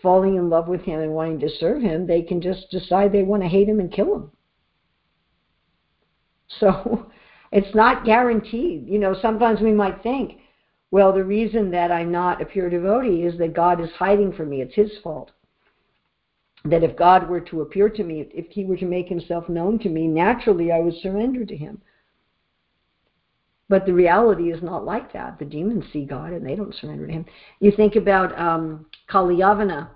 falling 0.02 0.36
in 0.36 0.50
love 0.50 0.68
with 0.68 0.82
Him 0.82 1.00
and 1.00 1.12
wanting 1.12 1.38
to 1.40 1.48
serve 1.48 1.82
Him, 1.82 2.06
they 2.06 2.22
can 2.22 2.40
just 2.40 2.70
decide 2.70 3.12
they 3.12 3.22
want 3.22 3.42
to 3.42 3.48
hate 3.48 3.68
Him 3.68 3.78
and 3.78 3.92
kill 3.92 4.14
Him. 4.14 4.30
So 6.48 7.10
it's 7.52 7.74
not 7.74 8.04
guaranteed. 8.04 8.88
You 8.88 8.98
know, 8.98 9.14
sometimes 9.20 9.60
we 9.60 9.72
might 9.72 10.02
think, 10.02 10.38
well, 10.90 11.12
the 11.12 11.24
reason 11.24 11.70
that 11.72 11.92
I'm 11.92 12.10
not 12.10 12.40
a 12.40 12.46
pure 12.46 12.70
devotee 12.70 13.22
is 13.22 13.38
that 13.38 13.54
God 13.54 13.80
is 13.80 13.90
hiding 13.98 14.32
from 14.32 14.48
me. 14.48 14.62
It's 14.62 14.74
His 14.74 14.90
fault 15.02 15.32
that 16.64 16.82
if 16.82 16.96
God 16.96 17.28
were 17.28 17.40
to 17.40 17.60
appear 17.60 17.88
to 17.88 18.04
me, 18.04 18.28
if 18.32 18.46
He 18.50 18.64
were 18.64 18.76
to 18.76 18.86
make 18.86 19.08
Himself 19.08 19.48
known 19.48 19.78
to 19.80 19.88
me, 19.88 20.06
naturally 20.06 20.72
I 20.72 20.80
would 20.80 20.94
surrender 20.94 21.44
to 21.44 21.56
Him. 21.56 21.80
But 23.68 23.84
the 23.84 23.92
reality 23.92 24.50
is 24.50 24.62
not 24.62 24.84
like 24.84 25.12
that. 25.12 25.38
The 25.38 25.44
demons 25.44 25.84
see 25.92 26.04
God 26.04 26.32
and 26.32 26.44
they 26.44 26.54
don't 26.54 26.74
surrender 26.74 27.06
to 27.06 27.12
Him. 27.12 27.26
You 27.60 27.70
think 27.70 27.96
about 27.96 28.38
um, 28.38 28.86
Kalyavana, 29.10 29.88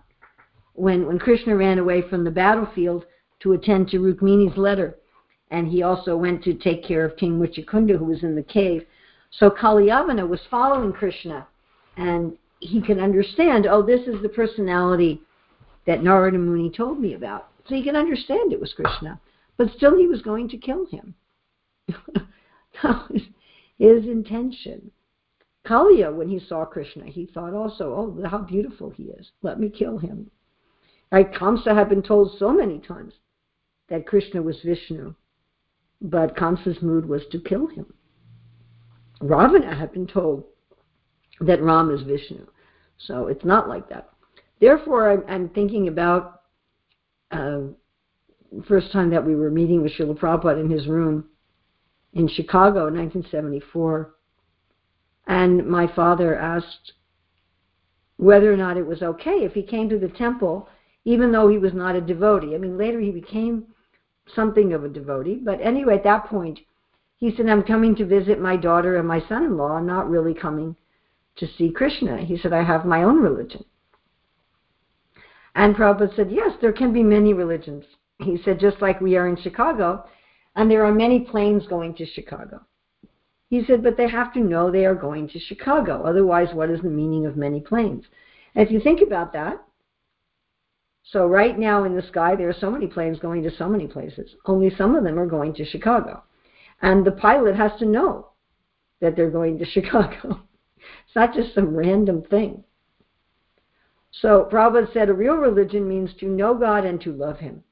when, 0.75 1.07
when 1.07 1.19
Krishna 1.19 1.57
ran 1.57 1.79
away 1.79 2.03
from 2.03 2.25
the 2.25 2.31
battlefield 2.31 3.07
to 3.41 3.53
attend 3.53 3.89
to 3.89 3.99
Rukmini's 3.99 4.57
letter, 4.57 4.99
and 5.53 5.69
he 5.69 5.83
also 5.83 6.17
went 6.17 6.43
to 6.43 6.55
take 6.55 6.83
care 6.83 7.05
of 7.05 7.17
King 7.19 7.39
Muchukunda, 7.39 7.99
who 7.99 8.07
was 8.07 8.23
in 8.23 8.35
the 8.35 8.43
cave. 8.43 8.87
So 9.31 9.51
Kalyavana 9.51 10.27
was 10.27 10.41
following 10.51 10.95
Krishna, 10.95 11.47
and 11.99 12.39
he 12.61 12.81
could 12.81 12.99
understand, 12.99 13.67
oh, 13.67 13.83
this 13.83 14.01
is 14.09 14.23
the 14.23 14.31
personality 14.31 15.21
that 15.87 16.03
Narada 16.03 16.39
Muni 16.39 16.71
told 16.71 16.99
me 16.99 17.13
about. 17.13 17.49
So 17.69 17.75
he 17.75 17.85
could 17.85 17.97
understand 17.97 18.53
it 18.53 18.61
was 18.61 18.73
Krishna. 18.73 19.21
But 19.59 19.71
still 19.77 19.97
he 19.97 20.07
was 20.07 20.23
going 20.23 20.49
to 20.49 20.57
kill 20.57 20.87
him. 20.87 21.15
that 22.15 23.11
was 23.11 23.23
his 23.79 24.07
intention. 24.07 24.91
Kaliya, 25.67 26.15
when 26.15 26.31
he 26.31 26.41
saw 26.41 26.65
Krishna, 26.65 27.05
he 27.05 27.27
thought 27.27 27.53
also, 27.53 27.93
oh, 27.93 28.29
how 28.29 28.39
beautiful 28.39 28.89
he 28.89 29.05
is. 29.05 29.31
Let 29.43 29.61
me 29.61 29.69
kill 29.69 29.99
him. 29.99 30.31
Right? 31.11 31.31
Kamsa 31.31 31.75
had 31.75 31.91
been 31.91 32.03
told 32.03 32.39
so 32.39 32.51
many 32.51 32.79
times 32.79 33.13
that 33.91 34.07
Krishna 34.07 34.41
was 34.41 34.59
Vishnu, 34.65 35.15
but 36.03 36.37
Kamsa's 36.37 36.83
mood 36.83 37.09
was 37.09 37.23
to 37.31 37.41
kill 37.41 37.69
him. 37.69 37.87
Ravana 39.21 39.75
had 39.75 39.93
been 39.93 40.07
told 40.07 40.45
that 41.41 41.63
Ram 41.63 41.91
is 41.91 42.03
Vishnu. 42.03 42.45
So 42.99 43.29
it's 43.29 43.45
not 43.45 43.69
like 43.69 43.89
that. 43.89 44.11
Therefore, 44.61 45.11
I'm, 45.11 45.25
I'm 45.29 45.49
thinking 45.51 45.89
about 45.89 46.43
uh, 47.31 47.61
first 48.67 48.93
time 48.93 49.11
that 49.11 49.25
we 49.25 49.37
were 49.37 49.51
meeting 49.51 49.83
with 49.83 49.93
Srila 49.93 50.19
Prabhupada 50.19 50.61
in 50.61 50.71
his 50.71 50.87
room 50.87 51.25
in 52.13 52.29
Chicago 52.29 52.89
in 52.89 52.95
1974. 52.95 54.15
And 55.29 55.67
my 55.67 55.93
father 55.95 56.37
asked 56.37 56.93
whether 58.17 58.53
or 58.53 58.57
not 58.57 58.77
it 58.77 58.87
was 58.87 59.03
okay 59.03 59.45
if 59.45 59.53
he 59.53 59.63
came 59.63 59.89
to 59.89 59.99
the 59.99 60.09
temple, 60.09 60.69
even 61.05 61.33
though 61.33 61.49
he 61.49 61.59
was 61.59 61.73
not 61.73 61.97
a 61.97 62.01
devotee. 62.01 62.55
I 62.55 62.59
mean, 62.59 62.77
later 62.77 63.01
he 63.01 63.11
became 63.11 63.67
something 64.35 64.73
of 64.73 64.85
a 64.85 64.89
devotee. 64.89 65.41
But 65.43 65.61
anyway, 65.61 65.97
at 65.97 66.05
that 66.05 66.27
point, 66.27 66.61
he 67.17 67.35
said, 67.35 67.49
I'm 67.49 67.63
coming 67.63 67.95
to 67.97 68.07
visit 68.07 68.41
my 68.41 68.57
daughter 68.57 68.97
and 68.97 69.07
my 69.07 69.21
son 69.29 69.45
in 69.45 69.57
law. 69.57 69.79
Not 69.81 70.11
really 70.11 70.35
coming 70.35 70.77
to 71.37 71.47
see 71.57 71.71
Krishna. 71.71 72.19
He 72.19 72.37
said, 72.37 72.53
I 72.53 72.63
have 72.63 72.85
my 72.85 73.03
own 73.03 73.19
religion. 73.23 73.65
And 75.55 75.77
Prabhupada 75.77 76.17
said, 76.17 76.31
yes, 76.31 76.53
there 76.61 76.73
can 76.73 76.93
be 76.93 77.03
many 77.03 77.33
religions. 77.33 77.85
He 78.19 78.39
said, 78.43 78.59
just 78.59 78.81
like 78.81 79.01
we 79.01 79.17
are 79.17 79.29
in 79.29 79.37
Chicago, 79.37 80.05
and 80.57 80.71
there 80.71 80.85
are 80.85 80.95
many 80.95 81.21
planes 81.21 81.67
going 81.67 81.95
to 81.97 82.07
Chicago. 82.07 82.63
He 83.49 83.65
said, 83.65 83.83
but 83.83 83.97
they 83.97 84.09
have 84.09 84.33
to 84.33 84.41
know 84.41 84.71
they 84.71 84.87
are 84.87 84.95
going 84.95 85.29
to 85.29 85.39
Chicago. 85.39 86.03
Otherwise, 86.05 86.55
what 86.55 86.71
is 86.71 86.81
the 86.81 86.89
meaning 86.89 87.27
of 87.27 87.37
many 87.37 87.61
planes? 87.61 88.05
And 88.55 88.67
if 88.67 88.73
you 88.73 88.81
think 88.81 89.03
about 89.03 89.33
that, 89.35 89.63
So 91.05 91.27
right 91.27 91.59
now 91.59 91.85
in 91.85 91.97
the 91.97 92.03
sky, 92.03 92.37
there 92.37 92.49
are 92.49 92.55
so 92.59 92.71
many 92.71 92.87
planes 92.87 93.19
going 93.19 93.43
to 93.43 93.51
so 93.57 93.69
many 93.69 93.87
places. 93.87 94.35
Only 94.47 94.75
some 94.75 94.95
of 94.95 95.05
them 95.05 95.19
are 95.19 95.27
going 95.27 95.55
to 95.55 95.65
Chicago. 95.65 96.23
And 96.81 97.05
the 97.05 97.13
pilot 97.13 97.57
has 97.57 97.73
to 97.79 97.87
know 97.87 98.29
that 99.01 99.17
they're 99.17 99.31
going 99.31 99.59
to 99.59 99.65
Chicago. 99.71 100.43
it's 100.77 101.17
not 101.17 101.35
just 101.35 101.55
some 101.55 101.75
random 101.77 102.23
thing. 102.23 102.65
So 104.11 104.49
Prabhupada 104.51 104.93
said 104.93 105.09
a 105.09 105.15
real 105.15 105.37
religion 105.37 105.89
means 105.89 106.15
to 106.21 106.27
know 106.27 106.55
God 106.55 106.85
and 106.85 107.01
to 107.01 107.13
love 107.13 107.39
Him. 107.39 107.65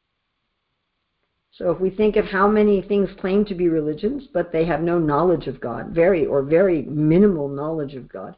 So 1.52 1.70
if 1.70 1.80
we 1.80 1.90
think 1.90 2.16
of 2.16 2.24
how 2.24 2.48
many 2.48 2.80
things 2.80 3.10
claim 3.20 3.44
to 3.46 3.54
be 3.54 3.68
religions, 3.68 4.26
but 4.32 4.52
they 4.52 4.64
have 4.64 4.80
no 4.80 4.98
knowledge 4.98 5.46
of 5.46 5.60
God, 5.60 5.90
very 5.90 6.24
or 6.24 6.42
very 6.42 6.82
minimal 6.82 7.48
knowledge 7.48 7.94
of 7.94 8.08
God, 8.08 8.36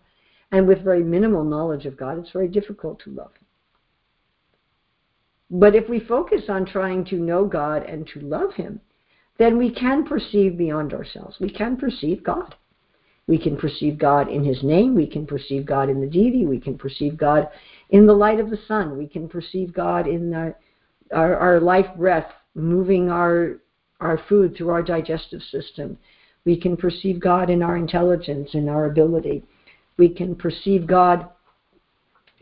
and 0.51 0.67
with 0.67 0.83
very 0.83 1.03
minimal 1.03 1.45
knowledge 1.45 1.87
of 1.87 1.97
God, 1.97 2.19
it's 2.19 2.31
very 2.31 2.49
difficult 2.49 3.01
to 3.01 3.11
love. 3.11 3.33
But 5.55 5.75
if 5.75 5.87
we 5.87 6.01
focus 6.01 6.45
on 6.49 6.65
trying 6.65 7.05
to 7.07 7.17
know 7.17 7.45
God 7.45 7.83
and 7.83 8.09
to 8.15 8.21
love 8.21 8.55
Him, 8.55 8.81
then 9.39 9.59
we 9.59 9.71
can 9.71 10.05
perceive 10.05 10.57
beyond 10.57 10.95
ourselves. 10.95 11.37
We 11.41 11.51
can 11.51 11.77
perceive 11.77 12.25
God. 12.25 12.55
We 13.27 13.39
can 13.39 13.59
perceive 13.59 13.99
God 13.99 14.29
in 14.31 14.45
His 14.45 14.63
name. 14.63 14.95
We 14.95 15.07
can 15.07 15.27
perceive 15.27 15.67
God 15.67 15.91
in 15.91 16.01
the 16.01 16.07
deity. 16.07 16.47
We 16.47 16.59
can 16.59 16.79
perceive 16.79 17.19
God 17.19 17.49
in 17.91 18.07
the 18.07 18.15
light 18.15 18.41
of 18.41 18.49
the 18.49 18.59
sun. 18.67 18.97
We 18.97 19.07
can 19.07 19.29
perceive 19.29 19.75
God 19.75 20.07
in 20.07 20.31
the, 20.31 20.55
our, 21.13 21.37
our 21.37 21.61
life 21.61 21.87
breath 21.99 22.33
moving 22.55 23.11
our, 23.11 23.59
our 24.01 24.21
food 24.31 24.57
through 24.57 24.71
our 24.71 24.83
digestive 24.83 25.43
system. 25.51 25.99
We 26.47 26.59
can 26.59 26.79
perceive 26.79 27.21
God 27.21 27.51
in 27.51 27.63
our 27.63 27.77
intelligence 27.77 28.51
and 28.55 28.71
our 28.71 28.87
ability. 28.87 29.45
We 29.99 30.09
can 30.09 30.35
perceive 30.35 30.87
God 30.87 31.29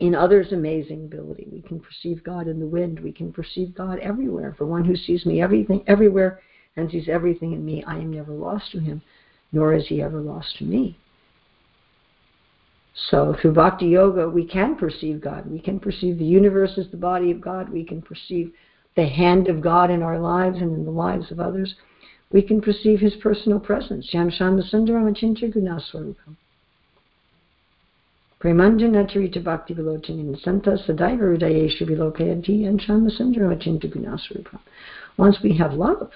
in 0.01 0.15
others' 0.15 0.51
amazing 0.51 1.05
ability. 1.05 1.47
We 1.51 1.61
can 1.61 1.79
perceive 1.79 2.23
God 2.23 2.47
in 2.47 2.59
the 2.59 2.65
wind. 2.65 2.99
We 2.99 3.11
can 3.11 3.31
perceive 3.31 3.75
God 3.75 3.99
everywhere. 3.99 4.55
For 4.57 4.65
one 4.65 4.83
who 4.83 4.95
sees 4.95 5.27
me 5.27 5.43
everything 5.43 5.83
everywhere 5.85 6.41
and 6.75 6.89
sees 6.89 7.07
everything 7.07 7.53
in 7.53 7.63
me, 7.63 7.83
I 7.85 7.97
am 7.97 8.11
never 8.11 8.33
lost 8.33 8.71
to 8.71 8.79
him, 8.79 9.03
nor 9.51 9.73
is 9.73 9.87
he 9.87 10.01
ever 10.01 10.19
lost 10.19 10.57
to 10.57 10.63
me. 10.63 10.97
So 13.11 13.35
through 13.39 13.53
bhakti 13.53 13.85
yoga, 13.85 14.27
we 14.27 14.43
can 14.43 14.75
perceive 14.75 15.21
God. 15.21 15.49
We 15.49 15.59
can 15.59 15.79
perceive 15.79 16.17
the 16.17 16.25
universe 16.25 16.79
as 16.79 16.89
the 16.89 16.97
body 16.97 17.29
of 17.29 17.39
God. 17.39 17.69
We 17.69 17.83
can 17.83 18.01
perceive 18.01 18.51
the 18.95 19.05
hand 19.05 19.49
of 19.49 19.61
God 19.61 19.91
in 19.91 20.01
our 20.01 20.19
lives 20.19 20.57
and 20.57 20.73
in 20.73 20.83
the 20.83 20.91
lives 20.91 21.31
of 21.31 21.39
others. 21.39 21.75
We 22.31 22.41
can 22.41 22.59
perceive 22.59 22.99
his 22.99 23.15
personal 23.21 23.59
presence. 23.59 24.09
Yam 24.11 24.31
Shama 24.31 24.63
Sundaram. 24.63 26.15
Premanjanacharita 28.41 29.43
Bhakti 29.43 29.75
Vilochanin 29.75 30.41
Santa 30.41 30.71
Sadaiva 30.71 31.37
Hridayeshu 31.37 31.83
Vilokayanti 31.83 32.67
and 32.67 32.81
Shamasundara 32.81 33.55
Achinta 33.55 33.85
Gunasrupa. 33.85 34.59
Once 35.17 35.37
we 35.43 35.55
have 35.57 35.73
love, 35.73 36.09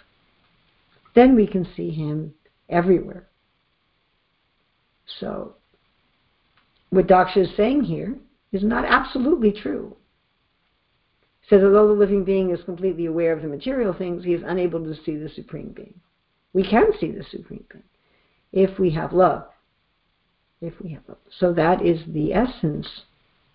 then 1.14 1.36
we 1.36 1.46
can 1.46 1.68
see 1.76 1.92
him 1.92 2.34
everywhere. 2.68 3.28
So, 5.20 5.54
what 6.90 7.08
Daksha 7.08 7.38
is 7.38 7.56
saying 7.56 7.84
here 7.84 8.16
is 8.52 8.64
not 8.64 8.86
absolutely 8.86 9.52
true. 9.52 9.96
He 11.42 11.50
says, 11.50 11.64
although 11.64 11.90
the 11.90 11.94
living 11.94 12.24
being 12.24 12.50
is 12.50 12.64
completely 12.64 13.06
aware 13.06 13.34
of 13.34 13.44
the 13.44 13.48
material 13.48 13.94
things, 13.94 14.24
he 14.24 14.34
is 14.34 14.42
unable 14.44 14.84
to 14.84 14.96
see 15.04 15.16
the 15.16 15.30
Supreme 15.30 15.70
Being. 15.76 15.94
We 16.54 16.64
can 16.68 16.88
see 17.00 17.12
the 17.12 17.24
Supreme 17.30 17.66
Being 17.72 17.84
if 18.52 18.80
we 18.80 18.90
have 18.92 19.14
love 19.14 19.46
if 20.66 20.74
we 20.82 20.92
have 20.92 21.04
so 21.40 21.54
that 21.54 21.86
is 21.86 22.00
the 22.08 22.34
essence 22.34 22.88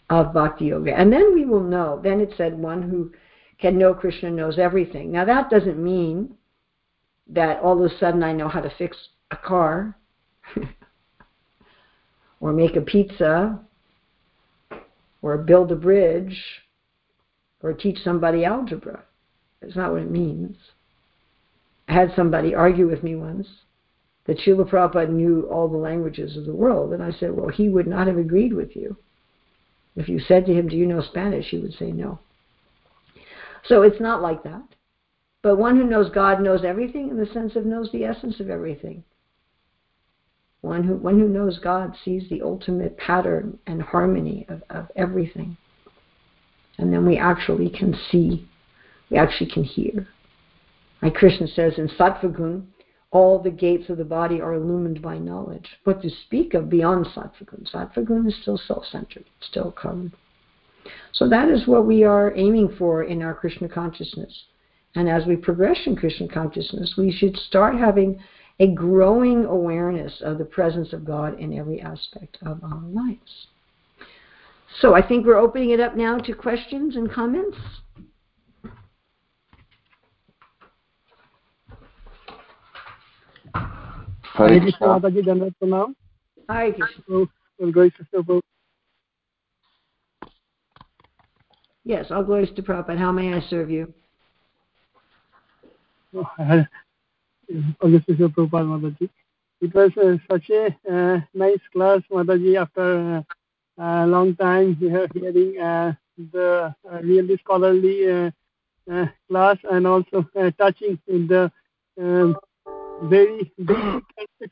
of 0.09 0.33
bhakti 0.33 0.67
yoga. 0.67 0.93
And 0.93 1.13
then 1.13 1.35
we 1.35 1.45
will 1.45 1.63
know 1.63 2.01
then 2.03 2.21
it 2.21 2.35
said 2.37 2.59
one 2.59 2.83
who 2.83 3.13
can 3.61 3.79
know 3.79 3.95
krishna 3.95 4.31
knows 4.31 4.59
everything. 4.59 5.13
Now 5.13 5.25
that 5.25 5.51
doesn't 5.51 5.83
mean 5.83 6.35
that 7.29 7.61
all 7.61 7.85
of 7.85 7.91
a 7.91 7.99
sudden 7.99 8.23
i 8.23 8.33
know 8.33 8.49
how 8.49 8.61
to 8.61 8.73
fix 8.77 8.97
a 9.31 9.37
car 9.37 9.97
or 12.41 12.53
make 12.53 12.77
a 12.77 12.81
pizza 12.81 13.61
or 15.23 15.39
build 15.39 15.71
a 15.71 15.77
bridge 15.77 16.43
or 17.63 17.73
teach 17.73 17.99
somebody 18.03 18.45
algebra. 18.45 19.05
That's 19.61 19.77
not 19.77 19.93
what 19.93 20.03
it 20.03 20.11
means. 20.11 20.57
I 21.89 21.93
had 21.93 22.13
somebody 22.17 22.55
argue 22.55 22.89
with 22.89 23.03
me 23.03 23.15
once 23.15 23.47
that 24.31 24.39
Srila 24.39 24.71
Prabhupada 24.71 25.11
knew 25.11 25.43
all 25.51 25.67
the 25.67 25.77
languages 25.77 26.37
of 26.37 26.47
the 26.47 26.55
world. 26.55 26.93
And 26.93 27.03
I 27.03 27.11
said, 27.11 27.33
well, 27.33 27.49
he 27.49 27.69
would 27.69 27.89
not 27.89 28.07
have 28.07 28.17
agreed 28.17 28.53
with 28.53 28.77
you. 28.77 28.97
If 29.97 30.09
you 30.09 30.21
said 30.21 30.47
to 30.47 30.55
him, 30.55 30.69
do 30.69 30.77
you 30.77 30.87
know 30.87 31.03
Spanish? 31.03 31.47
He 31.47 31.59
would 31.59 31.73
say 31.73 31.91
no. 31.91 32.21
So 33.65 33.83
it's 33.83 34.01
not 34.01 34.23
like 34.23 34.45
that. 34.45 34.63
But 35.43 35.57
one 35.57 35.77
who 35.77 35.83
knows 35.83 36.11
God 36.11 36.41
knows 36.41 36.65
everything 36.65 37.09
in 37.09 37.17
the 37.17 37.27
sense 37.27 37.57
of 37.57 37.67
knows 37.67 37.91
the 37.91 38.05
essence 38.05 38.39
of 38.39 38.49
everything. 38.49 39.03
One 40.61 40.85
who, 40.85 40.95
one 40.95 41.19
who 41.19 41.27
knows 41.27 41.59
God 41.59 41.97
sees 42.05 42.29
the 42.29 42.43
ultimate 42.43 42.97
pattern 42.99 43.59
and 43.67 43.83
harmony 43.83 44.47
of, 44.49 44.63
of 44.71 44.93
everything. 44.95 45.57
And 46.79 46.93
then 46.93 47.05
we 47.05 47.19
actually 47.19 47.69
can 47.69 47.97
see, 48.13 48.49
we 49.11 49.17
actually 49.17 49.51
can 49.51 49.65
hear. 49.65 50.07
Like 51.03 51.15
Krishna 51.15 51.49
says 51.49 51.79
in 51.79 51.89
Sattvagun, 51.89 52.67
all 53.13 53.39
the 53.39 53.51
gates 53.51 53.91
of 53.91 53.99
the 53.99 54.05
body 54.05 54.41
are 54.41 54.55
illumined 54.55 55.03
by 55.03 55.19
knowledge. 55.19 55.69
But 55.85 56.01
to 56.03 56.11
speak 56.11 56.55
of 56.55 56.71
beyond 56.71 57.07
Sattvagun? 57.07 57.71
Sattvagun 57.71 58.29
is 58.29 58.37
still 58.41 58.59
self-centered, 58.59 59.25
still 59.41 59.73
karma. 59.73 60.11
So 61.13 61.29
that 61.29 61.49
is 61.49 61.67
what 61.67 61.87
we 61.87 62.05
are 62.05 62.33
aiming 62.37 62.77
for 62.79 63.03
in 63.03 63.23
our 63.23 63.35
Krishna 63.35 63.69
consciousness. 63.69 64.45
And 64.95 65.09
as 65.09 65.27
we 65.27 65.37
progress 65.37 65.79
in 65.87 65.97
Krishna 65.97 66.29
consciousness, 66.29 66.95
we 66.97 67.13
should 67.13 67.37
start 67.37 67.77
having 67.77 68.21
a 68.61 68.69
growing 68.69 69.45
awareness 69.45 70.21
of 70.21 70.39
the 70.39 70.45
presence 70.45 70.93
of 70.93 71.05
God 71.05 71.39
in 71.39 71.59
every 71.59 71.81
aspect 71.81 72.39
of 72.43 72.63
our 72.63 72.83
lives. 72.83 73.49
So 74.81 74.95
I 74.95 75.07
think 75.07 75.27
we're 75.27 75.37
opening 75.37 75.71
it 75.71 75.81
up 75.81 75.97
now 75.97 76.19
to 76.19 76.35
questions 76.35 76.95
and 76.95 77.11
comments. 77.11 77.57
Hare 84.35 84.61
Krishna 84.61 84.87
Mataji, 84.87 85.23
Dandavat 85.25 85.55
Pranam. 85.63 85.95
Hare 86.49 86.73
Krishna. 86.73 87.03
So, 87.09 87.27
well, 87.59 87.73
glories 87.73 87.93
to 87.99 88.05
Prabhupada. 88.05 88.41
Yes, 91.85 92.07
all 92.11 92.23
glories 92.23 92.51
to 92.57 92.63
Prabhupada. 92.63 92.99
How 92.99 93.13
may 93.13 93.35
I 93.35 93.41
serve 93.49 93.71
you? 93.71 93.93
Oh, 96.15 96.29
August 97.81 98.07
to 98.07 98.15
Prabhupada 98.15 98.67
Mataji. 98.67 99.09
It 99.61 99.75
was 99.75 99.91
uh, 99.99 100.17
such 100.31 100.49
a 100.51 100.67
uh, 100.91 101.21
nice 101.35 101.61
class, 101.73 102.01
Mataji, 102.11 102.61
after 102.61 103.25
uh, 103.79 104.05
a 104.05 104.07
long 104.07 104.37
time 104.37 104.77
here 104.77 105.07
hearing 105.13 105.59
uh, 105.61 105.93
the 106.33 106.75
uh, 106.91 107.01
really 107.03 107.37
scholarly 107.39 108.11
uh, 108.11 108.31
uh, 108.91 109.07
class 109.29 109.57
and 109.71 109.87
also 109.87 110.27
uh, 110.37 110.51
touching 110.59 110.99
in 111.09 111.27
the 111.27 111.51
um, 112.01 112.37
very 113.03 113.53
basic 113.59 114.51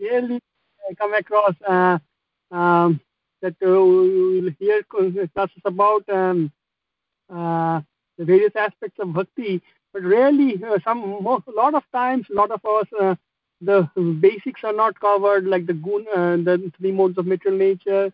rarely 0.00 0.40
come 0.98 1.14
across 1.14 1.54
uh, 1.68 1.98
um, 2.50 3.00
that 3.42 3.54
uh, 3.64 3.84
we 3.84 4.40
will 4.40 4.50
hear 4.58 4.82
classes 4.82 5.62
about 5.64 6.08
um, 6.08 6.50
uh, 7.32 7.80
the 8.18 8.24
various 8.24 8.52
aspects 8.56 8.98
of 8.98 9.12
bhakti, 9.14 9.62
but 9.92 10.02
rarely, 10.02 10.62
uh, 10.64 10.78
some 10.84 11.22
most, 11.22 11.46
a 11.46 11.52
lot 11.52 11.74
of 11.74 11.82
times, 11.92 12.26
a 12.30 12.34
lot 12.34 12.50
of 12.50 12.64
us, 12.64 12.86
uh, 13.00 13.14
the 13.60 13.88
basics 14.20 14.62
are 14.64 14.72
not 14.72 14.98
covered, 15.00 15.46
like 15.46 15.66
the 15.66 15.74
gun, 15.74 16.06
uh, 16.14 16.36
the 16.36 16.72
three 16.78 16.92
modes 16.92 17.18
of 17.18 17.26
material 17.26 17.58
nature, 17.58 18.12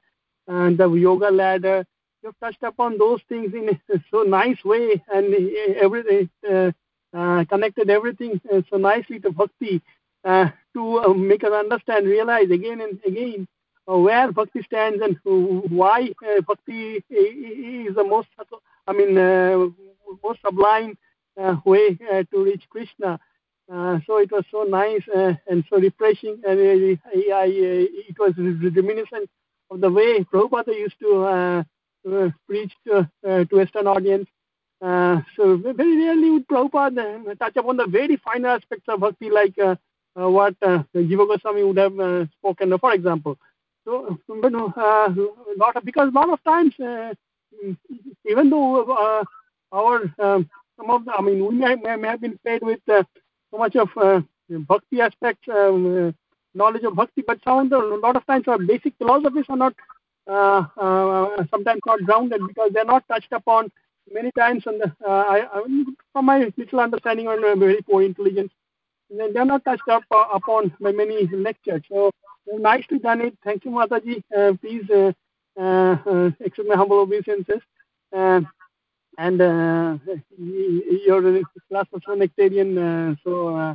and 0.48 0.78
the 0.78 0.88
yoga 0.92 1.30
ladder. 1.30 1.84
You've 2.22 2.38
touched 2.40 2.62
upon 2.62 2.98
those 2.98 3.20
things 3.28 3.54
in 3.54 3.68
a 3.68 4.02
so 4.10 4.22
nice 4.22 4.64
way, 4.64 5.02
and 5.12 5.34
everything 5.76 6.28
uh, 6.50 6.72
connected 7.12 7.90
everything 7.90 8.40
uh, 8.52 8.62
so 8.70 8.76
nicely 8.76 9.18
to 9.20 9.30
bhakti 9.30 9.80
uh, 10.24 10.48
to 10.74 11.14
make 11.14 11.44
us 11.44 11.52
understand, 11.52 12.06
realize 12.06 12.50
again 12.50 12.80
and 12.80 12.98
again 13.06 13.46
where 13.86 14.32
bhakti 14.32 14.62
stands 14.62 15.00
and 15.02 15.16
why 15.70 16.10
bhakti 16.46 17.04
is 17.08 17.94
the 17.94 18.04
most, 18.04 18.28
I 18.86 18.92
mean, 18.92 19.14
most 20.24 20.40
sublime 20.44 20.98
way 21.64 21.94
to 21.94 22.26
reach 22.44 22.64
Krishna. 22.68 23.20
Uh, 23.72 23.98
so 24.06 24.18
it 24.18 24.30
was 24.30 24.44
so 24.50 24.62
nice 24.62 25.02
uh, 25.14 25.34
and 25.48 25.64
so 25.68 25.78
refreshing, 25.78 26.40
and 26.46 26.58
uh, 26.60 26.96
I, 27.12 27.32
I, 27.34 27.46
it 27.48 28.16
was 28.16 28.32
reminiscent 28.36 29.28
of 29.70 29.80
the 29.80 29.90
way 29.90 30.20
Prabhupada 30.20 30.68
used 30.68 30.94
to 31.00 31.64
preach 32.46 32.72
to, 32.86 33.10
to 33.24 33.48
Western 33.50 33.88
audience. 33.88 34.28
Uh, 34.82 35.20
so 35.34 35.56
very 35.56 35.96
rarely 35.96 36.30
would 36.30 36.46
Prabhupada 36.46 37.26
uh, 37.28 37.34
touch 37.36 37.56
upon 37.56 37.78
the 37.78 37.86
very 37.86 38.16
fine 38.16 38.44
aspects 38.44 38.84
of 38.88 39.00
bhakti 39.00 39.30
like 39.30 39.58
uh, 39.58 39.74
what 40.14 40.54
uh, 40.62 40.82
Jiva 40.94 41.26
Goswami 41.26 41.62
would 41.62 41.78
have 41.78 42.28
spoken, 42.38 42.78
for 42.78 42.92
example. 42.92 43.38
So, 43.84 44.18
but 44.28 44.54
uh, 44.54 45.14
lot 45.56 45.76
of, 45.76 45.84
because 45.84 46.08
a 46.08 46.12
lot 46.12 46.28
of 46.28 46.42
times 46.44 46.74
even 48.28 48.50
though 48.50 49.24
our 49.72 50.12
um, 50.18 50.50
some 50.76 50.90
of 50.90 51.04
the, 51.04 51.12
I 51.12 51.22
mean, 51.22 51.46
we 51.46 51.54
may, 51.54 51.74
may 51.96 52.08
have 52.08 52.20
been 52.20 52.38
fed 52.44 52.62
with 52.62 52.80
uh, 52.88 53.02
so 53.50 53.58
much 53.58 53.76
of 53.76 53.88
uh, 53.96 54.20
bhakti 54.48 55.00
aspects, 55.00 55.48
um, 55.48 56.08
uh, 56.08 56.12
knowledge 56.54 56.84
of 56.84 56.94
bhakti, 56.94 57.22
but 57.26 57.38
some 57.44 57.68
the, 57.68 57.78
a 57.78 57.96
lot 57.96 58.16
of 58.16 58.26
times 58.26 58.46
our 58.46 58.58
basic 58.58 58.94
philosophies 58.98 59.46
are 59.48 59.56
not 59.56 59.74
sometimes 61.50 61.80
not 61.86 62.02
grounded 62.04 62.40
because 62.46 62.72
they're 62.72 62.84
not 62.84 63.06
touched 63.08 63.32
upon 63.32 63.70
many 64.10 64.30
times. 64.32 64.64
And 64.66 64.82
uh, 64.82 65.08
I, 65.08 65.46
I, 65.52 65.84
from 66.12 66.26
my 66.26 66.52
little 66.56 66.80
understanding 66.80 67.28
and 67.28 67.44
uh, 67.44 67.54
very 67.56 67.80
poor 67.82 68.02
intelligence, 68.02 68.52
they're 69.10 69.44
not 69.44 69.64
touched 69.64 69.88
up 69.88 70.04
uh, 70.10 70.24
upon 70.32 70.74
by 70.80 70.92
many 70.92 71.26
lectures. 71.28 71.82
So 71.88 72.10
nicely 72.46 72.98
done 72.98 73.20
it. 73.20 73.36
Thank 73.44 73.64
you, 73.64 73.70
Mataji. 73.70 74.22
please 74.60 75.14
accept 75.58 76.68
my 76.68 76.76
humble 76.76 77.00
obeisances 77.00 77.62
and 79.18 79.40
uh, 79.40 79.98
your 80.38 81.22
class 81.68 81.86
was 81.92 82.02
so 82.04 82.14
nectarian, 82.14 82.76
uh, 82.78 83.14
so 83.24 83.56
uh, 83.56 83.74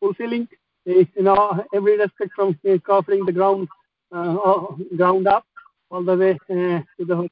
fulfilling 0.00 0.48
in 0.86 1.26
all, 1.28 1.64
every 1.74 1.98
respect 1.98 2.32
from 2.34 2.58
uh, 2.68 2.78
covering 2.84 3.24
the 3.26 3.32
ground 3.32 3.68
ground 4.10 5.28
up 5.28 5.44
all 5.90 6.02
the 6.02 6.16
way 6.16 6.38
to 6.48 6.82
the 6.98 7.28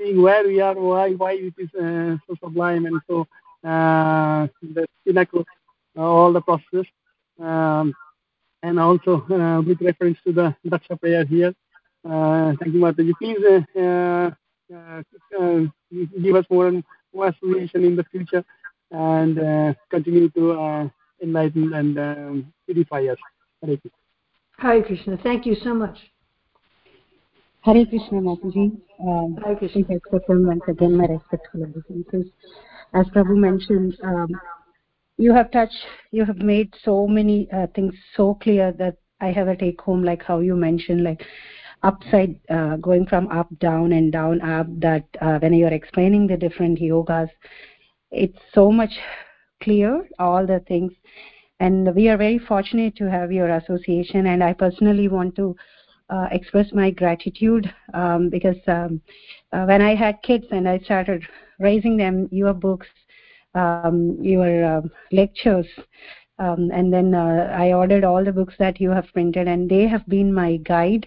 seeing 0.00 0.22
where 0.22 0.46
we 0.46 0.60
are, 0.60 0.74
why 0.74 1.12
why 1.12 1.32
it 1.32 1.54
is 1.58 1.70
so 2.26 2.34
sublime, 2.42 2.86
and 2.86 3.00
so 3.08 3.26
the 3.62 4.86
pinnacle, 5.04 5.44
all 5.96 6.32
the 6.32 6.40
process. 6.40 6.86
Um, 7.38 7.94
and 8.62 8.78
also 8.78 9.24
uh, 9.30 9.60
with 9.62 9.80
reference 9.80 10.18
to 10.24 10.32
the 10.32 10.54
Daksha 10.66 11.00
prayer 11.00 11.24
here. 11.24 11.54
Uh, 12.08 12.54
thank 12.60 12.74
you, 12.74 12.80
Mataji. 12.80 13.12
Please 13.18 13.38
uh, 13.76 14.30
uh, 14.74 15.60
give 16.22 16.36
us 16.36 16.44
more 16.50 16.68
and 16.68 16.84
more 17.14 17.26
aspiration 17.26 17.84
in 17.84 17.96
the 17.96 18.04
future 18.04 18.44
and 18.90 19.38
uh, 19.38 19.74
continue 19.90 20.28
to 20.30 20.90
enlighten 21.22 21.72
and 21.74 21.98
um, 21.98 22.52
purify 22.66 23.06
us. 23.06 23.18
Hare 24.58 24.82
Krishna. 24.82 25.18
Thank 25.22 25.46
you 25.46 25.54
so 25.54 25.74
much. 25.74 25.98
Hare 27.62 27.84
Krishna, 27.86 28.20
Mataji. 28.20 28.80
Um, 29.02 29.36
Hare 29.44 29.56
Krishna. 29.56 29.84
Please 29.84 29.96
accept 29.96 30.28
once 30.28 30.62
again 30.68 30.96
my 30.96 31.06
respectful 31.06 31.62
obeisances. 31.62 32.32
As 32.94 33.06
Prabhu 33.08 33.36
mentioned, 33.36 33.96
um, 34.02 34.28
you 35.18 35.34
have 35.34 35.50
touched, 35.50 35.76
you 36.10 36.24
have 36.24 36.38
made 36.38 36.74
so 36.82 37.06
many 37.06 37.48
uh, 37.52 37.66
things 37.74 37.94
so 38.16 38.34
clear 38.34 38.72
that 38.78 38.96
I 39.20 39.32
have 39.32 39.48
a 39.48 39.56
take 39.56 39.80
home, 39.80 40.02
like 40.02 40.22
how 40.22 40.40
you 40.40 40.56
mentioned, 40.56 41.04
like 41.04 41.22
upside 41.82 42.36
uh, 42.48 42.76
going 42.76 43.06
from 43.06 43.28
up 43.28 43.48
down 43.58 43.92
and 43.92 44.12
down 44.12 44.40
up 44.40 44.66
that 44.80 45.04
uh, 45.20 45.38
when 45.38 45.52
you're 45.52 45.72
explaining 45.72 46.26
the 46.26 46.36
different 46.36 46.78
yogas 46.78 47.28
it's 48.10 48.38
so 48.54 48.70
much 48.70 48.90
clear 49.62 50.06
all 50.18 50.46
the 50.46 50.60
things 50.68 50.92
and 51.58 51.94
we 51.94 52.08
are 52.08 52.16
very 52.16 52.38
fortunate 52.38 52.94
to 52.96 53.10
have 53.10 53.32
your 53.32 53.48
association 53.56 54.26
and 54.26 54.44
i 54.44 54.52
personally 54.52 55.08
want 55.08 55.34
to 55.34 55.56
uh, 56.10 56.26
express 56.30 56.66
my 56.72 56.90
gratitude 56.90 57.72
um, 57.94 58.28
because 58.28 58.56
um, 58.66 59.00
uh, 59.52 59.64
when 59.64 59.80
i 59.80 59.94
had 59.94 60.22
kids 60.22 60.44
and 60.50 60.68
i 60.68 60.78
started 60.78 61.22
raising 61.58 61.96
them 61.96 62.28
your 62.30 62.52
books 62.52 62.88
um, 63.54 64.16
your 64.20 64.64
um, 64.64 64.90
lectures 65.12 65.66
um, 66.38 66.70
and 66.72 66.92
then 66.92 67.14
uh, 67.14 67.54
i 67.56 67.72
ordered 67.72 68.04
all 68.04 68.24
the 68.24 68.32
books 68.32 68.54
that 68.58 68.80
you 68.80 68.90
have 68.90 69.12
printed 69.12 69.48
and 69.48 69.70
they 69.70 69.86
have 69.86 70.06
been 70.08 70.32
my 70.32 70.56
guide 70.58 71.06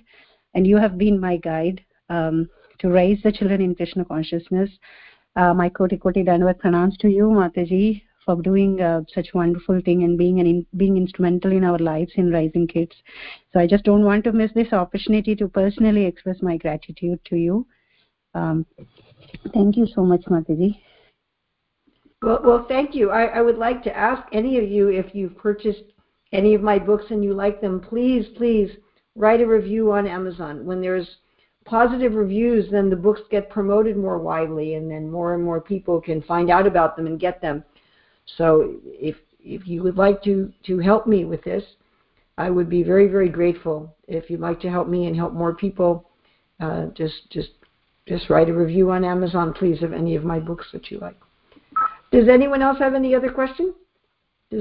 and 0.53 0.67
you 0.67 0.77
have 0.77 0.97
been 0.97 1.19
my 1.19 1.37
guide 1.37 1.83
um, 2.09 2.47
to 2.79 2.89
raise 2.89 3.21
the 3.23 3.31
children 3.31 3.61
in 3.61 3.75
Krishna 3.75 4.05
consciousness. 4.05 4.69
Uh, 5.35 5.53
my 5.53 5.69
koti 5.69 5.97
koti 5.97 6.23
dandavat 6.23 6.59
pranams 6.61 6.97
to 6.99 7.09
you, 7.09 7.23
Mataji, 7.23 8.01
for 8.25 8.41
doing 8.41 8.81
uh, 8.81 9.01
such 9.13 9.33
wonderful 9.33 9.81
thing 9.83 10.03
and 10.03 10.17
being 10.17 10.39
an 10.39 10.47
in, 10.47 10.65
being 10.77 10.97
instrumental 10.97 11.51
in 11.51 11.63
our 11.63 11.79
lives 11.79 12.11
in 12.15 12.29
raising 12.29 12.67
kids. 12.67 12.95
So 13.51 13.59
I 13.59 13.67
just 13.67 13.83
don't 13.83 14.03
want 14.03 14.23
to 14.25 14.31
miss 14.31 14.51
this 14.53 14.73
opportunity 14.73 15.35
to 15.35 15.47
personally 15.47 16.05
express 16.05 16.41
my 16.41 16.57
gratitude 16.57 17.19
to 17.25 17.35
you. 17.35 17.67
Um, 18.33 18.65
thank 19.53 19.77
you 19.77 19.87
so 19.87 20.03
much, 20.03 20.25
Mataji. 20.25 20.79
Well, 22.21 22.39
well, 22.43 22.65
thank 22.67 22.95
you. 22.95 23.09
I, 23.11 23.25
I 23.25 23.41
would 23.41 23.57
like 23.57 23.83
to 23.83 23.95
ask 23.95 24.23
any 24.31 24.57
of 24.57 24.69
you 24.69 24.87
if 24.87 25.13
you've 25.13 25.37
purchased 25.37 25.83
any 26.31 26.55
of 26.55 26.61
my 26.61 26.79
books 26.79 27.05
and 27.09 27.23
you 27.23 27.33
like 27.33 27.61
them, 27.61 27.79
please, 27.79 28.25
please 28.37 28.71
write 29.15 29.41
a 29.41 29.45
review 29.45 29.91
on 29.91 30.07
Amazon. 30.07 30.65
When 30.65 30.81
there's 30.81 31.17
positive 31.65 32.13
reviews, 32.13 32.71
then 32.71 32.89
the 32.89 32.95
books 32.95 33.21
get 33.29 33.49
promoted 33.49 33.97
more 33.97 34.19
widely, 34.19 34.75
and 34.75 34.89
then 34.89 35.09
more 35.09 35.35
and 35.35 35.43
more 35.43 35.61
people 35.61 36.01
can 36.01 36.21
find 36.21 36.49
out 36.49 36.65
about 36.65 36.95
them 36.95 37.07
and 37.07 37.19
get 37.19 37.41
them. 37.41 37.63
So 38.37 38.75
if 38.85 39.15
if 39.39 39.67
you 39.67 39.83
would 39.83 39.97
like 39.97 40.23
to 40.23 40.51
to 40.65 40.79
help 40.79 41.07
me 41.07 41.25
with 41.25 41.43
this, 41.43 41.63
I 42.37 42.49
would 42.49 42.69
be 42.69 42.83
very 42.83 43.07
very 43.07 43.29
grateful. 43.29 43.95
If 44.07 44.29
you'd 44.29 44.39
like 44.39 44.59
to 44.61 44.69
help 44.69 44.87
me 44.87 45.07
and 45.07 45.15
help 45.15 45.33
more 45.33 45.53
people, 45.55 46.09
uh, 46.59 46.87
just 46.87 47.29
just 47.31 47.49
just 48.07 48.29
write 48.29 48.49
a 48.49 48.53
review 48.53 48.91
on 48.91 49.05
Amazon, 49.05 49.53
please, 49.53 49.81
of 49.81 49.93
any 49.93 50.15
of 50.15 50.23
my 50.23 50.39
books 50.39 50.67
that 50.73 50.91
you 50.91 50.99
like. 50.99 51.19
Does 52.11 52.27
anyone 52.27 52.61
else 52.61 52.77
have 52.79 52.93
any 52.93 53.15
other 53.15 53.31
questions? 53.31 53.73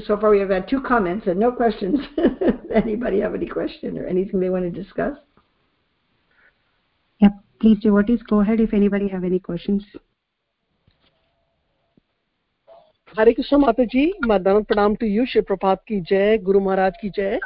so 0.07 0.19
far 0.19 0.31
we 0.31 0.41
have 0.41 0.51
had 0.51 0.69
two 0.69 0.81
comments 0.81 1.27
and 1.27 1.39
no 1.39 1.53
questions. 1.53 1.99
Anybody 2.75 3.21
have 3.21 3.35
any 3.35 3.47
question 3.47 3.99
or 3.99 4.07
anything 4.07 4.41
they 4.41 4.49
want 4.49 4.65
to 4.65 4.71
discuss? 4.71 5.17
Yep, 7.21 7.33
please 7.61 7.79
devotees, 7.81 8.23
go 8.23 8.41
ahead 8.41 8.61
if 8.61 8.73
anybody 8.73 9.09
have 9.09 9.25
any 9.25 9.39
questions. 9.39 9.85
Hare 13.15 13.35
Krishna 13.35 13.59
Mataji, 13.59 14.13
Madana 14.25 14.67
Pranam 14.67 14.99
to 14.99 15.07
you, 15.07 15.27
Shri 15.27 15.43
Prabhat 15.43 15.81
ki 15.87 16.01
Jai, 16.01 16.39
Guru 16.39 16.61
Maharaj 16.61 16.95
ki 16.99 17.11
Jai. 17.15 17.39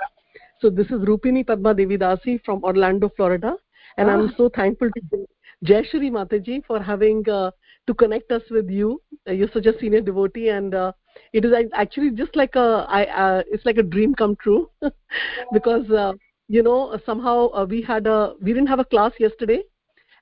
So 0.61 0.71
this 0.71 0.87
is 0.87 1.01
Rupini 1.01 1.45
Padma 1.45 1.75
Devi 1.75 1.99
Dasi 1.99 2.41
from 2.45 2.62
Orlando, 2.62 3.11
Florida. 3.17 3.57
And 3.97 4.09
I'm 4.09 4.33
so 4.37 4.49
thankful 4.49 4.91
to 4.91 5.27
Jai 5.64 5.83
Shri 5.91 6.09
Mataji 6.09 6.64
for 6.67 6.81
having 6.81 7.29
uh, 7.29 7.51
to 7.89 7.95
connect 7.95 8.31
us 8.31 8.43
with 8.49 8.71
you. 8.71 9.03
Uh, 9.29 9.33
you're 9.33 9.51
such 9.53 9.67
a 9.67 9.77
senior 9.81 10.01
devotee 10.01 10.51
and 10.51 10.73
uh, 10.73 10.93
it 11.33 11.45
is 11.45 11.53
actually 11.75 12.11
just 12.12 12.37
like 12.37 12.55
a 12.55 12.87
I, 12.89 13.07
uh, 13.07 13.43
it's 13.51 13.67
like 13.67 13.79
a 13.79 13.83
dream 13.83 14.14
come 14.14 14.37
true 14.37 14.71
because 15.53 15.91
uh, 15.91 16.12
you 16.49 16.62
know 16.62 16.97
somehow 17.05 17.49
uh, 17.49 17.67
we 17.69 17.83
had 17.83 18.07
a 18.07 18.35
we 18.41 18.53
didn't 18.53 18.69
have 18.69 18.79
a 18.79 18.85
class 18.85 19.12
yesterday 19.19 19.62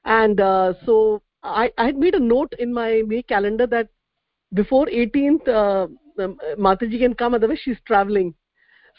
and 0.07 0.39
so 0.87 1.21
I, 1.43 1.71
I 1.77 1.85
had 1.85 1.99
made 1.99 2.15
a 2.15 2.21
note 2.21 2.55
in 2.59 2.73
my 2.73 3.03
May 3.07 3.23
calendar 3.23 3.67
that 3.67 3.89
before 4.55 4.87
18th 4.87 5.49
uh, 5.49 5.87
um, 6.23 6.39
Mataji 6.59 7.01
can 7.01 7.15
come 7.15 7.35
otherwise 7.35 7.59
she's 7.63 7.77
traveling. 7.87 8.35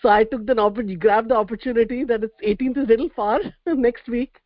So 0.02 0.10
I 0.10 0.24
took 0.26 0.46
the 0.46 0.60
opportunity 0.60 0.96
grabbed 0.98 1.30
the 1.30 1.36
opportunity 1.36 2.04
that 2.04 2.24
it's 2.24 2.34
18th 2.46 2.78
is 2.78 2.84
a 2.84 2.88
little 2.88 3.10
far 3.16 3.40
next 3.66 4.08
week. 4.08 4.38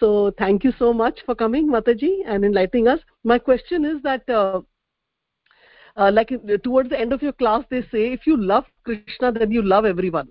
So 0.00 0.32
thank 0.36 0.64
you 0.64 0.72
so 0.78 0.92
much 0.92 1.20
for 1.24 1.34
coming 1.34 1.68
Mataji 1.68 2.22
and 2.26 2.44
enlightening 2.44 2.88
us. 2.88 2.98
My 3.22 3.38
question 3.38 3.84
is 3.84 4.02
that 4.02 4.28
uh, 4.28 4.62
uh, 5.96 6.10
like 6.12 6.32
towards 6.64 6.90
the 6.90 6.98
end 6.98 7.12
of 7.12 7.22
your 7.22 7.32
class 7.32 7.64
they 7.70 7.82
say 7.82 8.12
if 8.12 8.26
you 8.26 8.36
love 8.36 8.64
krishna 8.84 9.30
then 9.30 9.50
you 9.52 9.62
love 9.62 9.84
everyone. 9.84 10.28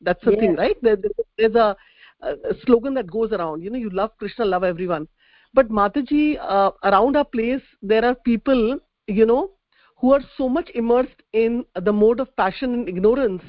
That's 0.00 0.22
the 0.24 0.32
yes. 0.32 0.40
thing 0.40 0.56
right? 0.56 0.76
There, 0.82 0.96
there's 1.38 1.54
a, 1.54 1.76
a, 2.20 2.34
slogan 2.66 2.94
that 2.94 3.10
goes 3.10 3.32
around 3.32 3.62
you 3.62 3.70
know 3.70 3.78
you 3.78 3.90
love 3.90 4.10
krishna 4.18 4.44
love 4.44 4.64
everyone. 4.64 5.08
But 5.54 5.70
mataji 5.70 6.36
uh, 6.38 6.72
around 6.82 7.16
our 7.16 7.24
place 7.24 7.62
there 7.80 8.04
are 8.04 8.14
people 8.14 8.78
you 9.06 9.26
know 9.26 9.50
who 9.98 10.12
are 10.12 10.22
so 10.36 10.48
much 10.48 10.70
immersed 10.74 11.22
in 11.32 11.64
the 11.82 11.92
mode 11.92 12.20
of 12.20 12.34
passion 12.36 12.74
and 12.74 12.88
ignorance 12.88 13.42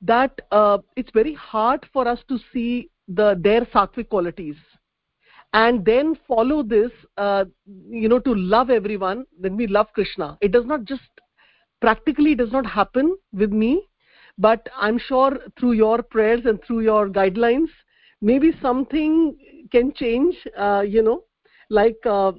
that 0.00 0.38
uh, 0.50 0.78
it's 0.96 1.10
very 1.12 1.34
hard 1.34 1.86
for 1.92 2.06
us 2.08 2.18
to 2.28 2.38
see 2.52 2.90
the 3.08 3.38
their 3.40 3.64
sattvic 3.66 4.08
qualities. 4.08 4.56
And 5.52 5.84
then 5.84 6.18
follow 6.26 6.62
this 6.62 6.90
uh, 7.16 7.44
you 7.88 8.08
know 8.08 8.18
to 8.20 8.34
love 8.34 8.70
everyone 8.70 9.24
then 9.38 9.56
we 9.56 9.66
love 9.66 9.86
krishna. 9.94 10.38
It 10.40 10.52
does 10.52 10.66
not 10.66 10.84
just 10.84 11.02
practically 11.80 12.34
does 12.34 12.52
not 12.52 12.66
happen 12.66 13.16
with 13.32 13.52
me 13.52 13.86
but 14.38 14.68
i'm 14.84 14.98
sure 14.98 15.38
through 15.58 15.72
your 15.72 16.02
prayers 16.02 16.46
and 16.46 16.62
through 16.64 16.80
your 16.80 17.08
guidelines 17.08 17.68
maybe 18.20 18.52
something 18.60 19.36
can 19.70 19.92
change 19.94 20.34
uh, 20.56 20.82
you 20.86 21.02
know 21.02 21.24
like 21.70 22.06
uh, 22.06 22.32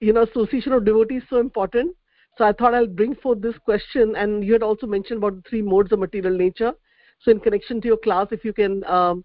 you 0.00 0.12
know 0.12 0.22
association 0.22 0.72
of 0.72 0.84
devotees 0.84 1.22
so 1.28 1.38
important. 1.38 1.94
So 2.36 2.44
i 2.44 2.52
thought 2.52 2.74
i'll 2.74 2.86
bring 2.86 3.14
forth 3.14 3.40
this 3.40 3.56
question 3.64 4.16
and 4.16 4.44
you 4.44 4.52
had 4.52 4.62
also 4.62 4.86
mentioned 4.86 5.18
about 5.18 5.36
the 5.36 5.48
three 5.48 5.62
modes 5.62 5.92
of 5.92 5.98
material 6.00 6.36
nature. 6.36 6.72
So 7.20 7.30
in 7.30 7.40
connection 7.40 7.80
to 7.80 7.88
your 7.88 7.96
class 7.96 8.26
if 8.30 8.44
you 8.44 8.52
can 8.52 8.84
um, 8.84 9.24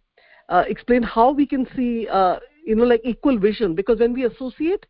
uh, 0.50 0.64
explain 0.68 1.04
how 1.04 1.32
we 1.32 1.46
can 1.46 1.68
see 1.76 2.08
uh, 2.08 2.38
you 2.66 2.76
know 2.76 2.84
like 2.84 3.02
equal 3.04 3.38
vision. 3.40 3.76
Because 3.76 4.00
when 4.00 4.14
we 4.14 4.26
associate 4.26 4.86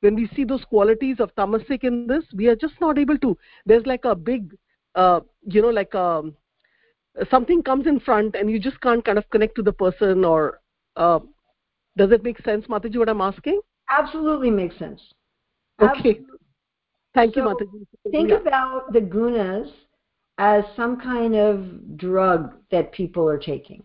when 0.00 0.14
we 0.14 0.28
see 0.36 0.44
those 0.44 0.64
qualities 0.64 1.18
of 1.18 1.34
tamasic 1.34 1.82
in 1.82 2.06
this 2.06 2.24
we 2.34 2.48
are 2.48 2.56
just 2.56 2.74
not 2.80 2.98
able 2.98 3.18
to. 3.18 3.36
There's 3.66 3.86
like 3.86 4.04
a 4.04 4.14
big 4.14 4.56
uh, 4.94 5.20
you 5.42 5.62
know 5.62 5.70
like 5.70 5.94
um, 5.94 6.34
something 7.30 7.62
comes 7.62 7.86
in 7.86 8.00
front 8.00 8.34
and 8.34 8.50
you 8.50 8.58
just 8.58 8.80
can't 8.80 9.04
kind 9.04 9.18
of 9.18 9.28
connect 9.30 9.54
to 9.56 9.62
the 9.62 9.72
person 9.72 10.24
or 10.24 10.60
uh, 10.96 11.18
does 11.96 12.10
it 12.12 12.22
make 12.22 12.40
sense 12.44 12.66
mataji 12.66 12.96
what 12.98 13.08
i'm 13.08 13.20
asking? 13.20 13.60
Absolutely 13.90 14.50
makes 14.50 14.78
sense. 14.78 15.00
Um, 15.78 15.90
okay. 15.90 16.20
Thank 17.14 17.36
you, 17.36 17.42
So, 17.42 17.54
Mataji. 17.54 17.86
Think 18.10 18.30
Yeah. 18.30 18.36
about 18.36 18.92
the 18.92 19.00
gunas 19.00 19.70
as 20.38 20.64
some 20.74 21.00
kind 21.00 21.34
of 21.34 21.96
drug 21.96 22.54
that 22.70 22.92
people 22.92 23.28
are 23.28 23.38
taking. 23.38 23.84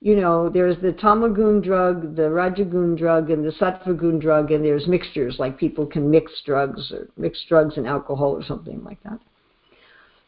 You 0.00 0.16
know, 0.16 0.48
there's 0.48 0.78
the 0.78 0.92
tamagun 0.92 1.62
drug, 1.62 2.16
the 2.16 2.22
rajagun 2.22 2.96
drug, 2.96 3.30
and 3.30 3.44
the 3.44 3.52
sattvagun 3.52 4.20
drug, 4.20 4.50
and 4.50 4.64
there's 4.64 4.88
mixtures, 4.88 5.38
like 5.38 5.56
people 5.56 5.86
can 5.86 6.10
mix 6.10 6.42
drugs 6.44 6.90
or 6.90 7.08
mix 7.16 7.44
drugs 7.48 7.76
and 7.76 7.86
alcohol 7.86 8.32
or 8.32 8.42
something 8.42 8.82
like 8.82 9.00
that. 9.04 9.20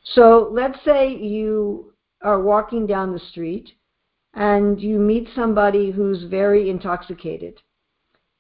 So 0.05 0.49
let's 0.53 0.79
say 0.85 1.17
you 1.17 1.93
are 2.23 2.41
walking 2.41 2.87
down 2.87 3.13
the 3.13 3.19
street 3.19 3.73
and 4.35 4.81
you 4.81 4.99
meet 4.99 5.29
somebody 5.35 5.91
who's 5.91 6.25
very 6.25 6.71
intoxicated, 6.71 7.61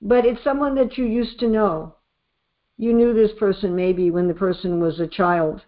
but 0.04 0.26
it's 0.26 0.44
someone 0.44 0.74
that 0.74 0.98
you 0.98 1.06
used 1.06 1.40
to 1.40 1.48
know. 1.48 1.96
You 2.76 2.92
knew 2.92 3.14
this 3.14 3.32
person 3.38 3.74
maybe 3.74 4.10
when 4.10 4.28
the 4.28 4.34
person 4.34 4.78
was 4.78 5.00
a 5.00 5.06
child. 5.06 5.62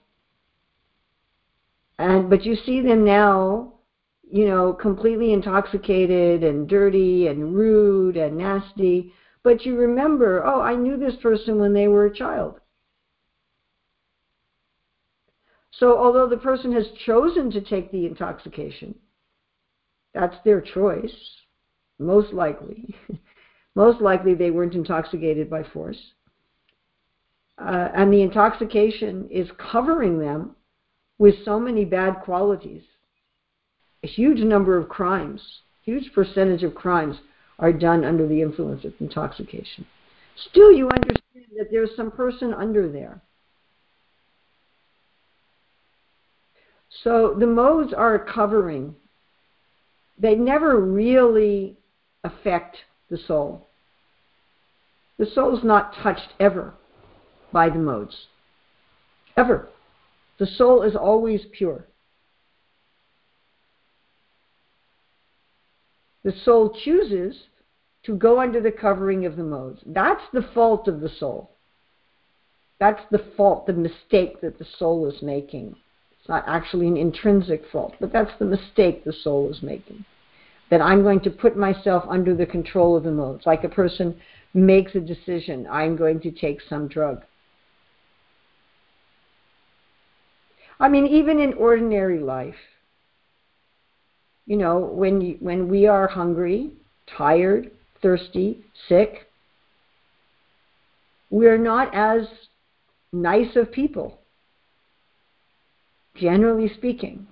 And 1.98 2.28
but 2.28 2.44
you 2.44 2.54
see 2.54 2.82
them 2.82 3.02
now, 3.02 3.72
you 4.30 4.44
know, 4.44 4.74
completely 4.74 5.32
intoxicated 5.32 6.44
and 6.44 6.68
dirty 6.68 7.28
and 7.28 7.54
rude 7.54 8.18
and 8.18 8.36
nasty, 8.36 9.14
but 9.42 9.64
you 9.64 9.74
remember, 9.74 10.44
oh, 10.44 10.60
I 10.60 10.74
knew 10.74 10.98
this 10.98 11.16
person 11.22 11.58
when 11.58 11.72
they 11.72 11.88
were 11.88 12.04
a 12.04 12.14
child. 12.14 12.60
So 15.70 15.96
although 15.96 16.28
the 16.28 16.36
person 16.36 16.72
has 16.72 16.86
chosen 17.06 17.50
to 17.52 17.62
take 17.62 17.90
the 17.90 18.04
intoxication, 18.04 18.94
that's 20.12 20.36
their 20.44 20.60
choice, 20.60 21.14
most 21.98 22.34
likely. 22.34 22.94
most 23.76 24.00
likely 24.00 24.34
they 24.34 24.50
weren't 24.50 24.74
intoxicated 24.74 25.48
by 25.48 25.62
force. 25.62 25.98
Uh, 27.58 27.88
and 27.94 28.12
the 28.12 28.22
intoxication 28.22 29.28
is 29.30 29.48
covering 29.70 30.18
them 30.18 30.56
with 31.18 31.34
so 31.44 31.60
many 31.60 31.84
bad 31.84 32.16
qualities. 32.24 32.82
A 34.02 34.06
huge 34.06 34.40
number 34.40 34.76
of 34.76 34.88
crimes, 34.88 35.42
huge 35.82 36.10
percentage 36.14 36.62
of 36.62 36.74
crimes 36.74 37.16
are 37.58 37.72
done 37.72 38.04
under 38.04 38.26
the 38.26 38.40
influence 38.42 38.84
of 38.84 38.94
intoxication. 38.98 39.86
Still, 40.50 40.72
you 40.72 40.88
understand 40.90 41.46
that 41.58 41.68
there's 41.70 41.94
some 41.96 42.10
person 42.10 42.52
under 42.54 42.90
there. 42.90 43.20
So 47.02 47.36
the 47.38 47.46
modes 47.46 47.92
are 47.92 48.18
covering. 48.18 48.94
They 50.18 50.34
never 50.34 50.80
really 50.80 51.76
affect 52.24 52.76
the 53.10 53.18
soul. 53.18 53.65
The 55.18 55.26
soul 55.26 55.56
is 55.56 55.64
not 55.64 55.94
touched 55.94 56.34
ever 56.38 56.74
by 57.52 57.68
the 57.70 57.78
modes. 57.78 58.26
Ever. 59.36 59.68
The 60.38 60.46
soul 60.46 60.82
is 60.82 60.94
always 60.94 61.42
pure. 61.52 61.86
The 66.22 66.32
soul 66.32 66.76
chooses 66.84 67.44
to 68.02 68.16
go 68.16 68.40
under 68.40 68.60
the 68.60 68.72
covering 68.72 69.24
of 69.26 69.36
the 69.36 69.42
modes. 69.42 69.80
That's 69.86 70.24
the 70.32 70.46
fault 70.54 70.88
of 70.88 71.00
the 71.00 71.08
soul. 71.08 71.50
That's 72.78 73.02
the 73.10 73.24
fault, 73.36 73.66
the 73.66 73.72
mistake 73.72 74.40
that 74.42 74.58
the 74.58 74.66
soul 74.78 75.06
is 75.08 75.22
making. 75.22 75.76
It's 76.18 76.28
not 76.28 76.44
actually 76.46 76.88
an 76.88 76.96
intrinsic 76.96 77.62
fault, 77.70 77.94
but 78.00 78.12
that's 78.12 78.36
the 78.38 78.44
mistake 78.44 79.04
the 79.04 79.12
soul 79.12 79.50
is 79.50 79.62
making. 79.62 80.04
That 80.70 80.82
I'm 80.82 81.02
going 81.02 81.20
to 81.20 81.30
put 81.30 81.56
myself 81.56 82.04
under 82.08 82.34
the 82.34 82.44
control 82.44 82.96
of 82.96 83.04
the 83.04 83.12
modes. 83.12 83.46
Like 83.46 83.64
a 83.64 83.68
person 83.68 84.20
makes 84.56 84.94
a 84.94 85.00
decision, 85.00 85.66
I'm 85.70 85.96
going 85.96 86.20
to 86.20 86.30
take 86.30 86.60
some 86.68 86.88
drug. 86.88 87.22
I 90.80 90.88
mean, 90.88 91.06
even 91.06 91.38
in 91.38 91.54
ordinary 91.54 92.18
life, 92.18 92.54
you 94.46 94.56
know, 94.56 94.78
when 94.78 95.36
when 95.40 95.68
we 95.68 95.86
are 95.86 96.06
hungry, 96.06 96.72
tired, 97.06 97.70
thirsty, 98.02 98.64
sick, 98.88 99.28
we're 101.30 101.58
not 101.58 101.94
as 101.94 102.26
nice 103.12 103.56
of 103.56 103.72
people, 103.72 104.20
generally 106.14 106.72
speaking. 106.74 107.26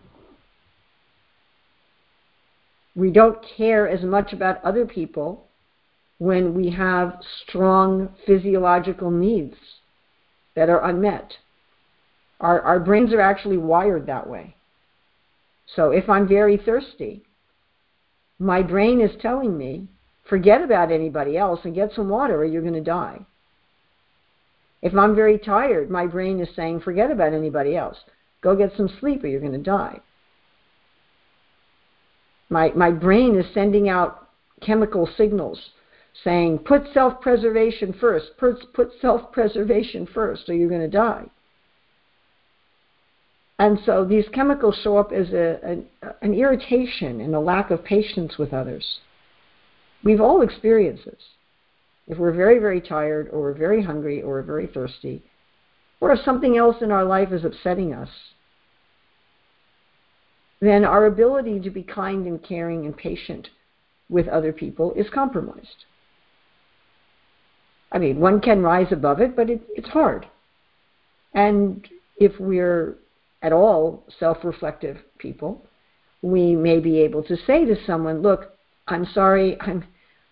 We 2.96 3.10
don't 3.10 3.44
care 3.56 3.88
as 3.88 4.02
much 4.02 4.32
about 4.32 4.64
other 4.64 4.86
people 4.86 5.43
when 6.24 6.54
we 6.54 6.70
have 6.70 7.20
strong 7.42 8.08
physiological 8.26 9.10
needs 9.10 9.56
that 10.56 10.70
are 10.70 10.82
unmet. 10.88 11.34
Our, 12.40 12.62
our 12.62 12.80
brains 12.80 13.12
are 13.12 13.20
actually 13.20 13.58
wired 13.58 14.06
that 14.06 14.26
way. 14.26 14.56
So 15.76 15.90
if 15.90 16.08
I'm 16.08 16.26
very 16.26 16.56
thirsty, 16.56 17.24
my 18.38 18.62
brain 18.62 19.02
is 19.02 19.10
telling 19.20 19.58
me, 19.58 19.86
forget 20.26 20.62
about 20.62 20.90
anybody 20.90 21.36
else 21.36 21.60
and 21.64 21.74
get 21.74 21.92
some 21.94 22.08
water 22.08 22.36
or 22.36 22.46
you're 22.46 22.62
going 22.62 22.72
to 22.72 22.80
die. 22.80 23.20
If 24.80 24.94
I'm 24.94 25.14
very 25.14 25.38
tired, 25.38 25.90
my 25.90 26.06
brain 26.06 26.40
is 26.40 26.48
saying, 26.56 26.80
forget 26.80 27.10
about 27.10 27.34
anybody 27.34 27.76
else. 27.76 27.98
Go 28.40 28.56
get 28.56 28.72
some 28.78 28.88
sleep 28.98 29.24
or 29.24 29.26
you're 29.26 29.40
going 29.40 29.52
to 29.52 29.58
die. 29.58 30.00
My, 32.48 32.70
my 32.74 32.90
brain 32.90 33.38
is 33.38 33.46
sending 33.52 33.90
out 33.90 34.28
chemical 34.62 35.06
signals 35.18 35.58
saying, 36.22 36.58
put 36.58 36.82
self 36.92 37.20
preservation 37.20 37.92
first, 38.00 38.26
put, 38.38 38.72
put 38.72 38.90
self 39.00 39.32
preservation 39.32 40.06
first, 40.06 40.48
or 40.48 40.54
you're 40.54 40.68
going 40.68 40.80
to 40.80 40.88
die. 40.88 41.24
And 43.58 43.78
so 43.86 44.04
these 44.04 44.24
chemicals 44.32 44.78
show 44.82 44.96
up 44.96 45.12
as 45.12 45.30
a, 45.32 45.58
an, 45.62 45.86
an 46.22 46.34
irritation 46.34 47.20
and 47.20 47.34
a 47.34 47.40
lack 47.40 47.70
of 47.70 47.84
patience 47.84 48.36
with 48.38 48.52
others. 48.52 49.00
We've 50.02 50.20
all 50.20 50.42
experienced 50.42 51.04
this. 51.04 51.22
If 52.06 52.18
we're 52.18 52.32
very, 52.32 52.58
very 52.58 52.80
tired, 52.80 53.28
or 53.32 53.40
we're 53.40 53.54
very 53.54 53.82
hungry, 53.82 54.22
or 54.22 54.34
we're 54.34 54.42
very 54.42 54.66
thirsty, 54.66 55.22
or 56.00 56.12
if 56.12 56.20
something 56.20 56.58
else 56.58 56.76
in 56.82 56.90
our 56.90 57.04
life 57.04 57.32
is 57.32 57.44
upsetting 57.44 57.94
us, 57.94 58.10
then 60.60 60.84
our 60.84 61.06
ability 61.06 61.60
to 61.60 61.70
be 61.70 61.82
kind 61.82 62.26
and 62.26 62.42
caring 62.42 62.84
and 62.84 62.96
patient 62.96 63.48
with 64.08 64.28
other 64.28 64.52
people 64.52 64.92
is 64.94 65.06
compromised. 65.14 65.86
I 67.94 67.98
mean, 67.98 68.18
one 68.18 68.40
can 68.40 68.60
rise 68.60 68.90
above 68.90 69.20
it, 69.20 69.36
but 69.36 69.48
it, 69.48 69.62
it's 69.70 69.88
hard. 69.88 70.26
And 71.32 71.88
if 72.16 72.32
we're 72.40 72.96
at 73.40 73.52
all 73.52 74.04
self 74.18 74.38
reflective 74.42 74.98
people, 75.18 75.64
we 76.20 76.56
may 76.56 76.80
be 76.80 76.98
able 76.98 77.22
to 77.22 77.36
say 77.46 77.64
to 77.64 77.76
someone, 77.86 78.20
Look, 78.20 78.50
I'm 78.88 79.06
sorry, 79.06 79.56
I'm, 79.60 79.84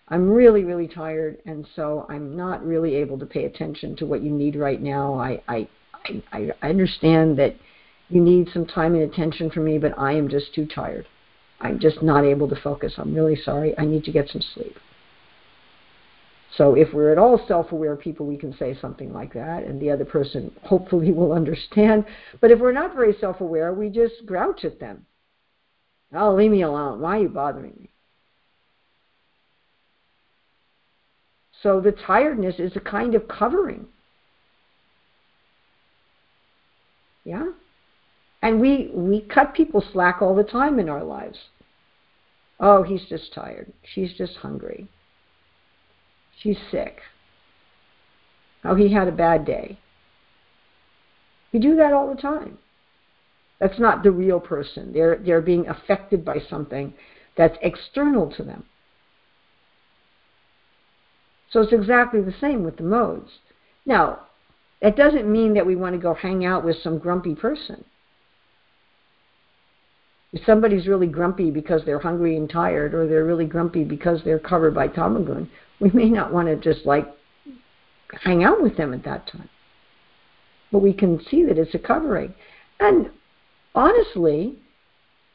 I'm 0.09 0.29
really, 0.29 0.65
really 0.65 0.89
tired, 0.89 1.37
and 1.45 1.65
so 1.75 2.05
I'm 2.09 2.35
not 2.35 2.65
really 2.65 2.95
able 2.95 3.17
to 3.19 3.25
pay 3.25 3.45
attention 3.45 3.95
to 3.97 4.05
what 4.05 4.21
you 4.21 4.31
need 4.31 4.57
right 4.57 4.81
now. 4.81 5.15
I, 5.15 5.41
I, 5.47 5.67
I, 6.33 6.51
I 6.61 6.69
understand 6.69 7.39
that 7.39 7.55
you 8.09 8.21
need 8.21 8.49
some 8.53 8.65
time 8.65 8.93
and 8.93 9.03
attention 9.03 9.49
from 9.49 9.63
me, 9.63 9.77
but 9.77 9.97
I 9.97 10.13
am 10.13 10.27
just 10.27 10.53
too 10.53 10.65
tired. 10.65 11.07
I'm 11.61 11.79
just 11.79 12.03
not 12.03 12.25
able 12.25 12.49
to 12.49 12.55
focus. 12.61 12.93
I'm 12.97 13.15
really 13.15 13.37
sorry. 13.41 13.73
I 13.79 13.85
need 13.85 14.03
to 14.03 14.11
get 14.11 14.27
some 14.29 14.41
sleep. 14.53 14.75
So 16.57 16.75
if 16.75 16.93
we're 16.93 17.11
at 17.11 17.17
all 17.17 17.43
self-aware 17.47 17.95
people, 17.95 18.27
we 18.27 18.37
can 18.37 18.55
say 18.57 18.77
something 18.79 19.11
like 19.11 19.33
that, 19.33 19.63
and 19.63 19.81
the 19.81 19.89
other 19.89 20.05
person 20.05 20.53
hopefully 20.63 21.11
will 21.11 21.33
understand. 21.33 22.05
But 22.41 22.51
if 22.51 22.59
we're 22.59 22.71
not 22.71 22.93
very 22.93 23.15
self-aware, 23.19 23.73
we 23.73 23.89
just 23.89 24.25
grouch 24.25 24.63
at 24.63 24.79
them. 24.79 25.05
Oh, 26.13 26.35
leave 26.35 26.51
me 26.51 26.61
alone. 26.61 26.99
Why 26.99 27.17
are 27.17 27.21
you 27.23 27.29
bothering 27.29 27.73
me? 27.79 27.89
So 31.63 31.79
the 31.79 31.93
tiredness 31.93 32.55
is 32.59 32.75
a 32.75 32.81
kind 32.81 33.15
of 33.15 33.27
covering. 33.27 33.87
Yeah? 37.23 37.51
And 38.43 38.59
we, 38.59 38.91
we 38.93 39.21
cut 39.21 39.55
people 39.55 39.83
slack 39.93 40.21
all 40.21 40.35
the 40.35 40.43
time 40.43 40.77
in 40.77 40.89
our 40.89 41.03
lives. 41.03 41.39
Oh, 42.59 42.83
he's 42.83 43.05
just 43.09 43.33
tired. 43.33 43.71
She's 43.93 44.13
just 44.13 44.35
hungry. 44.35 44.87
She's 46.39 46.57
sick. 46.71 46.99
Oh, 48.63 48.75
he 48.75 48.93
had 48.93 49.07
a 49.07 49.11
bad 49.11 49.45
day. 49.45 49.79
We 51.51 51.59
do 51.59 51.75
that 51.75 51.93
all 51.93 52.13
the 52.13 52.21
time. 52.21 52.57
That's 53.59 53.79
not 53.79 54.03
the 54.03 54.11
real 54.11 54.39
person. 54.39 54.91
They're, 54.93 55.17
they're 55.17 55.41
being 55.41 55.67
affected 55.67 56.25
by 56.25 56.39
something 56.49 56.93
that's 57.37 57.57
external 57.61 58.31
to 58.35 58.43
them. 58.43 58.65
So 61.49 61.61
it's 61.61 61.73
exactly 61.73 62.21
the 62.21 62.33
same 62.41 62.63
with 62.63 62.77
the 62.77 62.83
modes. 62.83 63.29
Now, 63.85 64.21
that 64.81 64.97
doesn't 64.97 65.31
mean 65.31 65.53
that 65.53 65.65
we 65.65 65.75
want 65.75 65.93
to 65.93 66.01
go 66.01 66.13
hang 66.13 66.43
out 66.43 66.65
with 66.65 66.81
some 66.81 66.97
grumpy 66.97 67.35
person. 67.35 67.85
If 70.33 70.43
somebody's 70.45 70.87
really 70.87 71.07
grumpy 71.07 71.51
because 71.51 71.85
they're 71.85 71.99
hungry 71.99 72.35
and 72.37 72.49
tired, 72.49 72.93
or 72.93 73.07
they're 73.07 73.23
really 73.23 73.45
grumpy 73.45 73.83
because 73.83 74.21
they're 74.23 74.39
covered 74.39 74.73
by 74.73 74.87
tamagun, 74.87 75.47
We 75.83 75.91
may 75.91 76.09
not 76.09 76.31
want 76.31 76.47
to 76.47 76.55
just 76.55 76.85
like 76.85 77.07
hang 78.21 78.43
out 78.43 78.61
with 78.61 78.77
them 78.77 78.93
at 78.93 79.03
that 79.03 79.27
time. 79.27 79.49
But 80.71 80.79
we 80.79 80.93
can 80.93 81.19
see 81.29 81.43
that 81.43 81.57
it's 81.57 81.75
a 81.75 81.79
covering. 81.79 82.33
And 82.79 83.11
honestly, 83.75 84.55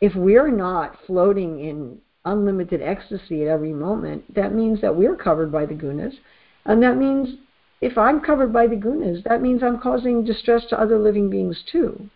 if 0.01 0.15
we're 0.15 0.51
not 0.51 0.97
floating 1.07 1.61
in 1.61 1.99
unlimited 2.25 2.81
ecstasy 2.83 3.43
at 3.43 3.49
every 3.49 3.73
moment, 3.73 4.35
that 4.35 4.55
means 4.55 4.81
that 4.81 4.97
we're 4.97 5.17
covered 5.17 5.53
by 5.53 5.67
the 5.67 5.75
gunas. 5.75 6.15
And 6.65 6.83
that 6.83 6.97
means 6.97 7.37
if 7.81 7.99
I'm 7.99 8.21
covered 8.21 8.53
by 8.53 8.67
the 8.67 8.77
gunas, 8.77 9.23
that 9.25 9.43
means 9.43 9.63
I'm 9.63 9.81
causing 9.81 10.25
distress 10.25 10.65
to 10.71 10.81
other 10.81 10.99
living 10.99 11.29
beings 11.29 11.63
too. 11.71 12.09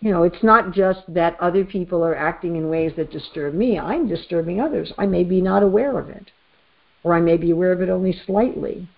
You 0.00 0.10
know, 0.10 0.24
it's 0.24 0.42
not 0.42 0.72
just 0.72 1.02
that 1.08 1.40
other 1.40 1.64
people 1.64 2.04
are 2.04 2.16
acting 2.16 2.56
in 2.56 2.68
ways 2.68 2.92
that 2.96 3.10
disturb 3.10 3.54
me. 3.54 3.78
I'm 3.78 4.08
disturbing 4.08 4.60
others. 4.60 4.92
I 4.98 5.06
may 5.06 5.24
be 5.24 5.40
not 5.40 5.62
aware 5.62 5.98
of 5.98 6.10
it, 6.10 6.30
or 7.02 7.14
I 7.14 7.20
may 7.20 7.36
be 7.36 7.50
aware 7.50 7.72
of 7.72 7.80
it 7.80 7.88
only 7.88 8.12
slightly. 8.26 8.88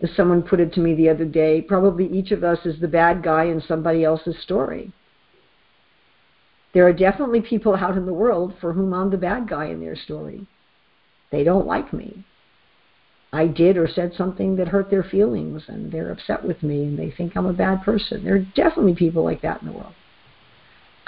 As 0.00 0.10
someone 0.14 0.42
put 0.42 0.60
it 0.60 0.72
to 0.74 0.80
me 0.80 0.94
the 0.94 1.08
other 1.08 1.24
day, 1.24 1.60
probably 1.60 2.06
each 2.06 2.30
of 2.30 2.44
us 2.44 2.64
is 2.64 2.80
the 2.80 2.88
bad 2.88 3.22
guy 3.22 3.44
in 3.44 3.60
somebody 3.60 4.04
else's 4.04 4.38
story. 4.42 4.92
There 6.72 6.86
are 6.86 6.92
definitely 6.92 7.40
people 7.40 7.74
out 7.74 7.96
in 7.96 8.06
the 8.06 8.12
world 8.12 8.54
for 8.60 8.72
whom 8.72 8.94
I'm 8.94 9.10
the 9.10 9.16
bad 9.16 9.48
guy 9.48 9.66
in 9.66 9.80
their 9.80 9.96
story. 9.96 10.46
They 11.30 11.42
don't 11.42 11.66
like 11.66 11.92
me. 11.92 12.24
I 13.32 13.46
did 13.46 13.76
or 13.76 13.88
said 13.88 14.14
something 14.14 14.56
that 14.56 14.68
hurt 14.68 14.88
their 14.88 15.02
feelings 15.02 15.64
and 15.68 15.92
they're 15.92 16.12
upset 16.12 16.44
with 16.44 16.62
me 16.62 16.84
and 16.84 16.98
they 16.98 17.10
think 17.10 17.36
I'm 17.36 17.46
a 17.46 17.52
bad 17.52 17.82
person. 17.82 18.24
There 18.24 18.36
are 18.36 18.46
definitely 18.54 18.94
people 18.94 19.24
like 19.24 19.42
that 19.42 19.60
in 19.60 19.68
the 19.68 19.74
world. 19.74 19.94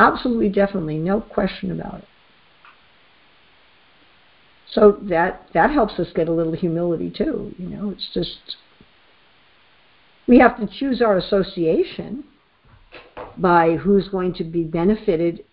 Absolutely, 0.01 0.49
definitely, 0.49 0.97
no 0.97 1.21
question 1.21 1.71
about 1.79 1.99
it. 1.99 2.09
So 4.73 4.97
that 5.03 5.47
that 5.53 5.71
helps 5.71 5.99
us 5.99 6.07
get 6.15 6.27
a 6.27 6.33
little 6.33 6.55
humility 6.55 7.11
too. 7.11 7.55
You 7.59 7.69
know, 7.69 7.91
it's 7.91 8.09
just 8.15 8.57
we 10.27 10.39
have 10.39 10.57
to 10.59 10.67
choose 10.67 11.03
our 11.03 11.19
association 11.19 12.25
by 13.37 13.77
who's 13.77 14.09
going 14.09 14.33
to 14.35 14.45
be 14.45 14.63
benefited, 14.63 15.45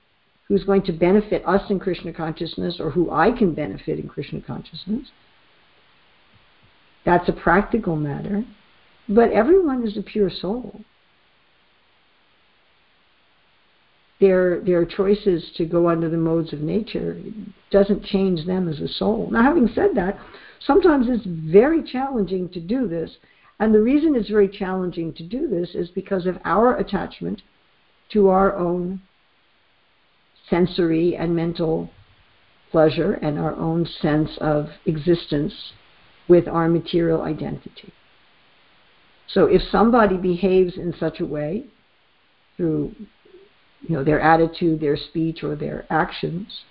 who's 0.48 0.64
going 0.64 0.84
to 0.84 0.94
benefit 0.94 1.46
us 1.46 1.70
in 1.70 1.78
Krishna 1.78 2.14
consciousness, 2.14 2.78
or 2.80 2.92
who 2.92 3.12
I 3.12 3.32
can 3.32 3.54
benefit 3.54 4.00
in 4.00 4.08
Krishna 4.08 4.40
consciousness. 4.40 5.10
That's 7.06 7.28
a 7.28 7.34
practical 7.34 7.98
matter. 7.98 8.46
But 9.10 9.32
everyone 9.32 9.86
is 9.86 9.98
a 9.98 10.02
pure 10.02 10.30
soul. 10.30 10.82
Their, 14.20 14.62
their 14.62 14.86
choices 14.86 15.52
to 15.58 15.66
go 15.66 15.90
under 15.90 16.10
the 16.10 16.18
modes 16.18 16.52
of 16.52 16.62
nature 16.62 17.22
doesn't 17.70 18.04
change 18.04 18.46
them 18.46 18.68
as 18.68 18.80
a 18.80 18.88
soul. 18.88 19.30
Now, 19.32 19.44
having 19.44 19.70
said 19.76 19.92
that, 19.96 20.18
sometimes 20.60 21.06
it's 21.08 21.26
very 21.26 21.84
challenging 21.84 22.50
to 22.50 22.60
do 22.60 22.88
this. 22.88 23.12
And 23.60 23.74
the 23.74 23.82
reason 23.82 24.16
it's 24.16 24.30
very 24.30 24.50
challenging 24.50 25.14
to 25.14 25.24
do 25.24 25.48
this 25.48 25.76
is 25.76 25.90
because 25.90 26.26
of 26.26 26.40
our 26.46 26.78
attachment 26.78 27.42
to 28.14 28.30
our 28.30 28.56
own 28.56 29.02
sensory 30.50 31.16
and 31.16 31.36
mental 31.36 31.90
pleasure 32.72 33.14
and 33.14 33.38
our 33.38 33.56
own 33.56 33.86
sense 34.02 34.32
of 34.40 34.68
existence 34.86 35.54
with 36.28 36.48
our 36.48 36.68
material 36.68 37.22
identity. 37.22 37.94
So 39.28 39.46
if 39.46 39.62
somebody 39.72 40.18
behaves 40.18 40.78
in 40.78 40.94
such 41.00 41.20
a 41.20 41.26
way 41.26 41.66
through 42.56 42.96
you 43.88 43.96
know, 43.96 44.04
their 44.04 44.20
attitude, 44.20 44.80
their 44.80 44.98
speech, 44.98 45.44
or 45.44 45.56
their 45.56 45.86
actions 45.90 46.62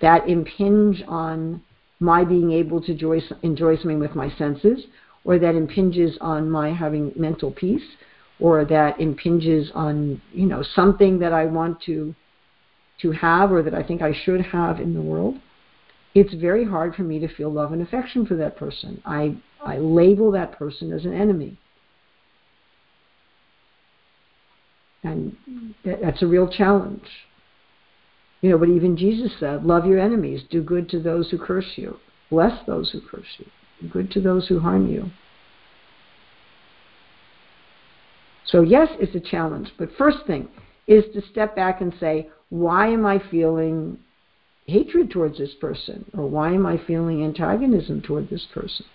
that 0.00 0.28
impinge 0.28 1.02
on 1.08 1.62
my 2.00 2.24
being 2.24 2.52
able 2.52 2.80
to 2.80 2.92
enjoy, 2.92 3.20
enjoy 3.42 3.76
something 3.76 3.98
with 3.98 4.14
my 4.14 4.30
senses, 4.36 4.84
or 5.24 5.38
that 5.38 5.54
impinges 5.54 6.16
on 6.20 6.48
my 6.48 6.72
having 6.72 7.12
mental 7.16 7.50
peace, 7.50 7.82
or 8.40 8.64
that 8.64 9.00
impinges 9.00 9.70
on 9.74 10.20
you 10.32 10.46
know 10.46 10.62
something 10.74 11.18
that 11.18 11.32
I 11.32 11.46
want 11.46 11.80
to 11.82 12.14
to 13.00 13.12
have 13.12 13.52
or 13.52 13.62
that 13.62 13.74
I 13.74 13.82
think 13.82 14.02
I 14.02 14.12
should 14.24 14.40
have 14.40 14.80
in 14.80 14.94
the 14.94 15.00
world, 15.00 15.36
it's 16.14 16.34
very 16.34 16.64
hard 16.64 16.94
for 16.94 17.02
me 17.02 17.18
to 17.20 17.28
feel 17.28 17.50
love 17.50 17.72
and 17.72 17.82
affection 17.82 18.26
for 18.26 18.34
that 18.36 18.56
person. 18.56 19.00
I, 19.04 19.36
I 19.64 19.78
label 19.78 20.32
that 20.32 20.52
person 20.58 20.92
as 20.92 21.04
an 21.04 21.14
enemy. 21.14 21.58
And 25.02 25.36
that's 25.84 26.22
a 26.22 26.26
real 26.26 26.48
challenge. 26.48 27.08
You 28.40 28.50
know, 28.50 28.58
but 28.58 28.68
even 28.68 28.96
Jesus 28.96 29.32
said, 29.38 29.64
Love 29.64 29.86
your 29.86 29.98
enemies, 29.98 30.42
do 30.50 30.62
good 30.62 30.88
to 30.90 31.00
those 31.00 31.30
who 31.30 31.38
curse 31.38 31.72
you, 31.76 31.98
bless 32.30 32.64
those 32.66 32.90
who 32.90 33.00
curse 33.00 33.26
you, 33.38 33.46
do 33.80 33.88
good 33.88 34.10
to 34.12 34.20
those 34.20 34.46
who 34.48 34.60
harm 34.60 34.88
you. 34.88 35.10
So, 38.44 38.62
yes, 38.62 38.88
it's 38.98 39.14
a 39.14 39.30
challenge, 39.30 39.72
but 39.78 39.90
first 39.98 40.18
thing 40.26 40.48
is 40.86 41.04
to 41.14 41.22
step 41.30 41.54
back 41.54 41.80
and 41.80 41.92
say, 42.00 42.30
Why 42.48 42.88
am 42.88 43.04
I 43.04 43.20
feeling 43.30 43.98
hatred 44.66 45.10
towards 45.10 45.38
this 45.38 45.54
person? 45.60 46.04
Or 46.16 46.28
why 46.28 46.52
am 46.52 46.66
I 46.66 46.80
feeling 46.86 47.24
antagonism 47.24 48.02
toward 48.02 48.30
this 48.30 48.46
person? 48.52 48.86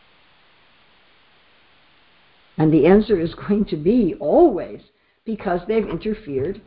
And 2.58 2.74
the 2.74 2.86
answer 2.86 3.20
is 3.20 3.34
going 3.47 3.66
to 3.66 3.78
be 3.78 4.16
always 4.20 4.82
because 5.26 5.61
they've 5.67 5.88
interfered 5.88 6.61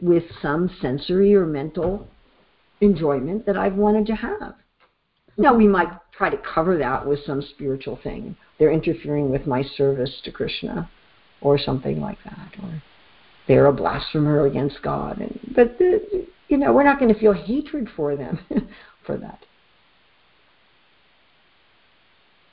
with 0.00 0.24
some 0.42 0.70
sensory 0.80 1.34
or 1.34 1.46
mental 1.46 2.06
enjoyment 2.80 3.46
that 3.46 3.56
I've 3.56 3.74
wanted 3.74 4.06
to 4.06 4.14
have. 4.14 4.54
Now, 5.36 5.54
we 5.54 5.66
might 5.66 5.88
try 6.16 6.30
to 6.30 6.36
cover 6.38 6.78
that 6.78 7.06
with 7.06 7.24
some 7.24 7.42
spiritual 7.42 7.98
thing. 8.02 8.36
They're 8.58 8.70
interfering 8.70 9.30
with 9.30 9.46
my 9.46 9.62
service 9.62 10.20
to 10.24 10.30
Krishna 10.30 10.88
or 11.40 11.58
something 11.58 12.00
like 12.00 12.18
that. 12.24 12.54
Or 12.62 12.82
they're 13.48 13.66
a 13.66 13.72
blasphemer 13.72 14.46
against 14.46 14.82
God. 14.82 15.18
And, 15.18 15.38
but 15.54 15.78
the, 15.78 16.26
you 16.48 16.56
know, 16.56 16.72
we're 16.72 16.84
not 16.84 17.00
going 17.00 17.12
to 17.12 17.18
feel 17.18 17.32
hatred 17.32 17.88
for 17.96 18.16
them 18.16 18.38
for 19.06 19.16
that. 19.16 19.44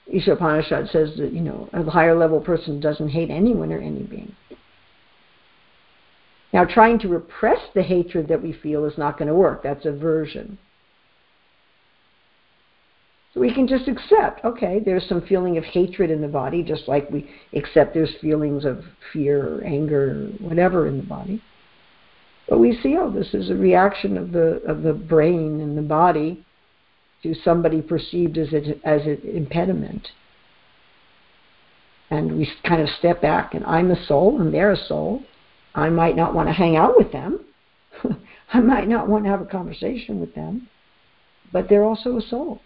Isha 0.08 0.34
Upanishad 0.34 0.90
says 0.90 1.16
that, 1.18 1.32
you 1.32 1.40
know, 1.40 1.70
a 1.72 1.84
higher 1.84 2.18
level 2.18 2.42
person 2.42 2.80
doesn't 2.80 3.10
hate 3.10 3.30
anyone 3.30 3.72
or 3.72 3.80
any 3.80 4.04
being. 4.04 4.36
Now, 6.54 6.66
trying 6.66 7.00
to 7.00 7.08
repress 7.08 7.60
the 7.74 7.84
hatred 7.84 8.28
that 8.28 8.42
we 8.42 8.52
feel 8.52 8.86
is 8.86 8.98
not 8.98 9.18
going 9.18 9.30
to 9.30 9.34
work. 9.34 9.64
That's 9.64 9.86
aversion. 9.86 10.58
So 13.34 13.40
we 13.40 13.54
can 13.54 13.68
just 13.68 13.88
accept, 13.88 14.44
okay, 14.44 14.82
there's 14.84 15.08
some 15.08 15.22
feeling 15.22 15.58
of 15.58 15.64
hatred 15.64 16.12
in 16.12 16.22
the 16.22 16.28
body, 16.28 16.64
just 16.64 16.90
like 16.90 17.10
we 17.10 17.30
accept 17.54 17.94
there's 17.94 18.14
feelings 18.20 18.66
of 18.66 18.84
fear 19.14 19.60
or 19.60 19.64
anger 19.64 20.12
or 20.12 20.46
whatever 20.46 20.88
in 20.88 20.98
the 20.98 21.04
body. 21.04 21.42
But 22.50 22.60
we 22.60 22.78
see, 22.84 22.98
oh, 22.98 23.10
this 23.10 23.34
is 23.34 23.50
a 23.50 23.56
reaction 23.56 24.18
of 24.18 24.34
the 24.34 24.62
of 24.68 24.82
the 24.82 24.92
brain 24.92 25.62
and 25.62 25.78
the 25.78 25.82
body 25.82 26.46
to 27.24 27.34
somebody 27.34 27.82
perceived 27.82 28.38
as 28.38 28.52
a, 28.52 28.76
as 28.86 29.06
an 29.06 29.22
impediment. 29.24 30.10
And 32.10 32.38
we 32.38 32.52
kind 32.68 32.82
of 32.82 32.90
step 32.90 33.22
back, 33.22 33.54
and 33.54 33.64
I'm 33.64 33.92
a 33.92 34.06
soul, 34.06 34.42
and 34.42 34.54
they're 34.54 34.72
a 34.72 34.86
soul. 34.86 35.24
I 35.74 35.90
might 35.90 36.16
not 36.16 36.34
want 36.34 36.50
to 36.50 36.54
hang 36.54 36.76
out 36.76 36.98
with 36.98 37.12
them. 37.12 37.46
I 38.54 38.60
might 38.60 38.88
not 38.88 39.08
want 39.08 39.24
to 39.24 39.30
have 39.30 39.42
a 39.42 39.46
conversation 39.46 40.20
with 40.20 40.36
them, 40.36 40.68
but 41.54 41.70
they're 41.70 41.84
also 41.84 42.18
a 42.18 42.22
soul. 42.22 42.62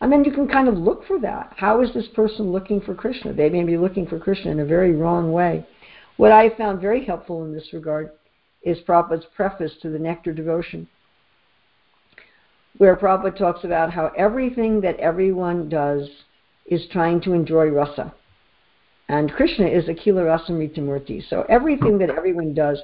And 0.00 0.12
then 0.12 0.24
you 0.24 0.32
can 0.32 0.48
kind 0.48 0.68
of 0.68 0.76
look 0.76 1.06
for 1.06 1.18
that. 1.20 1.54
How 1.56 1.82
is 1.82 1.92
this 1.92 2.06
person 2.08 2.52
looking 2.52 2.80
for 2.80 2.94
Krishna? 2.94 3.32
They 3.32 3.48
may 3.48 3.64
be 3.64 3.76
looking 3.76 4.06
for 4.06 4.18
Krishna 4.18 4.50
in 4.50 4.60
a 4.60 4.64
very 4.64 4.94
wrong 4.94 5.32
way. 5.32 5.66
What 6.16 6.32
I 6.32 6.50
found 6.50 6.80
very 6.80 7.04
helpful 7.04 7.44
in 7.44 7.52
this 7.52 7.72
regard 7.72 8.10
is 8.62 8.78
Prabhupada's 8.86 9.26
preface 9.36 9.72
to 9.82 9.90
the 9.90 9.98
Nectar 9.98 10.32
Devotion, 10.32 10.88
where 12.76 12.96
Prabhupada 12.96 13.36
talks 13.36 13.64
about 13.64 13.92
how 13.92 14.12
everything 14.16 14.80
that 14.80 14.98
everyone 14.98 15.68
does 15.68 16.08
is 16.66 16.86
trying 16.90 17.20
to 17.22 17.32
enjoy 17.32 17.68
rasa. 17.68 18.12
And 19.08 19.32
Krishna 19.32 19.66
is 19.66 19.84
Akhila 19.84 20.38
Rasamritamurti. 20.48 21.28
So 21.28 21.44
everything 21.48 21.98
that 21.98 22.10
everyone 22.10 22.52
does 22.52 22.80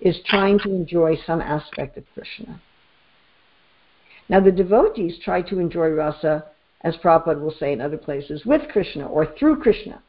is 0.00 0.16
trying 0.26 0.58
to 0.60 0.70
enjoy 0.70 1.16
some 1.26 1.40
aspect 1.40 1.98
of 1.98 2.04
Krishna. 2.14 2.60
Now 4.28 4.40
the 4.40 4.52
devotees 4.52 5.18
try 5.24 5.42
to 5.42 5.58
enjoy 5.58 5.88
rasa, 5.90 6.46
as 6.82 6.96
Prabhupada 6.96 7.40
will 7.40 7.54
say 7.58 7.72
in 7.72 7.80
other 7.80 7.98
places, 7.98 8.44
with 8.44 8.62
Krishna 8.70 9.06
or 9.06 9.26
through 9.38 9.60
Krishna. 9.60 10.02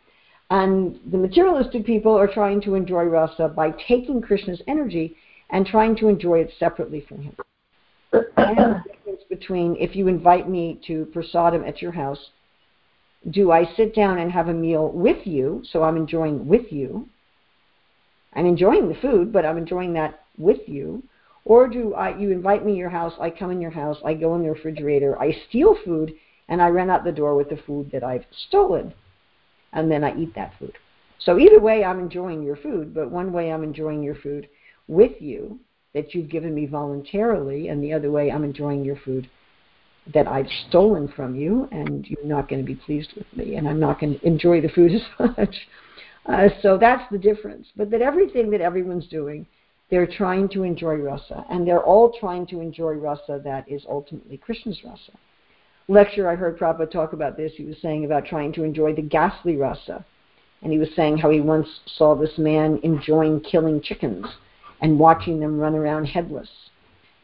And 0.50 1.00
the 1.12 1.18
materialistic 1.18 1.86
people 1.86 2.18
are 2.18 2.28
trying 2.28 2.62
to 2.62 2.76
enjoy 2.76 3.04
rasa 3.04 3.50
by 3.50 3.72
taking 3.88 4.22
Krishna's 4.22 4.62
energy 4.68 5.18
and 5.50 5.66
trying 5.66 5.96
to 5.98 6.08
enjoy 6.08 6.40
it 6.40 6.52
separately 6.58 7.06
from 7.08 7.22
him. 7.22 7.36
and 8.14 8.58
the 8.58 8.84
difference 8.88 9.22
between 9.30 9.76
if 9.76 9.96
you 9.96 10.08
invite 10.08 10.50
me 10.50 10.80
to 10.88 11.08
prasadam 11.14 11.68
at 11.68 11.82
your 11.82 11.92
house, 11.92 12.30
do 13.30 13.52
I 13.52 13.66
sit 13.76 13.94
down 13.96 14.20
and 14.20 14.32
have 14.32 14.48
a 14.48 14.54
meal 14.54 14.90
with 14.90 15.26
you, 15.26 15.64
so 15.72 15.84
I'm 15.84 15.98
enjoying 15.98 16.48
with 16.48 16.72
you? 16.72 17.08
I'm 18.34 18.46
enjoying 18.46 18.88
the 18.88 18.96
food, 18.96 19.34
but 19.34 19.46
I'm 19.46 19.58
enjoying 19.58 19.94
that 19.94 20.24
with 20.38 20.68
you. 20.68 21.04
Or 21.44 21.68
do 21.68 21.94
I, 21.94 22.18
you 22.18 22.32
invite 22.32 22.66
me 22.66 22.74
to 22.74 22.78
your 22.78 22.90
house, 22.90 23.14
I 23.20 23.30
come 23.30 23.52
in 23.52 23.62
your 23.62 23.72
house, 23.72 23.98
I 24.06 24.14
go 24.14 24.36
in 24.36 24.44
the 24.44 24.52
refrigerator, 24.52 25.20
I 25.20 25.32
steal 25.48 25.78
food, 25.84 26.14
and 26.48 26.62
I 26.62 26.70
run 26.70 26.90
out 26.90 27.04
the 27.04 27.12
door 27.12 27.36
with 27.36 27.50
the 27.50 27.58
food 27.66 27.90
that 27.92 28.04
I've 28.04 28.26
stolen. 28.48 28.94
And 29.74 29.90
then 29.92 30.04
I 30.04 30.16
eat 30.18 30.36
that 30.36 30.54
food. 30.60 30.74
So 31.20 31.40
either 31.40 31.60
way, 31.60 31.84
I'm 31.84 32.00
enjoying 32.00 32.44
your 32.44 32.58
food, 32.58 32.94
but 32.94 33.12
one 33.12 33.34
way 33.34 33.52
I'm 33.52 33.64
enjoying 33.64 34.04
your 34.04 34.16
food 34.16 34.48
with 34.88 35.22
you 35.22 35.60
that 35.94 36.14
you've 36.14 36.30
given 36.30 36.54
me 36.54 36.66
voluntarily, 36.66 37.70
and 37.70 37.84
the 37.84 37.94
other 37.94 38.12
way 38.12 38.32
I'm 38.32 38.44
enjoying 38.44 38.86
your 38.86 38.98
food 38.98 39.30
that 40.14 40.28
I've 40.28 40.50
stolen 40.68 41.08
from 41.10 41.36
you, 41.36 41.68
and 41.72 42.06
you're 42.08 42.26
not 42.26 42.48
going 42.50 42.62
to 42.62 42.66
be 42.66 42.76
pleased 42.76 43.14
with 43.16 43.28
me, 43.36 43.56
and 43.56 43.68
I'm 43.68 43.80
not 43.80 44.00
going 44.00 44.20
to 44.20 44.28
enjoy 44.28 44.62
the 44.62 44.70
food 44.70 44.92
as 45.20 45.36
much. 45.38 45.56
Uh, 46.26 46.50
so 46.62 46.78
that's 46.78 47.10
the 47.12 47.18
difference. 47.18 47.68
But 47.76 47.90
that 47.92 48.02
everything 48.02 48.50
that 48.52 48.62
everyone's 48.62 49.08
doing, 49.08 49.46
they're 49.90 50.08
trying 50.08 50.50
to 50.50 50.64
enjoy 50.64 50.96
rasa, 50.96 51.46
and 51.50 51.68
they're 51.68 51.84
all 51.84 52.14
trying 52.20 52.48
to 52.48 52.60
enjoy 52.62 52.94
rasa 52.94 53.42
that 53.44 53.70
is 53.70 53.84
ultimately 53.88 54.38
Krishna's 54.38 54.80
rasa. 54.84 55.12
Lecture 55.88 56.30
I 56.30 56.36
heard 56.36 56.60
Prabhupada 56.60 56.92
talk 56.92 57.14
about 57.14 57.38
this. 57.38 57.54
He 57.56 57.64
was 57.64 57.78
saying 57.82 58.04
about 58.04 58.26
trying 58.26 58.52
to 58.54 58.64
enjoy 58.64 58.94
the 58.94 59.02
ghastly 59.02 59.56
rasa, 59.56 60.06
and 60.62 60.72
he 60.72 60.78
was 60.78 60.90
saying 60.96 61.18
how 61.18 61.30
he 61.30 61.40
once 61.40 61.68
saw 61.86 62.16
this 62.16 62.38
man 62.38 62.80
enjoying 62.84 63.40
killing 63.40 63.82
chickens 63.82 64.26
and 64.82 65.00
watching 65.00 65.40
them 65.40 65.60
run 65.60 65.76
around 65.76 66.06
headless 66.06 66.50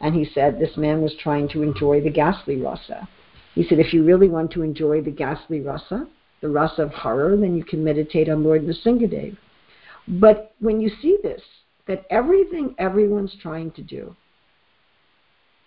and 0.04 0.14
he 0.14 0.30
said 0.36 0.60
this 0.60 0.76
man 0.76 1.02
was 1.02 1.16
trying 1.18 1.48
to 1.48 1.64
enjoy 1.64 2.02
the 2.02 2.10
ghastly 2.10 2.58
rasa. 2.58 3.08
He 3.56 3.64
said, 3.64 3.80
if 3.80 3.94
you 3.94 4.04
really 4.04 4.28
want 4.28 4.52
to 4.52 4.62
enjoy 4.62 5.02
the 5.02 5.12
ghastly 5.12 5.62
rasa, 5.62 6.08
the 6.42 6.50
rasa 6.50 6.84
of 6.84 6.92
horror, 6.92 7.38
then 7.38 7.56
you 7.56 7.64
can 7.64 7.82
meditate 7.82 8.28
on 8.28 8.44
Lord 8.44 8.64
Nrsingadev. 8.64 9.38
But 10.06 10.54
when 10.60 10.82
you 10.82 10.92
see 11.02 11.18
this, 11.24 11.42
that 11.88 12.06
everything 12.10 12.76
everyone's 12.80 13.34
trying 13.42 13.72
to 13.72 13.82
do 13.82 14.14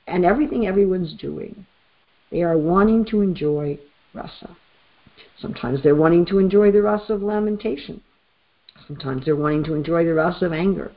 and 0.06 0.26
everything 0.26 0.66
everyone's 0.66 1.14
doing, 1.14 1.66
they 2.30 2.42
are 2.42 2.58
wanting 2.58 3.06
to 3.06 3.22
enjoy 3.22 3.78
rasa. 4.12 4.54
Sometimes 5.40 5.82
they're 5.82 5.94
wanting 5.94 6.26
to 6.26 6.38
enjoy 6.38 6.70
the 6.70 6.82
rasa 6.82 7.14
of 7.14 7.22
lamentation. 7.22 8.02
Sometimes 8.86 9.24
they're 9.24 9.34
wanting 9.34 9.64
to 9.64 9.74
enjoy 9.74 10.04
the 10.04 10.12
rasa 10.12 10.44
of 10.44 10.52
anger. 10.52 10.92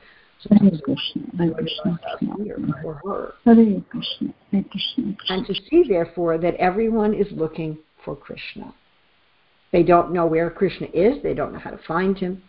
Hare 0.48 0.70
Krishna, 0.82 1.22
Hare 1.36 1.52
Krishna, 1.52 2.00
Hare 2.36 2.56
Krishna, 3.90 4.34
Hare 4.50 4.64
Krishna. 4.70 5.16
And 5.28 5.46
to 5.46 5.54
see, 5.54 5.84
therefore, 5.88 6.38
that 6.38 6.54
everyone 6.56 7.14
is 7.14 7.26
looking 7.32 7.78
for 8.04 8.16
Krishna. 8.16 8.74
They 9.72 9.82
don't 9.82 10.12
know 10.12 10.26
where 10.26 10.50
Krishna 10.50 10.88
is, 10.94 11.22
they 11.22 11.34
don't 11.34 11.52
know 11.52 11.58
how 11.58 11.70
to 11.70 11.80
find 11.86 12.16
him, 12.16 12.42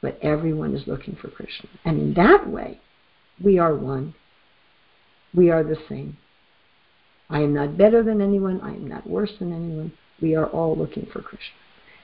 but 0.00 0.18
everyone 0.22 0.74
is 0.74 0.86
looking 0.86 1.16
for 1.20 1.28
Krishna. 1.28 1.68
And 1.84 2.00
in 2.00 2.14
that 2.14 2.48
way, 2.48 2.80
we 3.42 3.58
are 3.58 3.74
one. 3.74 4.14
We 5.34 5.50
are 5.50 5.64
the 5.64 5.76
same. 5.88 6.16
I 7.28 7.40
am 7.40 7.52
not 7.52 7.76
better 7.76 8.02
than 8.02 8.20
anyone, 8.20 8.60
I 8.60 8.70
am 8.70 8.86
not 8.86 9.08
worse 9.08 9.32
than 9.38 9.52
anyone. 9.52 9.92
We 10.22 10.36
are 10.36 10.46
all 10.46 10.76
looking 10.76 11.06
for 11.12 11.20
Krishna. 11.20 11.56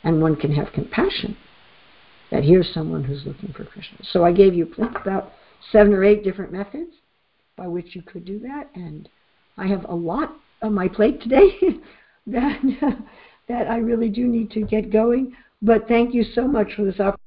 And 0.02 0.20
one 0.20 0.34
can 0.36 0.52
have 0.52 0.72
compassion 0.72 1.36
that 2.32 2.42
here's 2.42 2.72
someone 2.72 3.04
who's 3.04 3.22
looking 3.26 3.52
for 3.52 3.64
Krishna. 3.64 3.98
So 4.10 4.24
I 4.24 4.32
gave 4.32 4.54
you 4.54 4.72
about 4.78 5.32
seven 5.70 5.92
or 5.92 6.02
eight 6.02 6.24
different 6.24 6.50
methods 6.50 6.90
by 7.56 7.68
which 7.68 7.94
you 7.94 8.00
could 8.02 8.24
do 8.24 8.38
that, 8.40 8.70
and 8.74 9.08
I 9.58 9.66
have 9.66 9.84
a 9.84 9.94
lot 9.94 10.34
on 10.62 10.72
my 10.72 10.88
plate 10.88 11.20
today 11.20 11.50
that 12.26 12.58
that 13.48 13.70
I 13.70 13.76
really 13.76 14.08
do 14.08 14.26
need 14.26 14.50
to 14.52 14.62
get 14.62 14.90
going. 14.90 15.36
But 15.60 15.86
thank 15.86 16.14
you 16.14 16.24
so 16.24 16.48
much 16.48 16.72
for 16.74 16.84
this 16.84 16.94
opportunity. 16.94 17.21